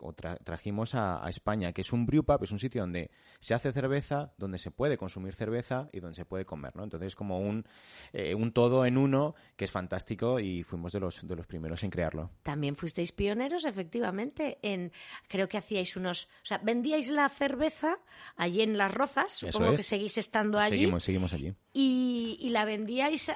trajimos 0.45 0.95
a, 0.95 1.27
España, 1.27 1.73
que 1.73 1.81
es 1.81 1.91
un 1.91 2.05
brewpub, 2.05 2.41
es 2.43 2.53
un 2.53 2.59
sitio 2.59 2.83
donde 2.83 3.11
se 3.39 3.53
hace 3.53 3.73
cerveza, 3.73 4.31
donde 4.37 4.57
se 4.57 4.71
puede 4.71 4.97
consumir 4.97 5.33
cerveza 5.33 5.89
y 5.91 5.99
donde 5.99 6.15
se 6.15 6.23
puede 6.23 6.45
comer, 6.45 6.73
¿no? 6.77 6.85
Entonces 6.85 7.07
es 7.07 7.15
como 7.15 7.39
un, 7.39 7.65
eh, 8.13 8.33
un 8.33 8.53
todo 8.53 8.85
en 8.85 8.97
uno 8.97 9.35
que 9.57 9.65
es 9.65 9.71
fantástico 9.71 10.39
y 10.39 10.63
fuimos 10.63 10.93
de 10.93 11.01
los, 11.01 11.27
de 11.27 11.35
los 11.35 11.47
primeros 11.47 11.83
en 11.83 11.89
crearlo. 11.89 12.29
También 12.43 12.77
fuisteis 12.77 13.11
pioneros, 13.11 13.65
efectivamente, 13.65 14.57
en 14.61 14.93
creo 15.27 15.49
que 15.49 15.57
hacíais 15.57 15.97
unos, 15.97 16.29
o 16.43 16.45
sea, 16.45 16.59
vendíais 16.59 17.09
la 17.09 17.27
cerveza 17.27 17.97
allí 18.37 18.61
en 18.61 18.77
Las 18.77 18.93
Rozas, 18.93 19.33
supongo 19.33 19.75
que 19.75 19.83
seguís 19.83 20.17
estando 20.17 20.60
allí. 20.65 20.77
Seguimos, 20.77 21.03
seguimos 21.03 21.33
allí. 21.33 21.53
Y, 21.73 22.37
y 22.41 22.49
la 22.49 22.65
vendíais 22.65 23.31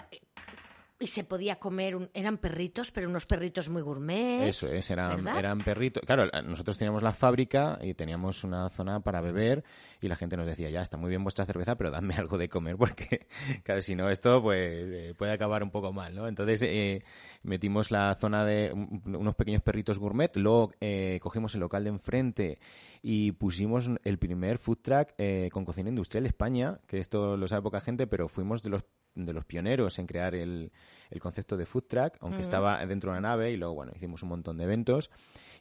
y 0.97 1.07
se 1.07 1.25
podía 1.25 1.57
comer, 1.57 2.09
eran 2.13 2.37
perritos, 2.37 2.91
pero 2.91 3.09
unos 3.09 3.25
perritos 3.25 3.67
muy 3.67 3.81
gourmet. 3.81 4.47
Eso 4.47 4.73
es, 4.73 4.89
eran, 4.89 5.27
eran 5.27 5.57
perritos. 5.57 6.01
Claro, 6.05 6.29
nosotros 6.43 6.77
teníamos 6.77 7.03
la 7.03 7.11
fábrica 7.11 7.77
y 7.81 7.93
teníamos 7.95 8.45
una 8.45 8.69
zona 8.69 9.01
para 9.01 9.19
beber 9.19 9.65
y 9.99 10.07
la 10.07 10.15
gente 10.15 10.37
nos 10.37 10.45
decía, 10.45 10.69
ya, 10.69 10.81
está 10.81 10.95
muy 10.95 11.09
bien 11.09 11.21
vuestra 11.21 11.43
cerveza, 11.43 11.75
pero 11.75 11.91
dame 11.91 12.13
algo 12.17 12.37
de 12.37 12.47
comer 12.47 12.77
porque, 12.77 13.27
claro, 13.63 13.81
si 13.81 13.93
no, 13.95 14.09
esto 14.09 14.41
pues 14.41 14.59
eh, 14.61 15.13
puede 15.17 15.33
acabar 15.33 15.63
un 15.63 15.69
poco 15.69 15.91
mal, 15.91 16.15
¿no? 16.15 16.29
Entonces 16.29 16.61
eh, 16.61 17.03
metimos 17.43 17.91
la 17.91 18.15
zona 18.15 18.45
de 18.45 18.71
unos 18.73 19.35
pequeños 19.35 19.63
perritos 19.63 19.99
gourmet, 19.99 20.33
luego 20.37 20.71
eh, 20.79 21.19
cogimos 21.21 21.53
el 21.55 21.59
local 21.59 21.83
de 21.83 21.89
enfrente 21.89 22.59
y 23.01 23.33
pusimos 23.33 23.89
el 24.05 24.17
primer 24.17 24.59
food 24.59 24.77
truck 24.81 25.09
con 25.51 25.65
cocina 25.65 25.89
industrial 25.89 26.23
de 26.23 26.29
España, 26.29 26.79
que 26.87 26.99
esto 26.99 27.35
lo 27.35 27.47
sabe 27.47 27.61
poca 27.61 27.81
gente, 27.81 28.07
pero 28.07 28.29
fuimos 28.29 28.63
de 28.63 28.69
los 28.69 28.83
de 29.15 29.33
los 29.33 29.45
pioneros 29.45 29.97
en 29.99 30.07
crear 30.07 30.35
el, 30.35 30.71
el 31.09 31.19
concepto 31.19 31.57
de 31.57 31.65
food 31.65 31.85
truck, 31.87 32.17
aunque 32.19 32.41
estaba 32.41 32.85
dentro 32.85 33.11
de 33.11 33.19
una 33.19 33.29
nave 33.29 33.51
y 33.51 33.57
luego, 33.57 33.73
bueno, 33.75 33.93
hicimos 33.95 34.21
un 34.23 34.29
montón 34.29 34.57
de 34.57 34.65
eventos. 34.65 35.09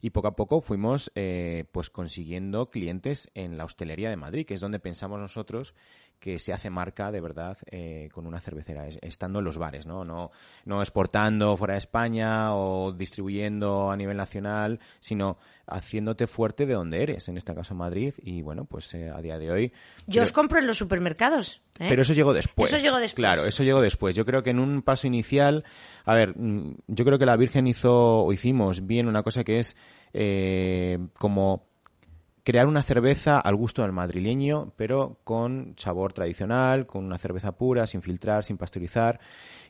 Y 0.01 0.11
poco 0.11 0.29
a 0.29 0.37
poco 0.37 0.61
fuimos 0.61 1.11
eh, 1.15 1.65
pues 1.73 1.89
consiguiendo 1.89 2.69
clientes 2.69 3.31
en 3.35 3.57
la 3.57 3.65
hostelería 3.65 4.11
de 4.11 4.17
Madrid, 4.17 4.45
que 4.45 4.55
es 4.55 4.61
donde 4.61 4.79
pensamos 4.79 5.19
nosotros 5.19 5.75
que 6.25 6.39
se 6.39 6.55
hace 6.55 6.71
marca 6.71 7.13
de 7.13 7.21
verdad 7.21 7.59
eh, 7.71 8.09
con 8.11 8.27
una 8.27 8.41
cervecera, 8.41 8.89
estando 9.03 9.41
en 9.41 9.45
los 9.45 9.59
bares, 9.59 9.87
¿no? 9.87 10.07
¿no? 10.07 10.31
No 10.65 10.81
exportando 10.81 11.55
fuera 11.59 11.75
de 11.75 11.81
España 11.81 12.55
o 12.55 12.93
distribuyendo 12.93 13.91
a 13.91 13.97
nivel 13.99 14.17
nacional, 14.17 14.81
sino 15.01 15.37
haciéndote 15.67 16.27
fuerte 16.27 16.65
de 16.65 16.73
donde 16.73 17.03
eres, 17.03 17.29
en 17.29 17.37
este 17.37 17.55
caso 17.55 17.75
Madrid, 17.75 18.15
y 18.23 18.41
bueno, 18.41 18.65
pues 18.65 18.95
eh, 18.95 19.11
a 19.15 19.21
día 19.21 19.39
de 19.39 19.51
hoy... 19.51 19.73
Yo 20.07 20.23
os 20.23 20.33
compro 20.33 20.59
en 20.59 20.67
los 20.67 20.79
supermercados. 20.79 21.61
¿eh? 21.79 21.89
Pero 21.91 22.01
eso 22.01 22.15
llegó 22.15 22.33
después. 22.33 22.73
Eso 22.73 22.83
llegó 22.83 22.97
después. 22.97 23.23
Claro, 23.23 23.45
eso 23.45 23.63
llegó 23.63 23.83
después. 23.83 24.17
Yo 24.17 24.25
creo 24.25 24.43
que 24.43 24.49
en 24.49 24.61
un 24.61 24.81
paso 24.81 25.07
inicial, 25.07 25.63
a 26.07 26.15
ver, 26.15 26.39
mm, 26.39 26.77
yo 26.87 27.05
creo 27.05 27.19
que 27.19 27.27
la 27.27 27.37
Virgen 27.37 27.67
hizo 27.67 27.93
o 27.93 28.33
hicimos 28.33 28.87
bien 28.87 29.09
una 29.09 29.23
cosa 29.23 29.45
que 29.45 29.59
es 29.59 29.77
eh, 30.15 30.99
como 31.19 31.67
crear 32.45 32.67
una 32.67 32.83
cerveza 32.83 33.41
al 33.41 33.57
gusto 33.57 33.83
del 33.83 33.93
madrileño, 33.93 34.73
pero 34.77 35.19
con 35.25 35.75
sabor 35.79 36.13
tradicional, 36.13 36.87
con 36.87 37.05
una 37.05 37.19
cerveza 37.19 37.53
pura, 37.53 37.87
sin 37.87 38.03
filtrar, 38.03 38.45
sin 38.45 38.59
pasteurizar, 38.59 39.19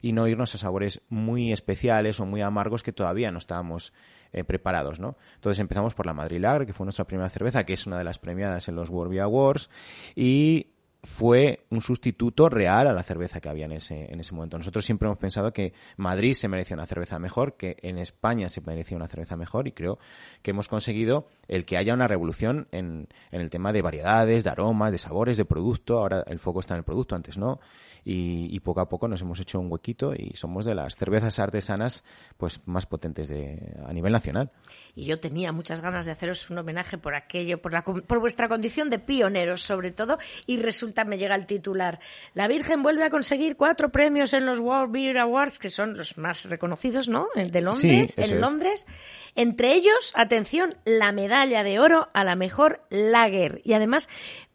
y 0.02 0.12
no 0.12 0.26
irnos 0.26 0.54
a 0.54 0.58
sabores 0.58 1.00
muy 1.08 1.52
especiales 1.52 2.18
o 2.18 2.26
muy 2.26 2.42
amargos 2.42 2.82
que 2.82 2.92
todavía 2.92 3.30
no 3.30 3.38
estábamos 3.38 3.92
eh, 4.32 4.42
preparados, 4.42 4.98
¿no? 4.98 5.16
Entonces 5.36 5.60
empezamos 5.60 5.94
por 5.94 6.06
la 6.06 6.12
Madrid 6.12 6.40
Lager, 6.40 6.66
que 6.66 6.72
fue 6.72 6.84
nuestra 6.84 7.06
primera 7.06 7.30
cerveza, 7.30 7.64
que 7.64 7.74
es 7.74 7.86
una 7.86 7.96
de 7.96 8.04
las 8.04 8.18
premiadas 8.18 8.68
en 8.68 8.74
los 8.74 8.90
World 8.90 9.12
Beer 9.12 9.22
Awards, 9.22 9.70
y 10.16 10.73
fue 11.04 11.66
un 11.70 11.80
sustituto 11.80 12.48
real 12.48 12.86
a 12.86 12.92
la 12.92 13.02
cerveza 13.02 13.40
que 13.40 13.48
había 13.48 13.66
en 13.66 13.72
ese, 13.72 14.10
en 14.12 14.20
ese 14.20 14.34
momento. 14.34 14.56
Nosotros 14.56 14.84
siempre 14.84 15.06
hemos 15.06 15.18
pensado 15.18 15.52
que 15.52 15.74
Madrid 15.96 16.34
se 16.34 16.48
merecía 16.48 16.74
una 16.74 16.86
cerveza 16.86 17.18
mejor, 17.18 17.56
que 17.56 17.76
en 17.82 17.98
España 17.98 18.48
se 18.48 18.62
merecía 18.62 18.96
una 18.96 19.06
cerveza 19.06 19.36
mejor 19.36 19.68
y 19.68 19.72
creo 19.72 19.98
que 20.42 20.50
hemos 20.52 20.68
conseguido 20.68 21.28
el 21.46 21.66
que 21.66 21.76
haya 21.76 21.94
una 21.94 22.08
revolución 22.08 22.68
en, 22.72 23.08
en 23.30 23.40
el 23.40 23.50
tema 23.50 23.72
de 23.72 23.82
variedades, 23.82 24.44
de 24.44 24.50
aromas, 24.50 24.92
de 24.92 24.98
sabores, 24.98 25.36
de 25.36 25.44
producto. 25.44 25.98
Ahora 25.98 26.24
el 26.26 26.38
foco 26.38 26.60
está 26.60 26.74
en 26.74 26.78
el 26.78 26.84
producto, 26.84 27.14
antes 27.14 27.36
no 27.36 27.60
y, 28.04 28.60
poco 28.60 28.80
a 28.80 28.88
poco 28.88 29.08
nos 29.08 29.22
hemos 29.22 29.40
hecho 29.40 29.58
un 29.58 29.70
huequito 29.72 30.14
y 30.14 30.32
somos 30.36 30.64
de 30.64 30.74
las 30.74 30.94
cervezas 30.96 31.38
artesanas 31.38 32.04
pues 32.36 32.60
más 32.66 32.86
potentes 32.86 33.28
de, 33.28 33.76
a 33.86 33.92
nivel 33.92 34.12
nacional. 34.12 34.50
Y 34.94 35.06
yo 35.06 35.18
tenía 35.18 35.52
muchas 35.52 35.80
ganas 35.80 36.04
de 36.06 36.12
haceros 36.12 36.50
un 36.50 36.58
homenaje 36.58 36.98
por 36.98 37.14
aquello, 37.14 37.60
por, 37.62 37.72
la, 37.72 37.82
por 37.82 38.20
vuestra 38.20 38.48
condición 38.48 38.90
de 38.90 38.98
pioneros 38.98 39.62
sobre 39.62 39.90
todo 39.90 40.18
y 40.46 40.58
resulta, 40.58 40.93
me 41.02 41.18
llega 41.18 41.34
el 41.34 41.46
titular, 41.46 41.98
la 42.34 42.46
Virgen 42.46 42.84
vuelve 42.84 43.04
a 43.04 43.10
conseguir 43.10 43.56
cuatro 43.56 43.90
premios 43.90 44.32
en 44.32 44.46
los 44.46 44.60
World 44.60 44.92
Beer 44.92 45.18
Awards, 45.18 45.58
que 45.58 45.70
son 45.70 45.96
los 45.96 46.16
más 46.18 46.48
reconocidos, 46.48 47.08
¿no? 47.08 47.26
El 47.34 47.50
de 47.50 47.62
Londres, 47.62 48.16
en 48.16 48.40
Londres. 48.40 48.86
Entre 49.34 49.74
ellos, 49.74 50.12
atención, 50.14 50.76
la 50.84 51.10
medalla 51.10 51.64
de 51.64 51.80
oro 51.80 52.08
a 52.14 52.22
la 52.22 52.36
mejor 52.36 52.82
lager. 52.90 53.60
Y 53.64 53.72
además, 53.72 54.08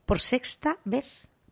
por 0.06 0.20
sexta 0.20 0.78
vez 0.86 1.06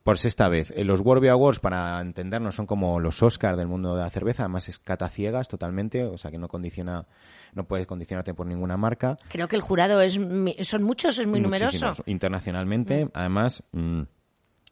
por 0.08 0.18
sexta 0.18 0.48
vez. 0.48 0.72
Eh, 0.74 0.86
los 0.86 1.02
World 1.02 1.28
Awards, 1.28 1.60
para 1.60 2.00
entendernos, 2.00 2.56
son 2.56 2.66
como 2.66 2.98
los 2.98 3.22
Oscars 3.22 3.58
del 3.58 3.68
mundo 3.68 3.94
de 3.94 4.04
la 4.04 4.10
cerveza, 4.10 4.44
además 4.44 4.70
es 4.70 4.80
cata 4.80 5.10
ciegas 5.10 5.50
totalmente, 5.50 6.06
o 6.06 6.18
sea 6.18 6.32
que 6.32 6.38
no 6.38 6.48
condiciona, 6.48 7.06
no 7.54 7.68
puedes 7.68 7.86
condicionarte 7.86 8.34
por 8.34 8.48
ninguna 8.48 8.78
marca. 8.78 9.18
Creo 9.28 9.50
que 9.50 9.58
el 9.58 9.62
jurado 9.62 10.00
es, 10.00 10.18
son 10.62 10.84
muchos, 10.84 11.20
es 11.20 11.28
muy 11.28 11.42
numeroso. 11.42 11.92
Internacionalmente, 12.06 13.04
mm. 13.04 13.10
además, 13.14 13.64
mm, 13.74 14.04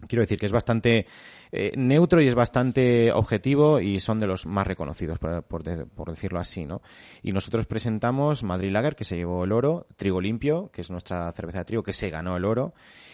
quiero 0.08 0.22
decir 0.22 0.40
que 0.40 0.46
es 0.46 0.52
bastante 0.52 1.08
eh, 1.52 1.72
neutro 1.76 2.22
y 2.22 2.28
es 2.28 2.36
bastante 2.36 3.12
objetivo 3.12 3.80
y 3.80 4.00
son 4.00 4.20
de 4.20 4.28
los 4.28 4.46
más 4.46 4.68
reconocidos, 4.68 5.20
por, 5.20 5.64
decirlo 5.64 6.40
así, 6.40 6.66
¿no? 6.66 6.82
Y 7.24 7.32
nosotros 7.32 7.66
presentamos 7.66 8.44
Madrid 8.44 8.72
Lager, 8.72 8.96
que 8.96 9.06
se 9.06 9.16
llevó 9.16 9.44
el 9.44 9.52
oro, 9.52 9.88
Trigo 9.96 10.22
Limpio, 10.22 10.70
que 10.72 10.82
es 10.82 10.90
nuestra 10.90 11.32
cerveza 11.32 11.60
de 11.60 11.66
trigo, 11.66 11.84
que 11.84 11.94
se 11.94 12.10
ganó 12.10 12.36
el 12.36 12.46
oro, 12.46 12.74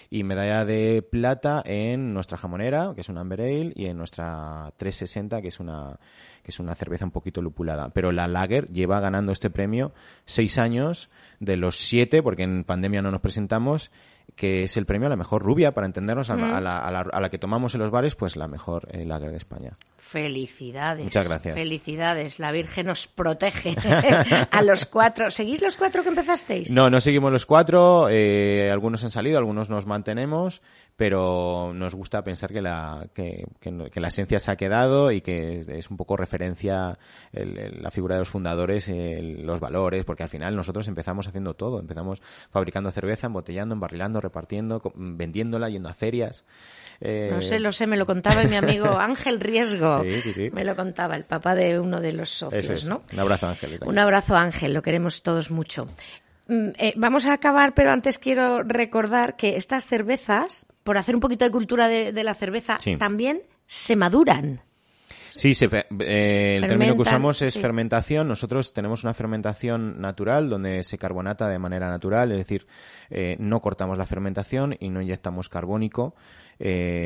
y 0.09 0.23
medalla 0.23 0.65
de 0.65 1.01
plata 1.09 1.61
en 1.65 2.13
nuestra 2.13 2.37
jamonera, 2.37 2.91
que 2.95 3.01
es 3.01 3.09
un 3.09 3.17
Amber 3.17 3.41
Ale, 3.41 3.73
y 3.75 3.85
en 3.85 3.97
nuestra 3.97 4.73
360, 4.77 5.41
que 5.41 5.47
es 5.47 5.59
una 5.59 5.99
que 6.43 6.51
es 6.51 6.59
una 6.59 6.75
cerveza 6.75 7.05
un 7.05 7.11
poquito 7.11 7.41
lupulada. 7.41 7.89
Pero 7.89 8.11
la 8.11 8.27
Lager 8.27 8.67
lleva 8.71 8.99
ganando 8.99 9.31
este 9.31 9.49
premio 9.49 9.93
seis 10.25 10.57
años 10.57 11.09
de 11.39 11.55
los 11.55 11.77
siete, 11.77 12.23
porque 12.23 12.43
en 12.43 12.63
pandemia 12.63 13.01
no 13.01 13.11
nos 13.11 13.21
presentamos, 13.21 13.91
que 14.35 14.63
es 14.63 14.77
el 14.77 14.85
premio 14.85 15.07
a 15.07 15.09
la 15.09 15.15
mejor 15.15 15.43
rubia, 15.43 15.73
para 15.73 15.85
entendernos, 15.87 16.29
a, 16.29 16.35
la, 16.35 16.77
a, 16.79 17.19
la, 17.21 17.29
que 17.29 17.37
tomamos 17.37 17.75
en 17.75 17.81
los 17.81 17.91
bares, 17.91 18.15
pues 18.15 18.35
la 18.35 18.47
mejor 18.47 18.87
eh, 18.91 19.05
lager 19.05 19.31
de 19.31 19.37
España. 19.37 19.71
Felicidades. 19.97 21.05
Muchas 21.05 21.27
gracias. 21.27 21.55
Felicidades. 21.55 22.39
La 22.39 22.51
Virgen 22.51 22.87
nos 22.87 23.07
protege 23.07 23.75
a 24.51 24.61
los 24.63 24.85
cuatro. 24.85 25.31
¿Seguís 25.31 25.61
los 25.61 25.77
cuatro 25.77 26.03
que 26.03 26.09
empezasteis? 26.09 26.71
No, 26.71 26.89
no 26.89 26.99
seguimos 26.99 27.31
los 27.31 27.45
cuatro. 27.45 28.07
Eh, 28.09 28.69
algunos 28.71 29.03
han 29.03 29.11
salido, 29.11 29.37
algunos 29.37 29.69
nos 29.69 29.85
mantenemos 29.85 30.61
pero 30.95 31.71
nos 31.73 31.95
gusta 31.95 32.23
pensar 32.23 32.51
que 32.51 32.61
la, 32.61 33.07
que, 33.13 33.45
la 33.95 34.07
esencia 34.07 34.39
se 34.39 34.51
ha 34.51 34.55
quedado 34.55 35.11
y 35.11 35.21
que 35.21 35.63
es, 35.67 35.89
un 35.89 35.97
poco 35.97 36.17
referencia 36.17 36.97
la 37.31 37.91
figura 37.91 38.15
de 38.15 38.19
los 38.19 38.29
fundadores, 38.29 38.89
los 38.89 39.59
valores, 39.59 40.05
porque 40.05 40.23
al 40.23 40.29
final 40.29 40.55
nosotros 40.55 40.87
empezamos 40.87 41.27
haciendo 41.27 41.53
todo, 41.53 41.79
empezamos 41.79 42.21
fabricando 42.49 42.91
cerveza, 42.91 43.27
embotellando, 43.27 43.73
embarrilando, 43.73 44.21
repartiendo, 44.21 44.81
vendiéndola, 44.95 45.69
yendo 45.69 45.89
a 45.89 45.93
ferias. 45.93 46.45
Eh, 46.99 47.29
no 47.31 47.41
sé, 47.41 47.59
lo 47.59 47.71
sé, 47.71 47.87
me 47.87 47.97
lo 47.97 48.05
contaba 48.05 48.43
mi 48.43 48.55
amigo 48.55 48.85
Ángel 48.99 49.39
Riesgo. 49.39 50.03
Sí, 50.03 50.21
sí, 50.21 50.33
sí. 50.33 50.49
Me 50.51 50.63
lo 50.63 50.75
contaba, 50.75 51.15
el 51.15 51.25
papá 51.25 51.55
de 51.55 51.79
uno 51.79 51.99
de 51.99 52.13
los 52.13 52.29
socios, 52.29 52.85
¿no? 52.85 53.01
Un 53.11 53.19
abrazo, 53.19 53.47
Ángel. 53.47 53.79
Un 53.83 53.97
abrazo, 53.97 54.35
Ángel, 54.35 54.73
lo 54.73 54.83
queremos 54.83 55.23
todos 55.23 55.49
mucho. 55.49 55.87
Mm, 56.47 56.69
eh, 56.77 56.93
vamos 56.97 57.25
a 57.25 57.33
acabar, 57.33 57.73
pero 57.73 57.91
antes 57.91 58.19
quiero 58.19 58.61
recordar 58.61 59.35
que 59.35 59.55
estas 59.55 59.85
cervezas, 59.85 60.67
por 60.83 60.97
hacer 60.97 61.15
un 61.15 61.21
poquito 61.21 61.45
de 61.45 61.51
cultura 61.51 61.87
de, 61.87 62.23
la 62.23 62.33
cerveza, 62.33 62.77
también 62.97 63.41
se 63.65 63.95
maduran. 63.95 64.61
Sí, 65.35 65.53
eh, 65.61 66.57
el 66.57 66.67
término 66.67 66.95
que 66.95 67.01
usamos 67.01 67.41
es 67.41 67.57
fermentación. 67.57 68.27
Nosotros 68.27 68.73
tenemos 68.73 69.03
una 69.03 69.13
fermentación 69.13 70.01
natural 70.01 70.49
donde 70.49 70.83
se 70.83 70.97
carbonata 70.97 71.47
de 71.47 71.57
manera 71.57 71.89
natural, 71.89 72.31
es 72.33 72.39
decir, 72.39 72.67
eh, 73.09 73.37
no 73.39 73.61
cortamos 73.61 73.97
la 73.97 74.05
fermentación 74.05 74.75
y 74.79 74.89
no 74.89 75.01
inyectamos 75.01 75.49
carbónico 75.49 76.15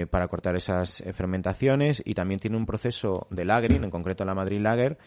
para 0.10 0.28
cortar 0.28 0.58
esas 0.58 1.02
fermentaciones 1.14 2.04
y 2.06 2.14
también 2.14 2.42
tiene 2.42 2.58
un 2.58 2.66
proceso 2.66 3.26
de 3.30 3.46
lagering, 3.46 3.86
en 3.86 3.90
concreto 3.90 4.26
la 4.26 4.36
Madrid 4.36 4.60
Lager, 4.60 4.98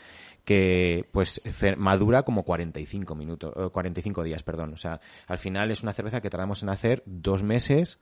que 0.49 1.07
pues 1.13 1.43
madura 1.77 2.23
como 2.23 2.43
45 2.43 3.15
minutos, 3.15 3.71
45 3.71 4.23
días, 4.23 4.43
perdón. 4.43 4.73
O 4.73 4.79
sea, 4.79 4.99
al 5.27 5.37
final 5.37 5.71
es 5.71 5.83
una 5.83 5.93
cerveza 5.93 6.23
que 6.23 6.31
tardamos 6.31 6.63
en 6.63 6.71
hacer 6.71 7.03
dos 7.05 7.43
meses. 7.43 8.01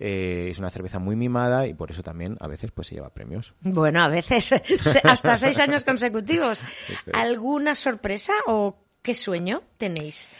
Eh, 0.00 0.48
es 0.50 0.58
una 0.58 0.70
cerveza 0.70 0.98
muy 0.98 1.16
mimada 1.16 1.66
y 1.66 1.74
por 1.74 1.90
eso 1.90 2.02
también 2.02 2.36
a 2.40 2.46
veces 2.46 2.70
pues 2.70 2.88
se 2.88 2.94
lleva 2.94 3.10
premios. 3.10 3.54
Bueno, 3.60 4.02
a 4.02 4.08
veces 4.08 4.52
hasta 5.04 5.36
seis 5.36 5.58
años 5.58 5.84
consecutivos. 5.84 6.60
¿Alguna 7.12 7.74
sorpresa 7.74 8.32
o 8.46 8.76
qué 9.02 9.14
sueño 9.14 9.62
tenéis? 9.76 10.30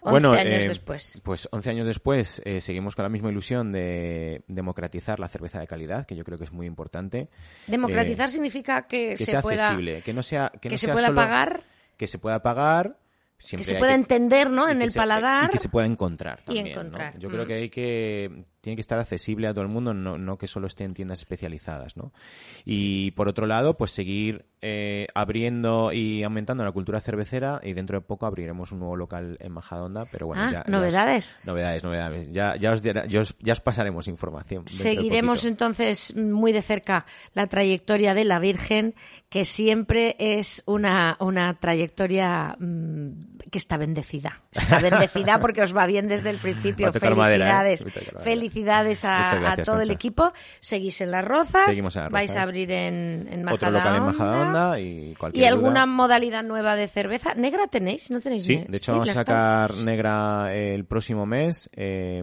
11 0.00 0.26
años 0.38 0.64
después. 0.64 1.20
Pues 1.24 1.48
11 1.50 1.70
años 1.70 1.86
después 1.86 2.42
seguimos 2.60 2.94
con 2.94 3.04
la 3.04 3.08
misma 3.08 3.30
ilusión 3.30 3.72
de 3.72 4.42
democratizar 4.48 5.18
la 5.18 5.28
cerveza 5.28 5.60
de 5.60 5.66
calidad, 5.66 6.04
que 6.04 6.14
yo 6.14 6.24
creo 6.24 6.36
que 6.36 6.44
es 6.44 6.52
muy 6.52 6.66
importante. 6.66 7.30
Democratizar 7.66 8.28
significa 8.28 8.86
que, 8.86 9.16
se 9.16 9.24
sea 9.24 9.40
pueda... 9.40 9.64
accesible, 9.64 10.02
que 10.02 10.12
no 10.12 10.22
sea... 10.22 10.52
Que, 10.60 10.76
se 10.76 10.88
pueda 10.88 11.14
pagar... 11.14 11.64
Que 11.96 12.06
se 12.06 12.18
pueda 12.18 12.42
pagar 12.42 12.98
que 13.38 13.64
se 13.64 13.76
pueda 13.76 13.94
entender, 13.94 14.50
¿no? 14.50 14.68
En 14.68 14.82
el 14.82 14.92
paladar. 14.92 15.50
Y 15.50 15.52
que 15.52 15.58
se 15.58 15.68
pueda 15.68 15.86
encontrar 15.86 16.42
también. 16.42 16.66
Y 16.66 16.70
encontrar. 16.70 17.18
Yo 17.18 17.28
creo 17.28 17.44
mm. 17.44 17.46
que 17.46 17.54
hay 17.54 17.68
que 17.70 18.44
tiene 18.60 18.76
que 18.76 18.80
estar 18.80 18.98
accesible 18.98 19.46
a 19.46 19.52
todo 19.52 19.62
el 19.62 19.68
mundo, 19.68 19.92
no, 19.92 20.16
no 20.16 20.38
que 20.38 20.46
solo 20.46 20.66
esté 20.66 20.84
en 20.84 20.94
tiendas 20.94 21.18
especializadas, 21.18 21.98
¿no? 21.98 22.12
Y 22.64 23.10
por 23.10 23.28
otro 23.28 23.46
lado, 23.46 23.76
pues 23.76 23.90
seguir 23.90 24.46
eh, 24.66 25.08
abriendo 25.14 25.92
y 25.92 26.22
aumentando 26.22 26.64
la 26.64 26.72
cultura 26.72 26.98
cervecera 26.98 27.60
y 27.62 27.74
dentro 27.74 27.98
de 27.98 28.00
poco 28.00 28.24
abriremos 28.24 28.72
un 28.72 28.78
nuevo 28.78 28.96
local 28.96 29.36
en 29.38 29.52
Majadonda, 29.52 30.06
pero 30.06 30.26
bueno, 30.26 30.44
ah, 30.44 30.50
ya, 30.50 30.64
novedades. 30.66 31.36
novedades, 31.44 31.84
novedades. 31.84 32.30
Ya, 32.30 32.56
ya 32.56 32.72
os, 32.72 32.80
ya, 32.80 33.20
os, 33.20 33.60
pasaremos 33.60 34.08
información. 34.08 34.66
Seguiremos 34.66 35.44
entonces 35.44 36.16
muy 36.16 36.52
de 36.52 36.62
cerca 36.62 37.04
la 37.34 37.46
trayectoria 37.46 38.14
de 38.14 38.24
la 38.24 38.38
Virgen, 38.38 38.94
que 39.28 39.44
siempre 39.44 40.16
es 40.18 40.62
una, 40.64 41.18
una 41.20 41.58
trayectoria 41.60 42.56
mm, 42.58 43.48
que 43.50 43.58
está 43.58 43.76
bendecida. 43.76 44.40
Está 44.50 44.78
bendecida 44.80 45.38
porque 45.40 45.60
os 45.60 45.76
va 45.76 45.84
bien 45.84 46.08
desde 46.08 46.30
el 46.30 46.38
principio. 46.38 46.88
¿eh? 46.88 46.92
Felicidades. 46.92 47.86
Felicidades 48.22 49.04
a, 49.04 49.56
todo 49.62 49.82
el 49.82 49.90
equipo. 49.90 50.32
Seguís 50.60 51.02
en 51.02 51.10
Las 51.10 51.24
Rozas. 51.26 51.76
Vais 52.10 52.34
a 52.34 52.42
abrir 52.42 52.70
en, 52.70 53.28
en 53.30 53.46
Otro 53.46 53.70
local 53.70 53.96
en 53.96 54.02
Majadahonda 54.04 54.53
y 54.78 55.14
cualquier 55.14 55.44
¿Y 55.44 55.46
alguna 55.46 55.86
modalidad 55.86 56.42
nueva 56.42 56.76
de 56.76 56.88
cerveza? 56.88 57.34
¿Negra 57.34 57.66
tenéis? 57.66 58.10
¿No 58.10 58.20
tenéis? 58.20 58.44
Sí, 58.44 58.64
de 58.68 58.76
hecho 58.76 58.92
vamos 58.92 59.08
a 59.10 59.14
sacar 59.14 59.74
negra 59.74 60.54
el 60.54 60.84
próximo 60.84 61.26
mes. 61.26 61.70
Eh, 61.74 62.22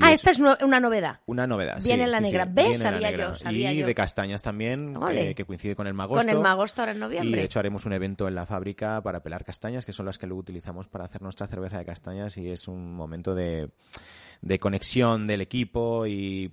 ah, 0.00 0.12
esta 0.12 0.30
es 0.30 0.38
una 0.38 0.80
novedad. 0.80 1.20
Una 1.26 1.46
novedad. 1.46 1.80
Viene 1.82 2.04
sí, 2.04 2.10
la 2.10 2.20
negra. 2.20 2.44
¿Ves? 2.44 2.78
Sabía 2.78 3.10
yo. 3.10 3.34
Sabía 3.34 3.72
y 3.72 3.82
de 3.82 3.94
castañas 3.94 4.42
también, 4.42 4.96
eh, 5.10 5.34
que 5.34 5.44
coincide 5.44 5.74
con 5.74 5.86
el 5.86 5.94
magosto. 5.94 6.20
Con 6.20 6.30
el 6.30 6.40
magosto 6.40 6.82
ahora 6.82 6.92
en 6.92 6.98
noviembre. 6.98 7.30
Y 7.30 7.40
de 7.40 7.44
hecho 7.44 7.58
haremos 7.58 7.86
un 7.86 7.92
evento 7.92 8.28
en 8.28 8.34
la 8.34 8.46
fábrica 8.46 9.00
para 9.02 9.22
pelar 9.22 9.44
castañas, 9.44 9.86
que 9.86 9.92
son 9.92 10.06
las 10.06 10.18
que 10.18 10.26
luego 10.26 10.40
utilizamos 10.40 10.88
para 10.88 11.04
hacer 11.04 11.22
nuestra 11.22 11.46
cerveza 11.46 11.78
de 11.78 11.84
castañas 11.84 12.36
y 12.36 12.50
es 12.50 12.68
un 12.68 12.94
momento 12.94 13.34
de 13.34 13.70
de 14.40 14.58
conexión 14.58 15.26
del 15.26 15.40
equipo 15.40 16.06
y, 16.06 16.52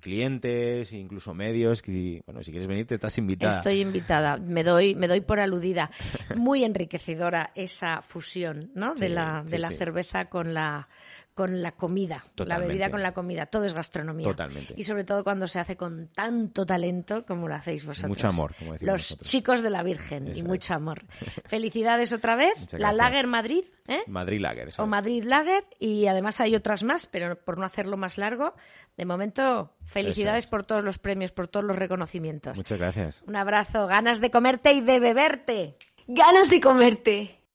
clientes, 0.00 0.92
incluso 0.92 1.34
medios. 1.34 1.82
Que, 1.82 2.22
bueno, 2.26 2.42
si 2.42 2.50
quieres 2.50 2.68
venir, 2.68 2.86
te 2.86 2.94
estás 2.94 3.18
invitada. 3.18 3.56
Estoy 3.56 3.80
invitada. 3.80 4.36
Me 4.36 4.62
doy, 4.62 4.94
me 4.94 5.08
doy 5.08 5.20
por 5.20 5.40
aludida. 5.40 5.90
Muy 6.36 6.64
enriquecedora 6.64 7.50
esa 7.54 8.02
fusión, 8.02 8.70
¿no? 8.74 8.94
de 8.96 9.08
la, 9.08 9.42
de 9.46 9.58
la 9.58 9.70
cerveza 9.70 10.26
con 10.26 10.54
la 10.54 10.88
con 11.36 11.60
la 11.60 11.72
comida, 11.72 12.24
la 12.38 12.58
bebida 12.58 12.88
con 12.88 13.02
la 13.02 13.12
comida, 13.12 13.44
todo 13.44 13.66
es 13.66 13.74
gastronomía. 13.74 14.26
Totalmente. 14.26 14.72
Y 14.74 14.84
sobre 14.84 15.04
todo 15.04 15.22
cuando 15.22 15.46
se 15.46 15.60
hace 15.60 15.76
con 15.76 16.08
tanto 16.08 16.64
talento 16.64 17.26
como 17.26 17.46
lo 17.46 17.54
hacéis 17.54 17.84
vosotros. 17.84 18.08
Mucho 18.08 18.28
amor, 18.28 18.54
como 18.58 18.72
decimos 18.72 18.90
Los 18.90 19.18
chicos 19.20 19.62
de 19.62 19.68
la 19.68 19.82
Virgen 19.82 20.32
y 20.34 20.42
mucho 20.42 20.72
amor. 20.72 21.04
Felicidades 21.44 22.14
otra 22.14 22.36
vez. 22.36 22.54
la 22.72 22.94
Lager 22.94 23.26
Madrid, 23.26 23.64
¿eh? 23.86 24.00
Madrid 24.06 24.40
Lager, 24.40 24.70
O 24.78 24.86
Madrid 24.86 25.24
Lager 25.24 25.64
y 25.78 26.06
además 26.06 26.40
hay 26.40 26.54
otras 26.54 26.82
más, 26.84 27.06
pero 27.06 27.38
por 27.38 27.58
no 27.58 27.66
hacerlo 27.66 27.98
más 27.98 28.16
largo, 28.16 28.54
de 28.96 29.04
momento 29.04 29.76
felicidades 29.84 30.46
por 30.46 30.64
todos 30.64 30.84
los 30.84 30.98
premios, 30.98 31.32
por 31.32 31.48
todos 31.48 31.66
los 31.66 31.76
reconocimientos. 31.76 32.56
Muchas 32.56 32.78
gracias. 32.78 33.22
Un 33.26 33.36
abrazo, 33.36 33.86
ganas 33.86 34.22
de 34.22 34.30
comerte 34.30 34.72
y 34.72 34.80
de 34.80 35.00
beberte. 35.00 35.76
Ganas 36.06 36.48
de 36.48 36.60
comerte. 36.62 37.45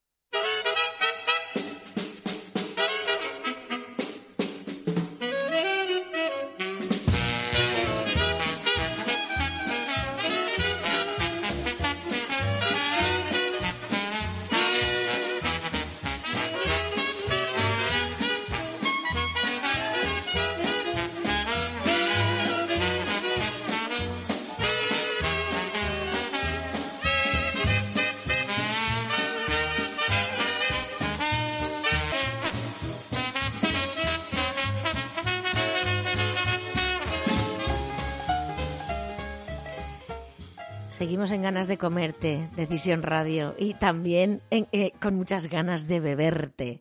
En 41.32 41.42
ganas 41.42 41.66
de 41.66 41.78
comerte, 41.78 42.48
Decisión 42.54 43.02
Radio, 43.02 43.54
y 43.58 43.74
también 43.74 44.42
eh, 44.50 44.92
con 45.00 45.16
muchas 45.16 45.48
ganas 45.48 45.88
de 45.88 46.00
beberte. 46.00 46.80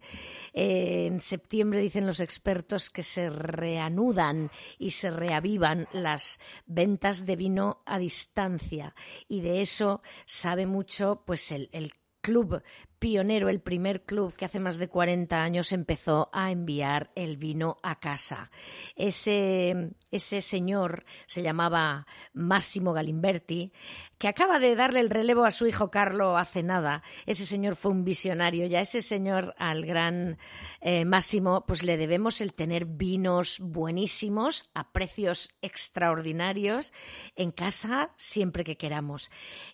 Eh, 0.54 1.08
en 1.08 1.22
septiembre 1.22 1.80
dicen 1.80 2.06
los 2.06 2.20
expertos 2.20 2.89
que 2.89 3.04
se 3.04 3.30
reanudan 3.30 4.52
y 4.78 4.91
se 4.91 5.10
reavivan 5.10 5.88
las 5.93 6.39
ventas 6.66 7.26
de 7.26 7.36
vino 7.36 7.82
a 7.86 7.97
distancia, 7.97 8.93
y 9.28 9.41
de 9.41 9.62
eso 9.62 10.02
sabe 10.26 10.66
mucho 10.66 11.24
pues 11.26 11.52
el, 11.52 11.70
el 11.72 11.91
club 12.22 12.62
pionero, 13.02 13.49
el 13.49 13.62
primer 13.62 14.04
club 14.04 14.36
que 14.36 14.45
hace 14.45 14.60
más 14.60 14.78
de 14.78 14.88
40 14.88 15.41
años 15.41 15.72
empezó 15.72 16.30
a 16.32 16.52
enviar 16.52 17.10
el 17.16 17.36
vino 17.36 17.78
a 17.82 17.99
casa. 17.99 18.52
Ese, 18.95 19.95
ese 20.12 20.39
señor 20.41 21.04
se 21.26 21.41
llamaba 21.41 22.06
Massimo 22.34 22.93
Galimberti, 22.93 23.74
que 24.20 24.28
acaba 24.28 24.60
de 24.60 24.76
darle 24.76 24.99
el 24.99 25.10
relevo 25.10 25.45
a 25.45 25.52
su 25.52 25.66
hijo 25.66 25.89
Carlo 25.89 26.38
hace 26.38 26.62
nada. 26.62 27.02
Ese 27.26 27.47
señor 27.47 27.76
fue 27.76 27.91
un 27.91 28.04
visionario. 28.04 28.68
Ya 28.68 28.82
ese 28.82 29.02
señor, 29.02 29.56
al 29.58 29.84
gran 29.84 30.38
eh, 30.80 31.04
Máximo, 31.04 31.66
pues 31.66 31.82
le 31.82 31.97
debemos 31.97 32.39
el 32.39 32.54
tener 32.54 32.86
vinos 32.86 33.58
buenísimos 33.62 34.70
a 34.76 34.91
precios 34.91 35.49
extraordinarios 35.64 36.93
en 37.36 37.52
casa 37.52 38.12
siempre 38.16 38.64
que 38.64 38.78
queramos. 38.78 39.32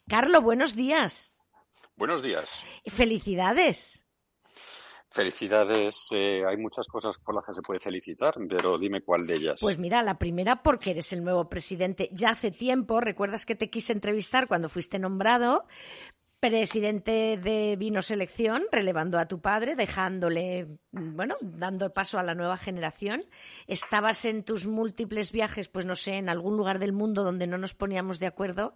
Carlo, 0.08 0.42
buenos 0.42 0.78
días. 0.78 1.37
Buenos 1.98 2.22
días. 2.22 2.64
Felicidades. 2.86 4.06
Felicidades, 5.10 6.10
eh, 6.12 6.44
hay 6.48 6.58
muchas 6.58 6.86
cosas 6.86 7.18
por 7.18 7.34
las 7.34 7.44
que 7.44 7.54
se 7.54 7.64
puede 7.64 7.80
felicitar, 7.80 8.36
pero 8.48 8.78
dime 8.78 9.02
cuál 9.02 9.26
de 9.26 9.36
ellas. 9.36 9.58
Pues 9.60 9.80
mira, 9.80 10.04
la 10.04 10.20
primera 10.20 10.62
porque 10.62 10.92
eres 10.92 11.12
el 11.12 11.24
nuevo 11.24 11.50
presidente. 11.50 12.10
Ya 12.12 12.30
hace 12.30 12.52
tiempo, 12.52 13.02
recuerdas 13.02 13.48
que 13.48 13.56
te 13.56 13.72
quise 13.72 13.94
entrevistar 13.94 14.48
cuando 14.48 14.70
fuiste 14.70 15.00
nombrado, 15.00 15.66
presidente 16.40 17.38
de 17.38 17.76
Vino 17.78 18.02
Selección, 18.02 18.64
relevando 18.72 19.18
a 19.18 19.28
tu 19.28 19.42
padre, 19.42 19.76
dejándole, 19.76 20.68
bueno, 20.92 21.36
dando 21.42 21.92
paso 21.94 22.20
a 22.20 22.24
la 22.24 22.36
nueva 22.36 22.58
generación. 22.58 23.26
Estabas 23.66 24.24
en 24.26 24.44
tus 24.44 24.68
múltiples 24.68 25.32
viajes, 25.32 25.68
pues 25.68 25.86
no 25.86 25.96
sé, 25.96 26.14
en 26.14 26.30
algún 26.30 26.56
lugar 26.56 26.78
del 26.78 26.94
mundo 26.94 27.24
donde 27.24 27.48
no 27.48 27.58
nos 27.58 27.74
poníamos 27.74 28.20
de 28.20 28.28
acuerdo 28.28 28.76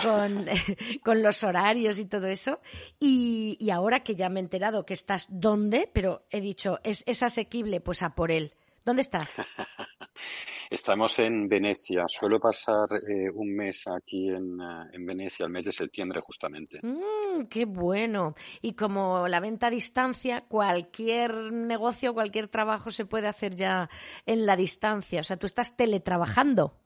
con, 0.00 0.46
con 1.04 1.22
los 1.22 1.44
horarios 1.44 1.98
y 1.98 2.06
todo 2.06 2.26
eso. 2.26 2.60
Y, 2.98 3.68
ahora 3.70 4.00
que 4.00 4.14
ya 4.14 4.28
me 4.28 4.38
he 4.40 4.42
enterado 4.42 4.86
que 4.86 4.94
estás 4.94 5.26
dónde, 5.28 5.90
pero 5.92 6.24
he 6.30 6.40
dicho, 6.40 6.78
es, 6.84 7.02
es 7.06 7.22
asequible, 7.22 7.80
pues 7.80 8.02
a 8.02 8.14
por 8.14 8.30
él. 8.30 8.54
¿Dónde 8.84 9.00
estás? 9.00 9.36
Estamos 10.70 11.18
en 11.18 11.48
Venecia. 11.48 12.04
Suelo 12.06 12.38
pasar 12.38 12.86
eh, 12.92 13.30
un 13.34 13.54
mes 13.54 13.84
aquí 13.88 14.28
en, 14.28 14.60
eh, 14.60 14.90
en, 14.92 15.06
Venecia, 15.06 15.46
el 15.46 15.52
mes 15.52 15.64
de 15.64 15.72
septiembre 15.72 16.20
justamente. 16.20 16.80
Mm, 16.82 17.46
¡Qué 17.48 17.64
bueno! 17.64 18.34
Y 18.60 18.74
como 18.74 19.26
la 19.26 19.40
venta 19.40 19.68
a 19.68 19.70
distancia, 19.70 20.44
cualquier 20.48 21.52
negocio, 21.52 22.12
cualquier 22.12 22.48
trabajo 22.48 22.90
se 22.90 23.06
puede 23.06 23.26
hacer 23.28 23.56
ya 23.56 23.88
en 24.26 24.44
la 24.44 24.56
distancia. 24.56 25.20
O 25.20 25.24
sea, 25.24 25.38
tú 25.38 25.46
estás 25.46 25.76
teletrabajando. 25.76 26.83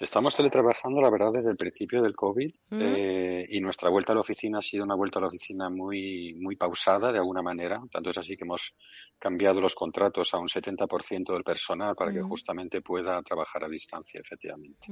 Estamos 0.00 0.34
teletrabajando, 0.34 1.00
la 1.00 1.10
verdad, 1.10 1.32
desde 1.32 1.50
el 1.50 1.56
principio 1.56 2.00
del 2.00 2.14
COVID 2.14 2.50
eh, 2.70 3.46
y 3.48 3.60
nuestra 3.60 3.90
vuelta 3.90 4.12
a 4.12 4.14
la 4.14 4.20
oficina 4.20 4.58
ha 4.58 4.62
sido 4.62 4.84
una 4.84 4.94
vuelta 4.94 5.18
a 5.18 5.22
la 5.22 5.28
oficina 5.28 5.68
muy, 5.70 6.34
muy 6.38 6.56
pausada 6.56 7.12
de 7.12 7.18
alguna 7.18 7.42
manera. 7.42 7.80
Tanto 7.90 8.10
es 8.10 8.18
así 8.18 8.36
que 8.36 8.44
hemos 8.44 8.74
cambiado 9.18 9.60
los 9.60 9.74
contratos 9.74 10.32
a 10.34 10.38
un 10.38 10.48
70% 10.48 11.32
del 11.32 11.42
personal 11.42 11.94
para 11.94 12.12
que 12.12 12.22
justamente 12.22 12.80
pueda 12.80 13.20
trabajar 13.22 13.64
a 13.64 13.68
distancia, 13.68 14.20
efectivamente. 14.20 14.86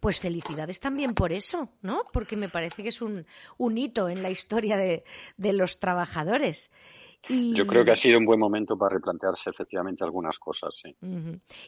Pues 0.00 0.20
felicidades 0.20 0.80
también 0.80 1.14
por 1.14 1.32
eso, 1.32 1.70
¿no? 1.82 2.04
Porque 2.12 2.36
me 2.36 2.48
parece 2.48 2.82
que 2.82 2.88
es 2.88 3.02
un, 3.02 3.26
un 3.58 3.78
hito 3.78 4.08
en 4.08 4.22
la 4.22 4.30
historia 4.30 4.76
de, 4.76 5.04
de 5.36 5.52
los 5.52 5.78
trabajadores. 5.78 6.70
Yo 7.28 7.66
creo 7.66 7.84
que 7.84 7.90
ha 7.90 7.96
sido 7.96 8.18
un 8.18 8.24
buen 8.24 8.40
momento 8.40 8.76
para 8.78 8.94
replantearse 8.94 9.50
efectivamente 9.50 10.02
algunas 10.04 10.38
cosas, 10.38 10.74
sí. 10.74 10.96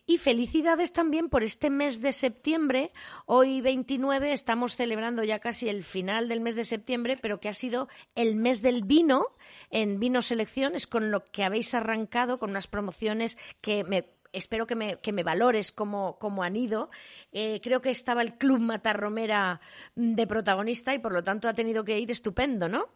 Y 0.07 0.19
felicidades 0.19 0.93
también 0.93 1.29
por 1.29 1.43
este 1.43 1.71
mes 1.71 2.01
de 2.01 2.13
septiembre. 2.13 2.93
Hoy 3.27 3.61
29 3.61 4.33
estamos 4.33 4.77
celebrando 4.77 5.23
ya 5.25 5.41
casi 5.41 5.69
el 5.69 5.85
final 5.85 6.29
del 6.29 6.41
mes 6.41 6.55
de 6.55 6.65
septiembre, 6.65 7.19
pero 7.21 7.39
que 7.39 7.49
ha 7.49 7.53
sido 7.53 7.89
el 8.15 8.37
mes 8.37 8.63
del 8.63 8.83
vino 8.85 9.27
en 9.71 10.01
Vino 10.01 10.23
Selecciones, 10.23 10.87
con 10.87 11.11
lo 11.11 11.23
que 11.25 11.45
habéis 11.45 11.75
arrancado 11.75 12.39
con 12.39 12.51
unas 12.51 12.67
promociones 12.67 13.37
que 13.61 13.85
me 13.85 14.09
espero 14.33 14.67
que 14.67 14.75
me, 14.75 14.99
que 15.01 15.13
me 15.13 15.23
valores 15.23 15.73
como, 15.73 16.19
como 16.19 16.43
han 16.43 16.57
ido. 16.57 16.91
Eh, 17.33 17.61
creo 17.63 17.81
que 17.81 17.91
estaba 17.91 18.23
el 18.23 18.39
Club 18.39 18.61
Matarromera 18.61 19.61
de 19.95 20.27
protagonista 20.27 20.95
y 20.95 20.99
por 20.99 21.13
lo 21.13 21.23
tanto 21.23 21.49
ha 21.49 21.55
tenido 21.55 21.85
que 21.85 21.99
ir 21.99 22.11
estupendo, 22.11 22.69
¿no? 22.69 22.89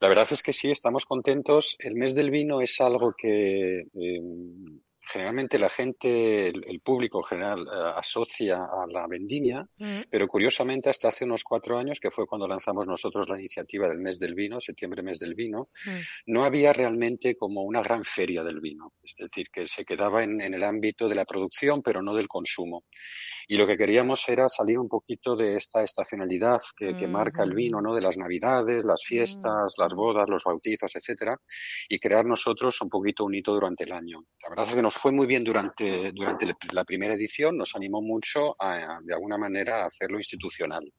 La 0.00 0.08
verdad 0.08 0.28
es 0.30 0.42
que 0.42 0.52
sí, 0.52 0.70
estamos 0.70 1.06
contentos. 1.06 1.76
El 1.78 1.94
mes 1.94 2.14
del 2.14 2.30
vino 2.30 2.60
es 2.60 2.80
algo 2.80 3.14
que 3.16 3.80
eh, 3.80 4.20
generalmente 5.06 5.58
la 5.58 5.68
gente, 5.68 6.48
el, 6.48 6.80
público 6.80 7.22
general, 7.22 7.60
eh, 7.60 7.92
asocia 7.96 8.56
a 8.56 8.86
la 8.88 9.06
vendimia, 9.06 9.66
mm. 9.78 10.02
pero 10.10 10.26
curiosamente 10.26 10.90
hasta 10.90 11.08
hace 11.08 11.24
unos 11.24 11.44
cuatro 11.44 11.78
años, 11.78 12.00
que 12.00 12.10
fue 12.10 12.26
cuando 12.26 12.48
lanzamos 12.48 12.86
nosotros 12.86 13.28
la 13.28 13.38
iniciativa 13.38 13.88
del 13.88 13.98
mes 13.98 14.18
del 14.18 14.34
vino, 14.34 14.60
septiembre 14.60 15.02
mes 15.02 15.18
del 15.18 15.34
vino, 15.34 15.68
mm. 15.86 16.32
no 16.32 16.44
había 16.44 16.72
realmente 16.72 17.36
como 17.36 17.62
una 17.62 17.82
gran 17.82 18.04
feria 18.04 18.42
del 18.42 18.60
vino. 18.60 18.92
Es 19.02 19.14
decir, 19.16 19.48
que 19.50 19.66
se 19.66 19.84
quedaba 19.84 20.24
en, 20.24 20.40
el 20.40 20.62
ámbito 20.62 21.08
de 21.08 21.14
la 21.14 21.24
producción, 21.24 21.82
pero 21.82 22.02
no 22.02 22.14
del 22.14 22.28
consumo. 22.28 22.84
Y 23.48 23.56
lo 23.56 23.66
que 23.66 23.76
queríamos 23.76 24.28
era 24.28 24.48
salir 24.48 24.78
un 24.78 24.88
poquito 24.88 25.36
de 25.36 25.56
esta 25.56 25.84
estacionalidad 25.84 26.60
que, 26.76 27.06
marca 27.06 27.44
el 27.44 27.54
vino, 27.54 27.80
¿no? 27.80 27.94
De 27.94 28.00
las 28.00 28.16
navidades, 28.16 28.84
las 28.84 29.04
fiestas, 29.04 29.74
las 29.78 29.94
bodas, 29.94 30.28
los 30.28 30.42
bautizos, 30.42 30.96
etcétera, 30.96 31.40
y 31.88 32.00
crear 32.00 32.26
nosotros 32.26 32.80
un 32.80 32.88
poquito 32.88 33.24
un 33.24 33.36
hito 33.36 33.54
durante 33.54 33.84
el 33.84 33.92
año. 33.92 34.24
La 34.42 34.48
verdad 34.48 34.66
es 34.68 34.74
que 34.74 34.82
nos 34.82 34.95
fue 34.98 35.12
muy 35.12 35.26
bien 35.26 35.44
durante, 35.44 36.12
durante 36.12 36.46
la 36.72 36.84
primera 36.84 37.14
edición, 37.14 37.56
nos 37.56 37.76
animó 37.76 38.02
mucho 38.02 38.56
a, 38.58 39.00
de 39.02 39.14
alguna 39.14 39.38
manera, 39.38 39.82
a 39.82 39.86
hacerlo 39.86 40.18
institucional. 40.18 40.92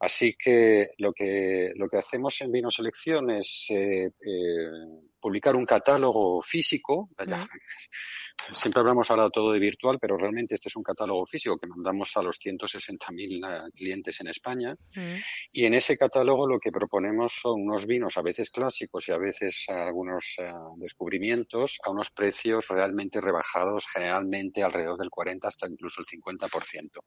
Así 0.00 0.36
que 0.38 0.90
lo 0.98 1.12
que, 1.12 1.72
lo 1.74 1.88
que 1.88 1.96
hacemos 1.96 2.40
en 2.40 2.52
Vino 2.52 2.70
Selección 2.70 3.30
es 3.30 3.66
eh, 3.70 4.06
eh, 4.06 4.70
publicar 5.18 5.56
un 5.56 5.66
catálogo 5.66 6.40
físico. 6.40 7.10
Siempre 8.54 8.80
hablamos 8.80 9.10
ahora 9.10 9.28
todo 9.28 9.52
de 9.52 9.58
virtual, 9.58 9.98
pero 10.00 10.16
realmente 10.16 10.54
este 10.54 10.68
es 10.68 10.76
un 10.76 10.84
catálogo 10.84 11.26
físico 11.26 11.56
que 11.56 11.66
mandamos 11.66 12.16
a 12.16 12.22
los 12.22 12.38
160.000 12.38 13.66
eh, 13.66 13.70
clientes 13.74 14.20
en 14.20 14.28
España. 14.28 14.76
Y 15.50 15.64
en 15.64 15.74
ese 15.74 15.96
catálogo 15.96 16.46
lo 16.46 16.60
que 16.60 16.70
proponemos 16.70 17.32
son 17.42 17.62
unos 17.62 17.84
vinos 17.84 18.16
a 18.16 18.22
veces 18.22 18.50
clásicos 18.50 19.08
y 19.08 19.12
a 19.12 19.18
veces 19.18 19.64
algunos 19.68 20.36
descubrimientos 20.76 21.78
a 21.84 21.90
unos 21.90 22.10
precios 22.10 22.68
realmente 22.68 23.20
rebajados, 23.20 23.86
generalmente 23.92 24.62
alrededor 24.62 24.98
del 24.98 25.10
40 25.10 25.48
hasta 25.48 25.66
incluso 25.68 26.00
el 26.00 26.06
50%. 26.06 27.00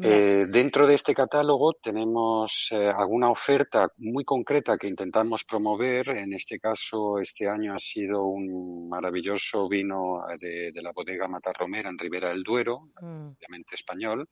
Eh, 0.00 0.46
dentro 0.48 0.88
de 0.88 0.94
este 0.94 1.14
catálogo 1.14 1.74
tenemos 1.74 2.68
eh, 2.72 2.88
alguna 2.88 3.30
oferta 3.30 3.88
muy 3.98 4.24
concreta 4.24 4.76
que 4.76 4.88
intentamos 4.88 5.44
promover. 5.44 6.08
En 6.08 6.32
este 6.32 6.58
caso, 6.58 7.20
este 7.20 7.48
año 7.48 7.74
ha 7.74 7.78
sido 7.78 8.24
un 8.24 8.88
maravilloso 8.88 9.68
vino 9.68 10.16
de, 10.40 10.72
la 10.82 10.90
bodega 10.90 11.28
Matarromera 11.28 11.90
en 11.90 11.98
Ribera 11.98 12.30
del 12.30 12.42
Duero, 12.42 12.80
mm. 13.00 13.34
obviamente 13.36 13.76
español, 13.76 14.28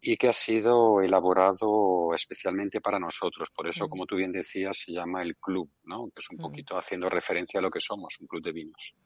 y 0.00 0.16
que 0.16 0.28
ha 0.28 0.32
sido 0.32 1.00
elaborado 1.00 2.12
especialmente 2.12 2.80
para 2.80 2.98
nosotros. 2.98 3.50
Por 3.54 3.68
eso, 3.68 3.86
mm. 3.86 3.88
como 3.88 4.06
tú 4.06 4.16
bien 4.16 4.32
decías, 4.32 4.76
se 4.76 4.92
llama 4.92 5.22
el 5.22 5.36
club, 5.36 5.70
¿no? 5.84 6.08
que 6.08 6.18
es 6.18 6.30
un 6.30 6.38
mm. 6.38 6.42
poquito 6.42 6.76
haciendo 6.76 7.08
referencia 7.08 7.60
a 7.60 7.62
lo 7.62 7.70
que 7.70 7.80
somos, 7.80 8.18
un 8.20 8.26
club 8.26 8.42
de 8.42 8.52
vinos. 8.52 8.96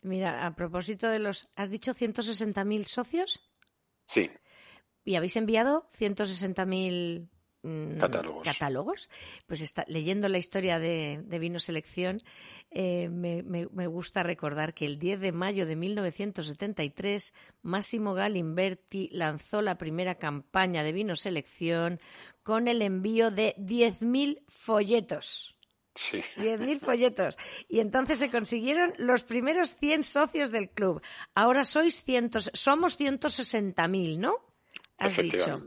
Mira, 0.00 0.46
a 0.46 0.54
propósito 0.54 1.10
de 1.10 1.18
los, 1.18 1.50
¿has 1.54 1.68
dicho 1.68 1.92
160.000 1.92 2.86
socios? 2.86 3.46
Sí 4.06 4.30
y 5.10 5.16
habéis 5.16 5.34
enviado 5.34 5.88
160.000 5.98 7.26
mm, 7.62 7.98
catálogos. 8.44 9.10
Pues 9.48 9.60
está, 9.60 9.84
leyendo 9.88 10.28
la 10.28 10.38
historia 10.38 10.78
de, 10.78 11.20
Vino 11.40 11.58
Selección, 11.58 12.22
eh, 12.70 13.08
me, 13.08 13.86
gusta 13.88 14.22
recordar 14.22 14.72
que 14.72 14.86
el 14.86 15.00
10 15.00 15.18
de 15.18 15.32
mayo 15.32 15.66
de 15.66 15.74
1973, 15.74 17.34
Massimo 17.62 18.14
Galimberti 18.14 19.08
lanzó 19.10 19.62
la 19.62 19.76
primera 19.78 20.14
campaña 20.14 20.84
de 20.84 20.92
Vino 20.92 21.16
Selección 21.16 21.98
con 22.44 22.68
el 22.68 22.80
envío 22.80 23.32
de 23.32 23.56
10.000 23.56 24.44
folletos. 24.46 25.56
Sí. 25.96 26.18
10.000 26.36 26.78
folletos. 26.86 27.36
Y 27.68 27.80
entonces 27.80 28.20
se 28.20 28.30
consiguieron 28.30 28.94
los 28.96 29.24
primeros 29.24 29.76
100 29.76 30.04
socios 30.04 30.52
del 30.52 30.70
club. 30.70 31.02
Ahora 31.34 31.64
sois 31.64 32.04
cientos, 32.04 32.52
somos 32.54 32.96
160.000, 32.96 34.18
¿no? 34.18 34.49
Has 35.00 35.16
dicho. 35.16 35.66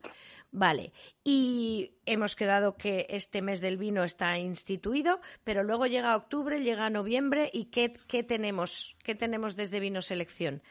Vale, 0.56 0.94
y 1.24 1.96
hemos 2.06 2.36
quedado 2.36 2.78
que 2.78 3.08
este 3.10 3.42
mes 3.42 3.60
del 3.60 3.78
vino 3.78 4.04
está 4.04 4.38
instituido, 4.38 5.20
pero 5.44 5.64
luego 5.64 5.88
llega 5.88 6.16
octubre, 6.16 6.62
llega 6.62 6.92
noviembre 6.92 7.50
y 7.52 7.66
¿qué, 7.66 7.90
tenemos? 8.24 8.96
¿Qué 9.04 9.16
tenemos 9.16 9.56
desde 9.56 9.80
Vino 9.80 10.04
Selección? 10.04 10.62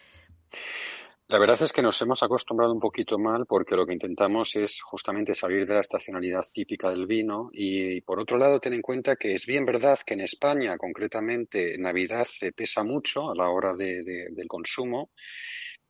La 1.26 1.40
verdad 1.40 1.60
es 1.62 1.72
que 1.72 1.82
nos 1.82 2.00
hemos 2.00 2.22
acostumbrado 2.22 2.72
un 2.72 2.78
poquito 2.78 3.18
mal 3.18 3.44
porque 3.46 3.74
lo 3.74 3.84
que 3.84 3.94
intentamos 3.94 4.54
es 4.54 4.80
justamente 4.82 5.34
salir 5.34 5.66
de 5.66 5.74
la 5.74 5.80
estacionalidad 5.80 6.44
típica 6.52 6.90
del 6.90 7.08
vino 7.08 7.50
y 7.52 8.02
por 8.02 8.20
otro 8.20 8.38
lado 8.38 8.60
ten 8.60 8.74
en 8.74 8.82
cuenta 8.82 9.16
que 9.16 9.34
es 9.34 9.46
bien 9.46 9.64
verdad 9.64 9.98
que 10.06 10.14
en 10.14 10.20
España 10.20 10.76
concretamente 10.76 11.76
Navidad 11.78 12.28
pesa 12.54 12.84
mucho 12.84 13.30
a 13.30 13.34
la 13.34 13.48
hora 13.48 13.74
del 13.74 14.46
consumo 14.46 15.10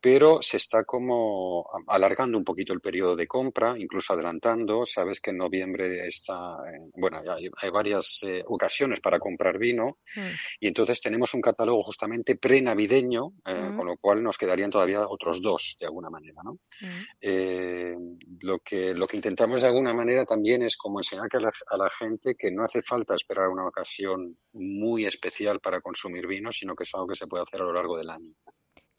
pero 0.03 0.42
se 0.42 0.57
está 0.57 0.82
como 0.82 1.64
alargando 1.86 2.36
un 2.36 2.44
poquito 2.44 2.72
el 2.72 2.80
periodo 2.80 3.14
de 3.14 3.28
compra, 3.28 3.78
incluso 3.78 4.12
adelantando. 4.12 4.84
Sabes 4.84 5.20
que 5.20 5.30
en 5.30 5.38
noviembre 5.38 6.09
está, 6.09 6.57
eh, 6.66 6.90
bueno, 6.96 7.20
hay, 7.30 7.70
varias 7.70 8.18
eh, 8.24 8.42
ocasiones 8.48 9.00
para 9.00 9.20
comprar 9.20 9.59
vino 9.59 9.98
mm. 10.16 10.20
y 10.59 10.66
entonces 10.66 11.00
tenemos 11.00 11.34
un 11.34 11.40
catálogo 11.40 11.84
justamente 11.84 12.34
pre-navideño, 12.34 13.34
eh, 13.46 13.70
mm. 13.70 13.76
con 13.76 13.86
lo 13.86 13.96
cual 13.96 14.24
nos 14.24 14.36
quedarían 14.36 14.70
todavía 14.70 15.07
otros 15.07 15.40
dos, 15.40 15.76
de 15.78 15.86
alguna 15.86 16.11
manera, 16.11 16.42
¿no? 16.42 16.59
Mm. 16.80 18.18
lo, 18.40 18.59
que, 18.59 18.94
lo 18.94 19.07
que 19.07 19.16
intentamos 19.16 19.61
de 19.61 19.68
alguna 19.68 19.94
manera 19.94 20.24
también 20.24 20.62
es 20.62 20.76
como 20.76 20.98
enseñar 20.98 21.28
a 21.32 21.40
la, 21.40 21.53
a 21.70 21.76
la 21.76 21.90
gente 21.90 22.34
que 22.34 22.50
no 22.50 22.64
hace 22.64 22.82
falta 22.82 23.14
esperar 23.14 23.48
una 23.50 23.68
ocasión 23.68 24.36
muy 24.53 25.07
especial 25.07 25.61
para 25.61 25.80
consumir 25.80 26.26
vino, 26.26 26.50
sino 26.50 26.74
que 26.74 26.82
es 26.82 26.90
algo 26.94 27.07
que 27.07 27.14
se 27.14 27.28
puede 27.28 27.44
hacer 27.44 27.61
a 27.61 27.64
lo 27.64 27.72
largo 27.72 27.96
del 27.96 28.11
año. 28.11 28.34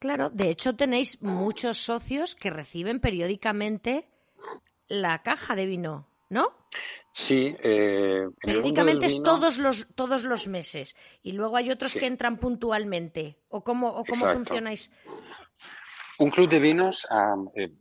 Claro, 0.03 0.29
de 0.29 0.49
hecho 0.49 0.75
tenéis 0.75 1.21
muchos 1.21 1.77
socios 1.77 2.35
que 2.35 2.49
reciben 2.49 2.99
periódicamente 2.99 4.05
la 4.89 5.23
caja 5.23 5.55
de 5.55 5.65
vino, 5.65 6.09
¿no? 6.29 6.67
Sí, 7.13 7.55
eh, 7.63 8.23
periódicamente 8.41 9.05
es 9.05 9.23
todos 9.23 9.59
los 9.59 9.87
todos 9.95 10.25
los 10.25 10.49
meses 10.49 10.97
y 11.21 11.31
luego 11.31 11.55
hay 11.55 11.71
otros 11.71 11.93
que 11.93 12.05
entran 12.05 12.37
puntualmente 12.37 13.39
o 13.47 13.63
cómo 13.63 13.95
o 13.95 14.03
cómo 14.03 14.25
funcionáis. 14.33 14.91
Un 16.19 16.31
club 16.31 16.49
de 16.49 16.59
vinos 16.59 17.07
eh, 17.55 17.71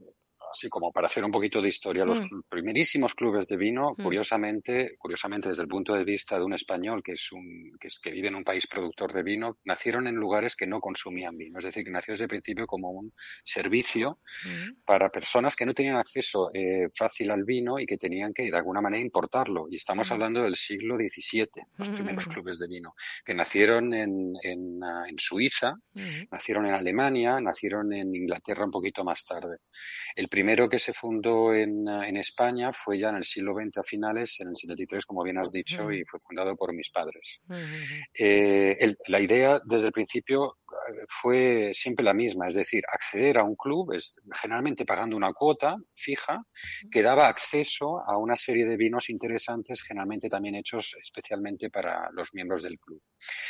así 0.53 0.68
como 0.68 0.92
para 0.92 1.07
hacer 1.07 1.24
un 1.24 1.30
poquito 1.30 1.61
de 1.61 1.68
historia, 1.68 2.05
los 2.05 2.20
mm. 2.20 2.42
primerísimos 2.48 3.14
clubes 3.14 3.46
de 3.46 3.57
vino, 3.57 3.94
mm. 3.96 4.03
curiosamente, 4.03 4.96
curiosamente 4.98 5.48
desde 5.48 5.62
el 5.62 5.68
punto 5.68 5.94
de 5.94 6.05
vista 6.05 6.38
de 6.38 6.44
un 6.44 6.53
español 6.53 7.03
que 7.03 7.12
es 7.12 7.32
un 7.32 7.72
que, 7.80 7.88
es, 7.88 7.98
que 7.98 8.11
vive 8.11 8.28
en 8.28 8.36
un 8.36 8.44
país 8.44 8.66
productor 8.66 9.12
de 9.12 9.22
vino, 9.22 9.59
nacieron 9.64 10.07
en 10.07 10.16
lugares 10.16 10.55
que 10.55 10.66
no 10.66 10.80
consumían 10.80 11.36
vino, 11.36 11.59
es 11.59 11.64
decir, 11.64 11.84
que 11.84 11.90
nació 11.90 12.12
desde 12.12 12.24
el 12.24 12.28
principio 12.28 12.66
como 12.66 12.90
un 12.90 13.12
servicio 13.44 14.18
mm. 14.44 14.82
para 14.84 15.11
personas 15.11 15.57
que 15.57 15.66
no 15.66 15.74
tenían 15.74 15.96
acceso 15.96 16.50
eh, 16.55 16.88
fácil 16.94 17.30
al 17.30 17.44
vino 17.44 17.78
y 17.78 17.86
que 17.86 17.96
tenían 17.96 18.32
que 18.32 18.50
de 18.50 18.57
alguna 18.57 18.80
manera 18.80 19.03
importarlo. 19.03 19.66
Y 19.70 19.76
estamos 19.76 20.11
hablando 20.12 20.42
del 20.42 20.57
siglo 20.57 20.96
XVII, 20.96 21.48
los 21.78 21.90
primeros 21.90 22.26
clubes 22.26 22.59
de 22.59 22.68
vino, 22.68 22.94
que 23.24 23.34
nacieron 23.34 23.94
en, 23.94 24.32
en, 24.42 24.82
ah, 24.84 25.05
en 25.09 25.18
Suiza, 25.18 25.74
nacieron 26.30 26.66
en 26.66 26.74
Alemania, 26.74 27.40
nacieron 27.40 27.92
en 27.92 28.14
Inglaterra 28.14 28.64
un 28.64 28.70
poquito 28.70 29.05
más 29.05 29.24
tarde. 29.24 29.59
El 30.14 30.28
primero 30.43 30.68
que 30.68 30.80
se 30.80 30.93
fundó 30.93 31.55
en, 31.55 31.86
en, 31.86 32.16
España 32.16 32.72
fue 32.72 32.99
ya 32.99 33.11
en 33.11 33.14
el 33.14 33.24
siglo 33.24 33.55
XX 33.55 33.78
a 33.78 33.82
finales, 33.84 34.40
en 34.40 34.49
el 34.49 34.57
73, 34.57 35.07
como 35.07 35.22
bien 35.22 35.38
has 35.38 35.53
dicho, 35.53 35.93
y 35.93 36.05
fue 36.05 36.18
fundado 36.18 36.57
por 36.57 36.74
mis 36.74 36.90
padres. 36.90 37.40
Eh, 38.18 38.76
la 39.07 39.20
idea 39.20 39.61
desde 39.64 39.86
el 39.86 39.93
principio 39.93 40.59
fue 41.08 41.72
siempre 41.74 42.04
la 42.04 42.14
misma, 42.14 42.48
es 42.48 42.54
decir, 42.54 42.82
acceder 42.90 43.38
a 43.38 43.44
un 43.44 43.56
club 43.56 43.92
es 43.92 44.16
generalmente 44.32 44.84
pagando 44.84 45.16
una 45.16 45.32
cuota 45.32 45.76
fija 45.94 46.42
que 46.90 47.02
daba 47.02 47.28
acceso 47.28 48.00
a 48.06 48.16
una 48.16 48.36
serie 48.36 48.66
de 48.66 48.76
vinos 48.76 49.10
interesantes, 49.10 49.82
generalmente 49.82 50.28
también 50.28 50.54
hechos 50.54 50.96
especialmente 51.00 51.70
para 51.70 52.10
los 52.12 52.34
miembros 52.34 52.62
del 52.62 52.78
club. 52.78 53.02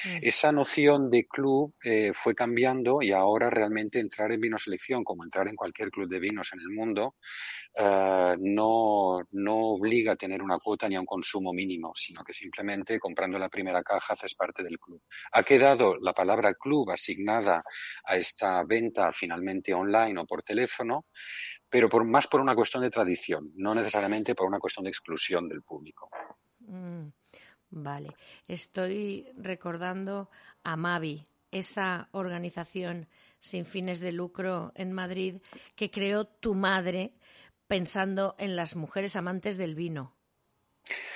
Mm. 0.05 0.19
Esa 0.23 0.53
noción 0.53 1.11
de 1.11 1.27
club 1.27 1.75
eh, 1.85 2.13
fue 2.15 2.35
cambiando 2.35 3.03
y 3.03 3.13
ahora 3.13 3.51
realmente 3.51 4.01
entrar 4.01 4.33
en 4.33 4.41
vino 4.41 4.59
selección, 4.59 5.05
como 5.05 5.25
entrar 5.25 5.49
en 5.49 5.57
cualquier 5.57 5.91
club 5.91 6.09
de 6.09 6.21
vinos 6.21 6.51
en 6.53 6.61
el 6.61 6.71
mundo, 6.71 7.17
eh, 7.79 8.37
no, 8.41 9.21
no 9.31 9.57
obliga 9.57 10.13
a 10.13 10.17
tener 10.17 10.43
una 10.43 10.59
cuota 10.59 10.89
ni 10.89 10.97
a 10.97 11.01
un 11.01 11.07
consumo 11.07 11.53
mínimo, 11.53 11.93
sino 11.95 12.23
que 12.23 12.35
simplemente 12.35 12.99
comprando 12.99 13.39
la 13.39 13.49
primera 13.49 13.83
caja 13.83 14.13
haces 14.15 14.35
parte 14.35 14.63
del 14.63 14.79
club. 14.79 15.03
Ha 15.33 15.43
quedado 15.43 15.97
la 16.01 16.13
palabra 16.13 16.55
club 16.55 16.91
asignada 17.13 17.65
a 18.05 18.17
esta 18.17 18.65
venta 18.65 19.13
finalmente 19.13 19.75
online 19.75 20.21
o 20.21 20.27
por 20.27 20.43
teléfono, 20.43 21.07
pero 21.69 21.89
por, 21.89 22.05
más 22.05 22.27
por 22.27 22.41
una 22.41 22.55
cuestión 22.55 22.83
de 22.83 22.91
tradición, 22.91 23.53
no 23.57 23.75
necesariamente 23.75 24.35
por 24.35 24.47
una 24.47 24.59
cuestión 24.59 24.85
de 24.85 24.91
exclusión 24.91 25.49
del 25.49 25.63
público. 25.63 26.09
Mm, 26.61 27.09
vale, 27.71 28.17
estoy 28.49 29.29
recordando 29.37 30.31
a 30.65 30.77
Mavi, 30.77 31.23
esa 31.51 32.09
organización 32.13 33.09
sin 33.41 33.67
fines 33.67 34.01
de 34.01 34.13
lucro 34.13 34.73
en 34.75 34.93
Madrid 34.93 35.43
que 35.77 35.91
creó 35.91 36.25
tu 36.27 36.55
madre 36.55 37.13
pensando 37.67 38.35
en 38.39 38.57
las 38.57 38.75
mujeres 38.75 39.17
amantes 39.17 39.59
del 39.59 39.75
vino. 39.75 40.17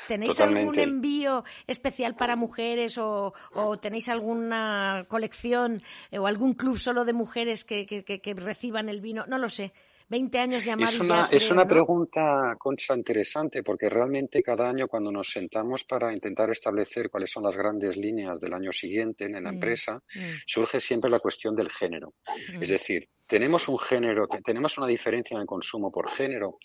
¿Tenéis 0.08 0.40
algún 0.40 0.78
envío 0.78 1.44
especial 1.66 2.14
para 2.14 2.36
mujeres 2.36 2.98
o, 2.98 3.32
tenéis 3.80 4.08
alguna 4.08 5.04
colección 5.08 5.82
eh, 6.10 6.18
o 6.18 6.26
algún 6.26 6.54
club 6.54 6.78
solo 6.78 7.04
de 7.04 7.12
mujeres 7.12 7.64
que, 7.64 8.34
reciban 8.36 8.88
el 8.88 9.00
vino? 9.00 9.24
No 9.26 9.38
lo 9.38 9.48
sé. 9.48 9.72
20 10.08 10.38
años 10.38 10.64
de 10.64 10.70
amar 10.70 10.88
Es 10.88 11.00
una, 11.00 11.28
es 11.30 11.50
una 11.50 11.66
pregunta, 11.66 12.54
Concha, 12.58 12.94
interesante, 12.94 13.62
porque 13.62 13.88
realmente 13.88 14.42
cada 14.42 14.68
año 14.68 14.86
cuando 14.86 15.10
nos 15.10 15.30
sentamos 15.30 15.84
para 15.84 16.12
intentar 16.12 16.50
establecer 16.50 17.10
cuáles 17.10 17.30
son 17.30 17.42
las 17.42 17.56
grandes 17.56 17.96
líneas 17.96 18.40
del 18.40 18.54
año 18.54 18.70
siguiente 18.70 19.24
en 19.24 19.32
la 19.32 19.40
mm, 19.40 19.54
empresa, 19.54 19.96
mm. 19.96 20.20
surge 20.46 20.80
siempre 20.80 21.10
la 21.10 21.18
cuestión 21.18 21.56
del 21.56 21.70
género. 21.70 22.14
Es 22.60 22.68
mm. 22.68 22.72
decir, 22.72 23.08
tenemos 23.26 23.68
un 23.68 23.78
género, 23.78 24.28
tenemos 24.44 24.78
una 24.78 24.86
diferencia 24.86 25.34
en 25.34 25.40
el 25.40 25.46
consumo 25.46 25.90
por 25.90 26.08
género. 26.08 26.58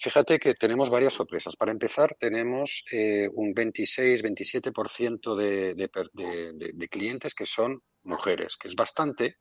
Fíjate 0.00 0.38
que 0.40 0.54
tenemos 0.54 0.90
varias 0.90 1.12
sorpresas. 1.12 1.54
Para 1.56 1.70
empezar, 1.70 2.16
tenemos 2.18 2.84
eh, 2.90 3.28
un 3.32 3.54
26-27% 3.54 5.36
de, 5.36 5.74
de, 5.74 5.88
de, 6.12 6.72
de, 6.74 6.88
clientes 6.88 7.34
que 7.34 7.46
son 7.46 7.80
mujeres, 8.02 8.56
que 8.56 8.66
es 8.66 8.74
bastante. 8.74 9.36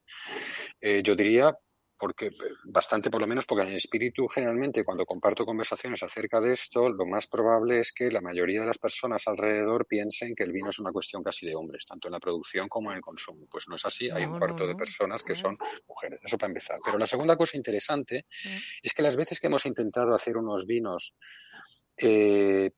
Eh, 0.80 1.02
yo 1.04 1.16
diría 1.16 1.58
porque 1.98 2.32
bastante 2.66 3.10
por 3.10 3.22
lo 3.22 3.28
menos, 3.28 3.46
porque 3.46 3.68
en 3.68 3.76
espíritu 3.76 4.28
generalmente 4.28 4.84
cuando 4.84 5.06
comparto 5.06 5.46
conversaciones 5.46 6.04
acerca 6.04 6.40
de 6.40 6.54
esto, 6.54 6.90
lo 6.90 7.06
más 7.06 7.28
probable 7.28 7.80
es 7.80 7.92
que 7.92 8.12
la 8.12 8.22
mayoría 8.22 8.62
de 8.62 8.68
las 8.68 8.78
personas 8.78 9.28
alrededor 9.28 9.86
piensen 9.86 10.36
que 10.36 10.44
el 10.44 10.52
vino 10.52 10.70
es 10.70 10.80
una 10.80 10.92
cuestión 10.92 11.24
casi 11.24 11.46
de 11.46 11.56
hombres, 11.56 11.86
tanto 11.86 12.08
en 12.08 12.14
la 12.14 12.20
producción 12.20 12.68
como 12.68 12.92
en 12.92 12.98
el 12.98 13.02
consumo. 13.02 13.48
Pues 13.50 13.68
no 13.68 13.76
es 13.76 13.86
así, 13.86 14.10
hay 14.10 14.26
un 14.26 14.38
cuarto 14.38 14.68
de 14.68 14.76
personas 14.76 15.24
que 15.24 15.36
son 15.36 15.58
mujeres, 15.88 16.20
eso 16.24 16.38
para 16.38 16.50
empezar. 16.50 16.80
Pero 16.84 16.98
la 16.98 17.08
segunda 17.08 17.36
cosa 17.36 17.58
interesante 17.58 18.26
es 18.82 18.94
que 18.94 19.02
las 19.02 19.16
veces 19.16 19.40
que 19.40 19.48
hemos 19.48 19.66
intentado 19.66 20.14
hacer 20.14 20.38
unos 20.38 20.66
vinos 20.66 21.14
eh, 22.00 22.72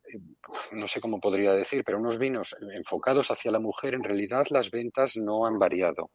no 0.72 0.88
sé 0.88 1.02
cómo 1.02 1.20
podría 1.20 1.54
decir, 1.54 1.84
pero 1.84 2.00
unos 2.00 2.18
vinos 2.18 2.56
enfocados 2.74 3.32
hacia 3.32 3.52
la 3.52 3.60
mujer, 3.60 3.94
en 3.94 4.04
realidad 4.04 4.48
las 4.50 4.72
ventas 4.72 5.18
no 5.18 5.46
han 5.46 5.60
variado 5.60 6.12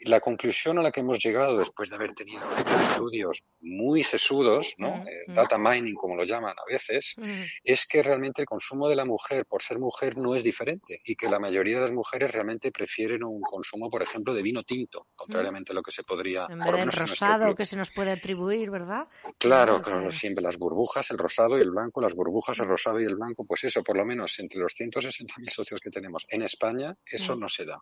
la 0.00 0.20
conclusión 0.20 0.78
a 0.78 0.82
la 0.82 0.90
que 0.90 1.00
hemos 1.00 1.18
llegado 1.18 1.58
después 1.58 1.90
de 1.90 1.96
haber 1.96 2.12
tenido 2.12 2.42
estudios 2.56 3.44
muy 3.60 4.02
sesudos, 4.02 4.74
¿no? 4.78 4.88
Eh, 5.06 5.24
data 5.28 5.58
mining 5.58 5.94
como 5.94 6.14
lo 6.14 6.24
llaman 6.24 6.54
a 6.58 6.70
veces, 6.70 7.16
es 7.64 7.86
que 7.86 8.02
realmente 8.02 8.42
el 8.42 8.46
consumo 8.46 8.88
de 8.88 8.96
la 8.96 9.04
mujer 9.04 9.46
por 9.46 9.62
ser 9.62 9.78
mujer 9.78 10.16
no 10.16 10.34
es 10.34 10.44
diferente 10.44 11.00
y 11.04 11.16
que 11.16 11.28
la 11.28 11.38
mayoría 11.38 11.76
de 11.76 11.82
las 11.82 11.92
mujeres 11.92 12.32
realmente 12.32 12.70
prefieren 12.70 13.24
un 13.24 13.40
consumo, 13.40 13.90
por 13.90 14.02
ejemplo, 14.02 14.34
de 14.34 14.42
vino 14.42 14.62
tinto, 14.62 15.08
contrariamente 15.14 15.72
a 15.72 15.74
lo 15.74 15.82
que 15.82 15.92
se 15.92 16.02
podría... 16.02 16.46
En 16.48 16.58
vez 16.58 16.72
del 16.72 16.92
rosado 16.92 17.54
que 17.54 17.66
se 17.66 17.76
nos 17.76 17.90
puede 17.90 18.12
atribuir, 18.12 18.70
¿verdad? 18.70 19.08
Claro, 19.38 19.82
claro, 19.82 20.10
siempre 20.12 20.42
las 20.42 20.58
burbujas, 20.58 21.10
el 21.10 21.18
rosado 21.18 21.58
y 21.58 21.62
el 21.62 21.70
blanco, 21.70 22.00
las 22.00 22.14
burbujas, 22.14 22.58
el 22.58 22.66
rosado 22.66 23.00
y 23.00 23.04
el 23.04 23.16
blanco, 23.16 23.44
pues 23.44 23.64
eso, 23.64 23.82
por 23.82 23.96
lo 23.96 24.04
menos 24.04 24.38
entre 24.38 24.60
los 24.60 24.74
160.000 24.78 25.48
socios 25.50 25.80
que 25.80 25.90
tenemos 25.90 26.26
en 26.28 26.42
España, 26.42 26.94
eso 27.04 27.36
no 27.36 27.48
se 27.48 27.64
da. 27.64 27.80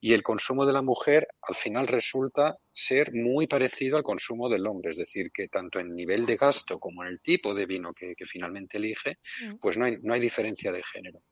Y 0.00 0.14
el 0.14 0.22
consumo 0.22 0.64
de 0.64 0.72
la 0.72 0.82
mujer 0.82 1.28
al 1.42 1.54
final 1.54 1.86
resulta 1.86 2.56
ser 2.80 3.12
muy 3.12 3.46
parecido 3.46 3.96
al 3.96 4.02
consumo 4.02 4.48
del 4.48 4.66
hombre, 4.66 4.90
es 4.90 4.96
decir, 4.96 5.30
que 5.32 5.48
tanto 5.48 5.78
en 5.78 5.94
nivel 5.94 6.26
de 6.26 6.36
gasto 6.36 6.78
como 6.78 7.02
en 7.02 7.10
el 7.10 7.20
tipo 7.20 7.54
de 7.54 7.66
vino 7.66 7.92
que, 7.92 8.14
finalmente 8.26 8.78
elige, 8.78 9.18
mm. 9.44 9.58
pues 9.58 9.76
no 9.76 9.84
hay, 9.84 9.98
no 10.02 10.14
hay 10.14 10.20
diferencia 10.20 10.72
de 10.72 10.82
género. 10.82 11.22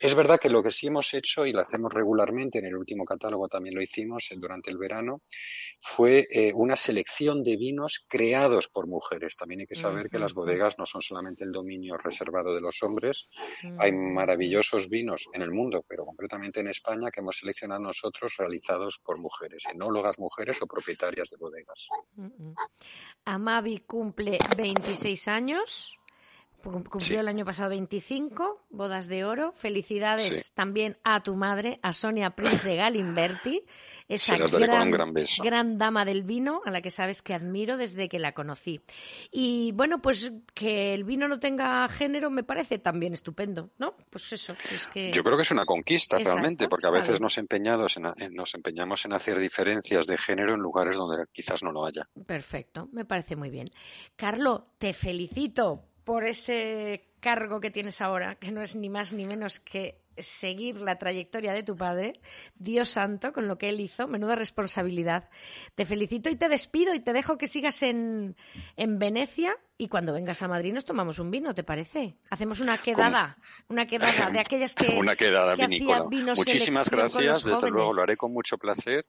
Es 0.00 0.14
verdad 0.14 0.40
que 0.40 0.48
lo 0.48 0.62
que 0.62 0.70
sí 0.70 0.86
hemos 0.86 1.12
hecho, 1.12 1.44
y 1.44 1.52
lo 1.52 1.60
hacemos 1.60 1.92
regularmente, 1.92 2.58
en 2.58 2.64
el 2.64 2.74
último 2.74 3.04
catálogo 3.04 3.48
también 3.48 3.74
lo 3.74 3.82
hicimos 3.82 4.30
durante 4.34 4.70
el 4.70 4.78
verano, 4.78 5.20
fue 5.78 6.26
eh, 6.30 6.52
una 6.54 6.74
selección 6.74 7.42
de 7.44 7.58
vinos 7.58 8.06
creados 8.08 8.68
por 8.68 8.86
mujeres. 8.86 9.36
También 9.36 9.60
hay 9.60 9.66
que 9.66 9.74
saber 9.74 10.08
que 10.08 10.18
las 10.18 10.32
bodegas 10.32 10.78
no 10.78 10.86
son 10.86 11.02
solamente 11.02 11.44
el 11.44 11.52
dominio 11.52 11.98
reservado 11.98 12.54
de 12.54 12.62
los 12.62 12.82
hombres. 12.82 13.28
Hay 13.78 13.92
maravillosos 13.92 14.88
vinos 14.88 15.26
en 15.34 15.42
el 15.42 15.50
mundo, 15.50 15.84
pero 15.86 16.06
concretamente 16.06 16.60
en 16.60 16.68
España, 16.68 17.10
que 17.10 17.20
hemos 17.20 17.36
seleccionado 17.36 17.82
nosotros 17.82 18.34
realizados 18.38 19.00
por 19.04 19.18
mujeres, 19.18 19.64
enólogas 19.70 20.18
mujeres 20.18 20.62
o 20.62 20.66
propietarias 20.80 21.30
de 21.30 21.36
bodegas. 21.36 21.88
Amavi 23.24 23.80
cumple 23.80 24.38
26 24.56 25.28
años. 25.28 25.99
Cumplió 26.62 27.20
el 27.20 27.28
año 27.28 27.44
pasado 27.44 27.70
25, 27.70 28.66
bodas 28.70 29.08
de 29.08 29.24
oro. 29.24 29.52
Felicidades 29.52 30.52
también 30.54 30.98
a 31.04 31.22
tu 31.22 31.34
madre, 31.36 31.78
a 31.82 31.92
Sonia 31.92 32.30
Prince 32.30 32.66
de 32.66 32.76
Galimberti, 32.76 33.64
esa 34.08 34.36
gran, 34.36 35.78
dama 35.78 36.04
del 36.04 36.24
vino, 36.24 36.60
a 36.64 36.70
la 36.70 36.82
que 36.82 36.90
sabes 36.90 37.22
que 37.22 37.34
admiro 37.34 37.76
desde 37.76 38.08
que 38.08 38.18
la 38.18 38.32
conocí. 38.32 38.80
Y 39.30 39.72
bueno, 39.72 40.02
pues 40.02 40.32
que 40.54 40.94
el 40.94 41.04
vino 41.04 41.28
no 41.28 41.40
tenga 41.40 41.88
género 41.88 42.30
me 42.30 42.44
parece 42.44 42.78
también 42.78 43.14
estupendo, 43.14 43.70
¿no? 43.78 43.96
Pues 44.10 44.32
eso, 44.32 44.54
es 44.72 44.86
que... 44.88 45.12
Yo 45.12 45.24
creo 45.24 45.36
que 45.36 45.42
es 45.42 45.50
una 45.50 45.64
conquista 45.64 46.18
realmente, 46.18 46.68
porque 46.68 46.86
a 46.86 46.90
veces 46.90 47.20
nos, 47.20 47.38
empeñados 47.38 47.98
nos 48.30 48.54
empeñamos 48.54 49.04
en 49.04 49.12
hacer 49.12 49.38
diferencias 49.38 50.06
de 50.06 50.18
género 50.18 50.54
en 50.54 50.60
lugares 50.60 50.96
donde 50.96 51.24
quizás 51.32 51.62
no 51.62 51.72
lo 51.72 51.84
haya. 51.84 52.08
Perfecto, 52.26 52.88
me 52.92 53.04
parece 53.04 53.36
muy 53.36 53.50
bien. 53.50 53.70
Carlo, 54.16 54.66
te 54.78 54.92
felicito 54.92 55.89
por 56.04 56.26
ese 56.26 57.08
cargo 57.20 57.60
que 57.60 57.70
tienes 57.70 58.00
ahora, 58.00 58.36
que 58.36 58.52
no 58.52 58.62
es 58.62 58.74
ni 58.74 58.88
más 58.88 59.12
ni 59.12 59.26
menos 59.26 59.60
que 59.60 60.00
seguir 60.22 60.76
la 60.76 60.98
trayectoria 60.98 61.52
de 61.52 61.62
tu 61.62 61.76
padre, 61.76 62.20
Dios 62.54 62.88
santo, 62.90 63.32
con 63.32 63.48
lo 63.48 63.58
que 63.58 63.68
él 63.68 63.80
hizo, 63.80 64.06
menuda 64.06 64.34
responsabilidad. 64.34 65.28
Te 65.74 65.84
felicito 65.84 66.30
y 66.30 66.36
te 66.36 66.48
despido 66.48 66.94
y 66.94 67.00
te 67.00 67.12
dejo 67.12 67.38
que 67.38 67.46
sigas 67.46 67.82
en, 67.82 68.36
en 68.76 68.98
Venecia 68.98 69.56
y 69.80 69.88
cuando 69.88 70.12
vengas 70.12 70.42
a 70.42 70.48
Madrid 70.48 70.74
nos 70.74 70.84
tomamos 70.84 71.18
un 71.20 71.30
vino, 71.30 71.54
¿te 71.54 71.64
parece? 71.64 72.18
Hacemos 72.28 72.60
una 72.60 72.76
quedada, 72.76 73.38
una 73.68 73.86
quedada 73.86 74.28
de 74.28 74.38
aquellas 74.38 74.74
que, 74.74 74.94
una 74.98 75.16
quedada 75.16 75.54
vinícola. 75.54 76.04
Muchísimas 76.36 76.90
gracias, 76.90 77.44
desde 77.44 77.70
luego 77.70 77.94
lo 77.94 78.02
haré 78.02 78.18
con 78.18 78.30
mucho 78.30 78.58
placer 78.58 79.06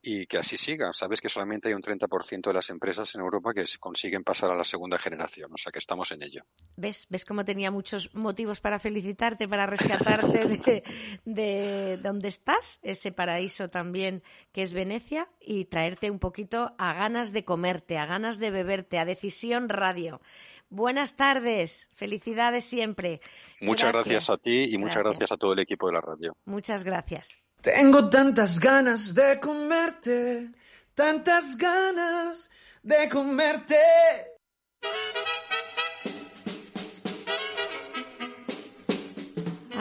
y 0.00 0.26
que 0.26 0.38
así 0.38 0.56
siga. 0.56 0.92
Sabes 0.92 1.20
que 1.20 1.28
solamente 1.28 1.66
hay 1.66 1.74
un 1.74 1.82
30% 1.82 2.42
de 2.46 2.52
las 2.52 2.70
empresas 2.70 3.12
en 3.16 3.22
Europa 3.22 3.52
que 3.52 3.64
consiguen 3.80 4.22
pasar 4.22 4.52
a 4.52 4.54
la 4.54 4.62
segunda 4.62 4.98
generación, 4.98 5.52
o 5.52 5.58
sea 5.58 5.72
que 5.72 5.80
estamos 5.80 6.12
en 6.12 6.22
ello. 6.22 6.42
¿Ves? 6.76 7.08
¿Ves 7.10 7.24
cómo 7.24 7.44
tenía 7.44 7.72
muchos 7.72 8.14
motivos 8.14 8.60
para 8.60 8.78
felicitarte, 8.78 9.48
para 9.48 9.66
rescatarte 9.66 10.43
de, 10.48 10.82
de 11.24 11.98
donde 12.02 12.28
estás, 12.28 12.80
ese 12.82 13.12
paraíso 13.12 13.68
también 13.68 14.22
que 14.52 14.62
es 14.62 14.72
Venecia, 14.72 15.28
y 15.40 15.66
traerte 15.66 16.10
un 16.10 16.18
poquito 16.18 16.74
a 16.78 16.92
ganas 16.94 17.32
de 17.32 17.44
comerte, 17.44 17.98
a 17.98 18.06
ganas 18.06 18.38
de 18.38 18.50
beberte, 18.50 18.98
a 18.98 19.04
decisión 19.04 19.68
radio? 19.68 20.20
Buenas 20.70 21.16
tardes, 21.16 21.88
felicidades 21.94 22.64
siempre. 22.64 23.20
Muchas 23.60 23.92
gracias, 23.92 24.28
a 24.28 24.36
ti 24.36 24.74
y 24.74 24.78
muchas 24.78 25.02
gracias 25.02 25.30
a 25.30 25.36
todo 25.36 25.52
el 25.52 25.60
equipo 25.60 25.86
de 25.86 25.92
la 25.92 26.00
radio. 26.00 26.36
Muchas 26.46 26.82
gracias. 26.82 27.38
Tengo 27.60 28.10
tantas 28.10 28.58
ganas 28.58 29.14
de 29.14 29.38
comerte, 29.38 30.50
tantas 30.94 31.56
ganas 31.56 32.50
de 32.82 33.08
comerte. 33.08 33.76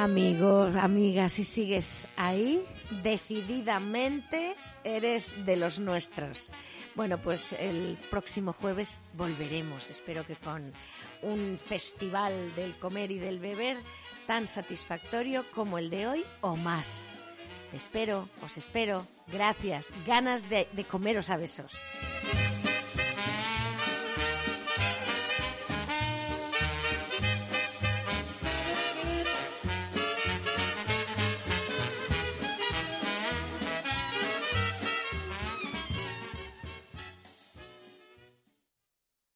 Amigos, 0.04 0.76
amigas, 0.76 1.32
si 1.32 1.45
sigues 1.45 2.10
ahí, 2.18 2.62
decididamente 3.04 4.54
eres 4.84 5.45
de 5.45 5.56
los 5.56 5.80
nuestros. 5.80 6.49
Bueno, 6.93 7.18
pues 7.20 7.54
el 7.54 7.97
próximo 8.12 8.51
jueves 8.51 8.99
volveremos, 9.14 9.89
espero 9.89 10.26
que 10.26 10.36
con 10.36 10.74
un 11.22 11.58
festival 11.58 12.54
del 12.58 12.78
comer 12.80 13.12
y 13.12 13.18
del 13.18 13.39
beber 13.39 13.78
tan 14.28 14.49
satisfactorio 14.49 15.45
como 15.56 15.78
el 15.78 15.89
de 15.89 16.06
hoy 16.06 16.26
o 16.41 16.58
más. 16.58 17.10
Espero, 17.72 18.28
os 18.41 18.58
espero. 18.58 19.08
Gracias. 19.32 19.93
Ganas 20.06 20.49
de 20.49 20.86
comeros 20.86 21.30
a 21.30 21.38
besos. 21.38 21.72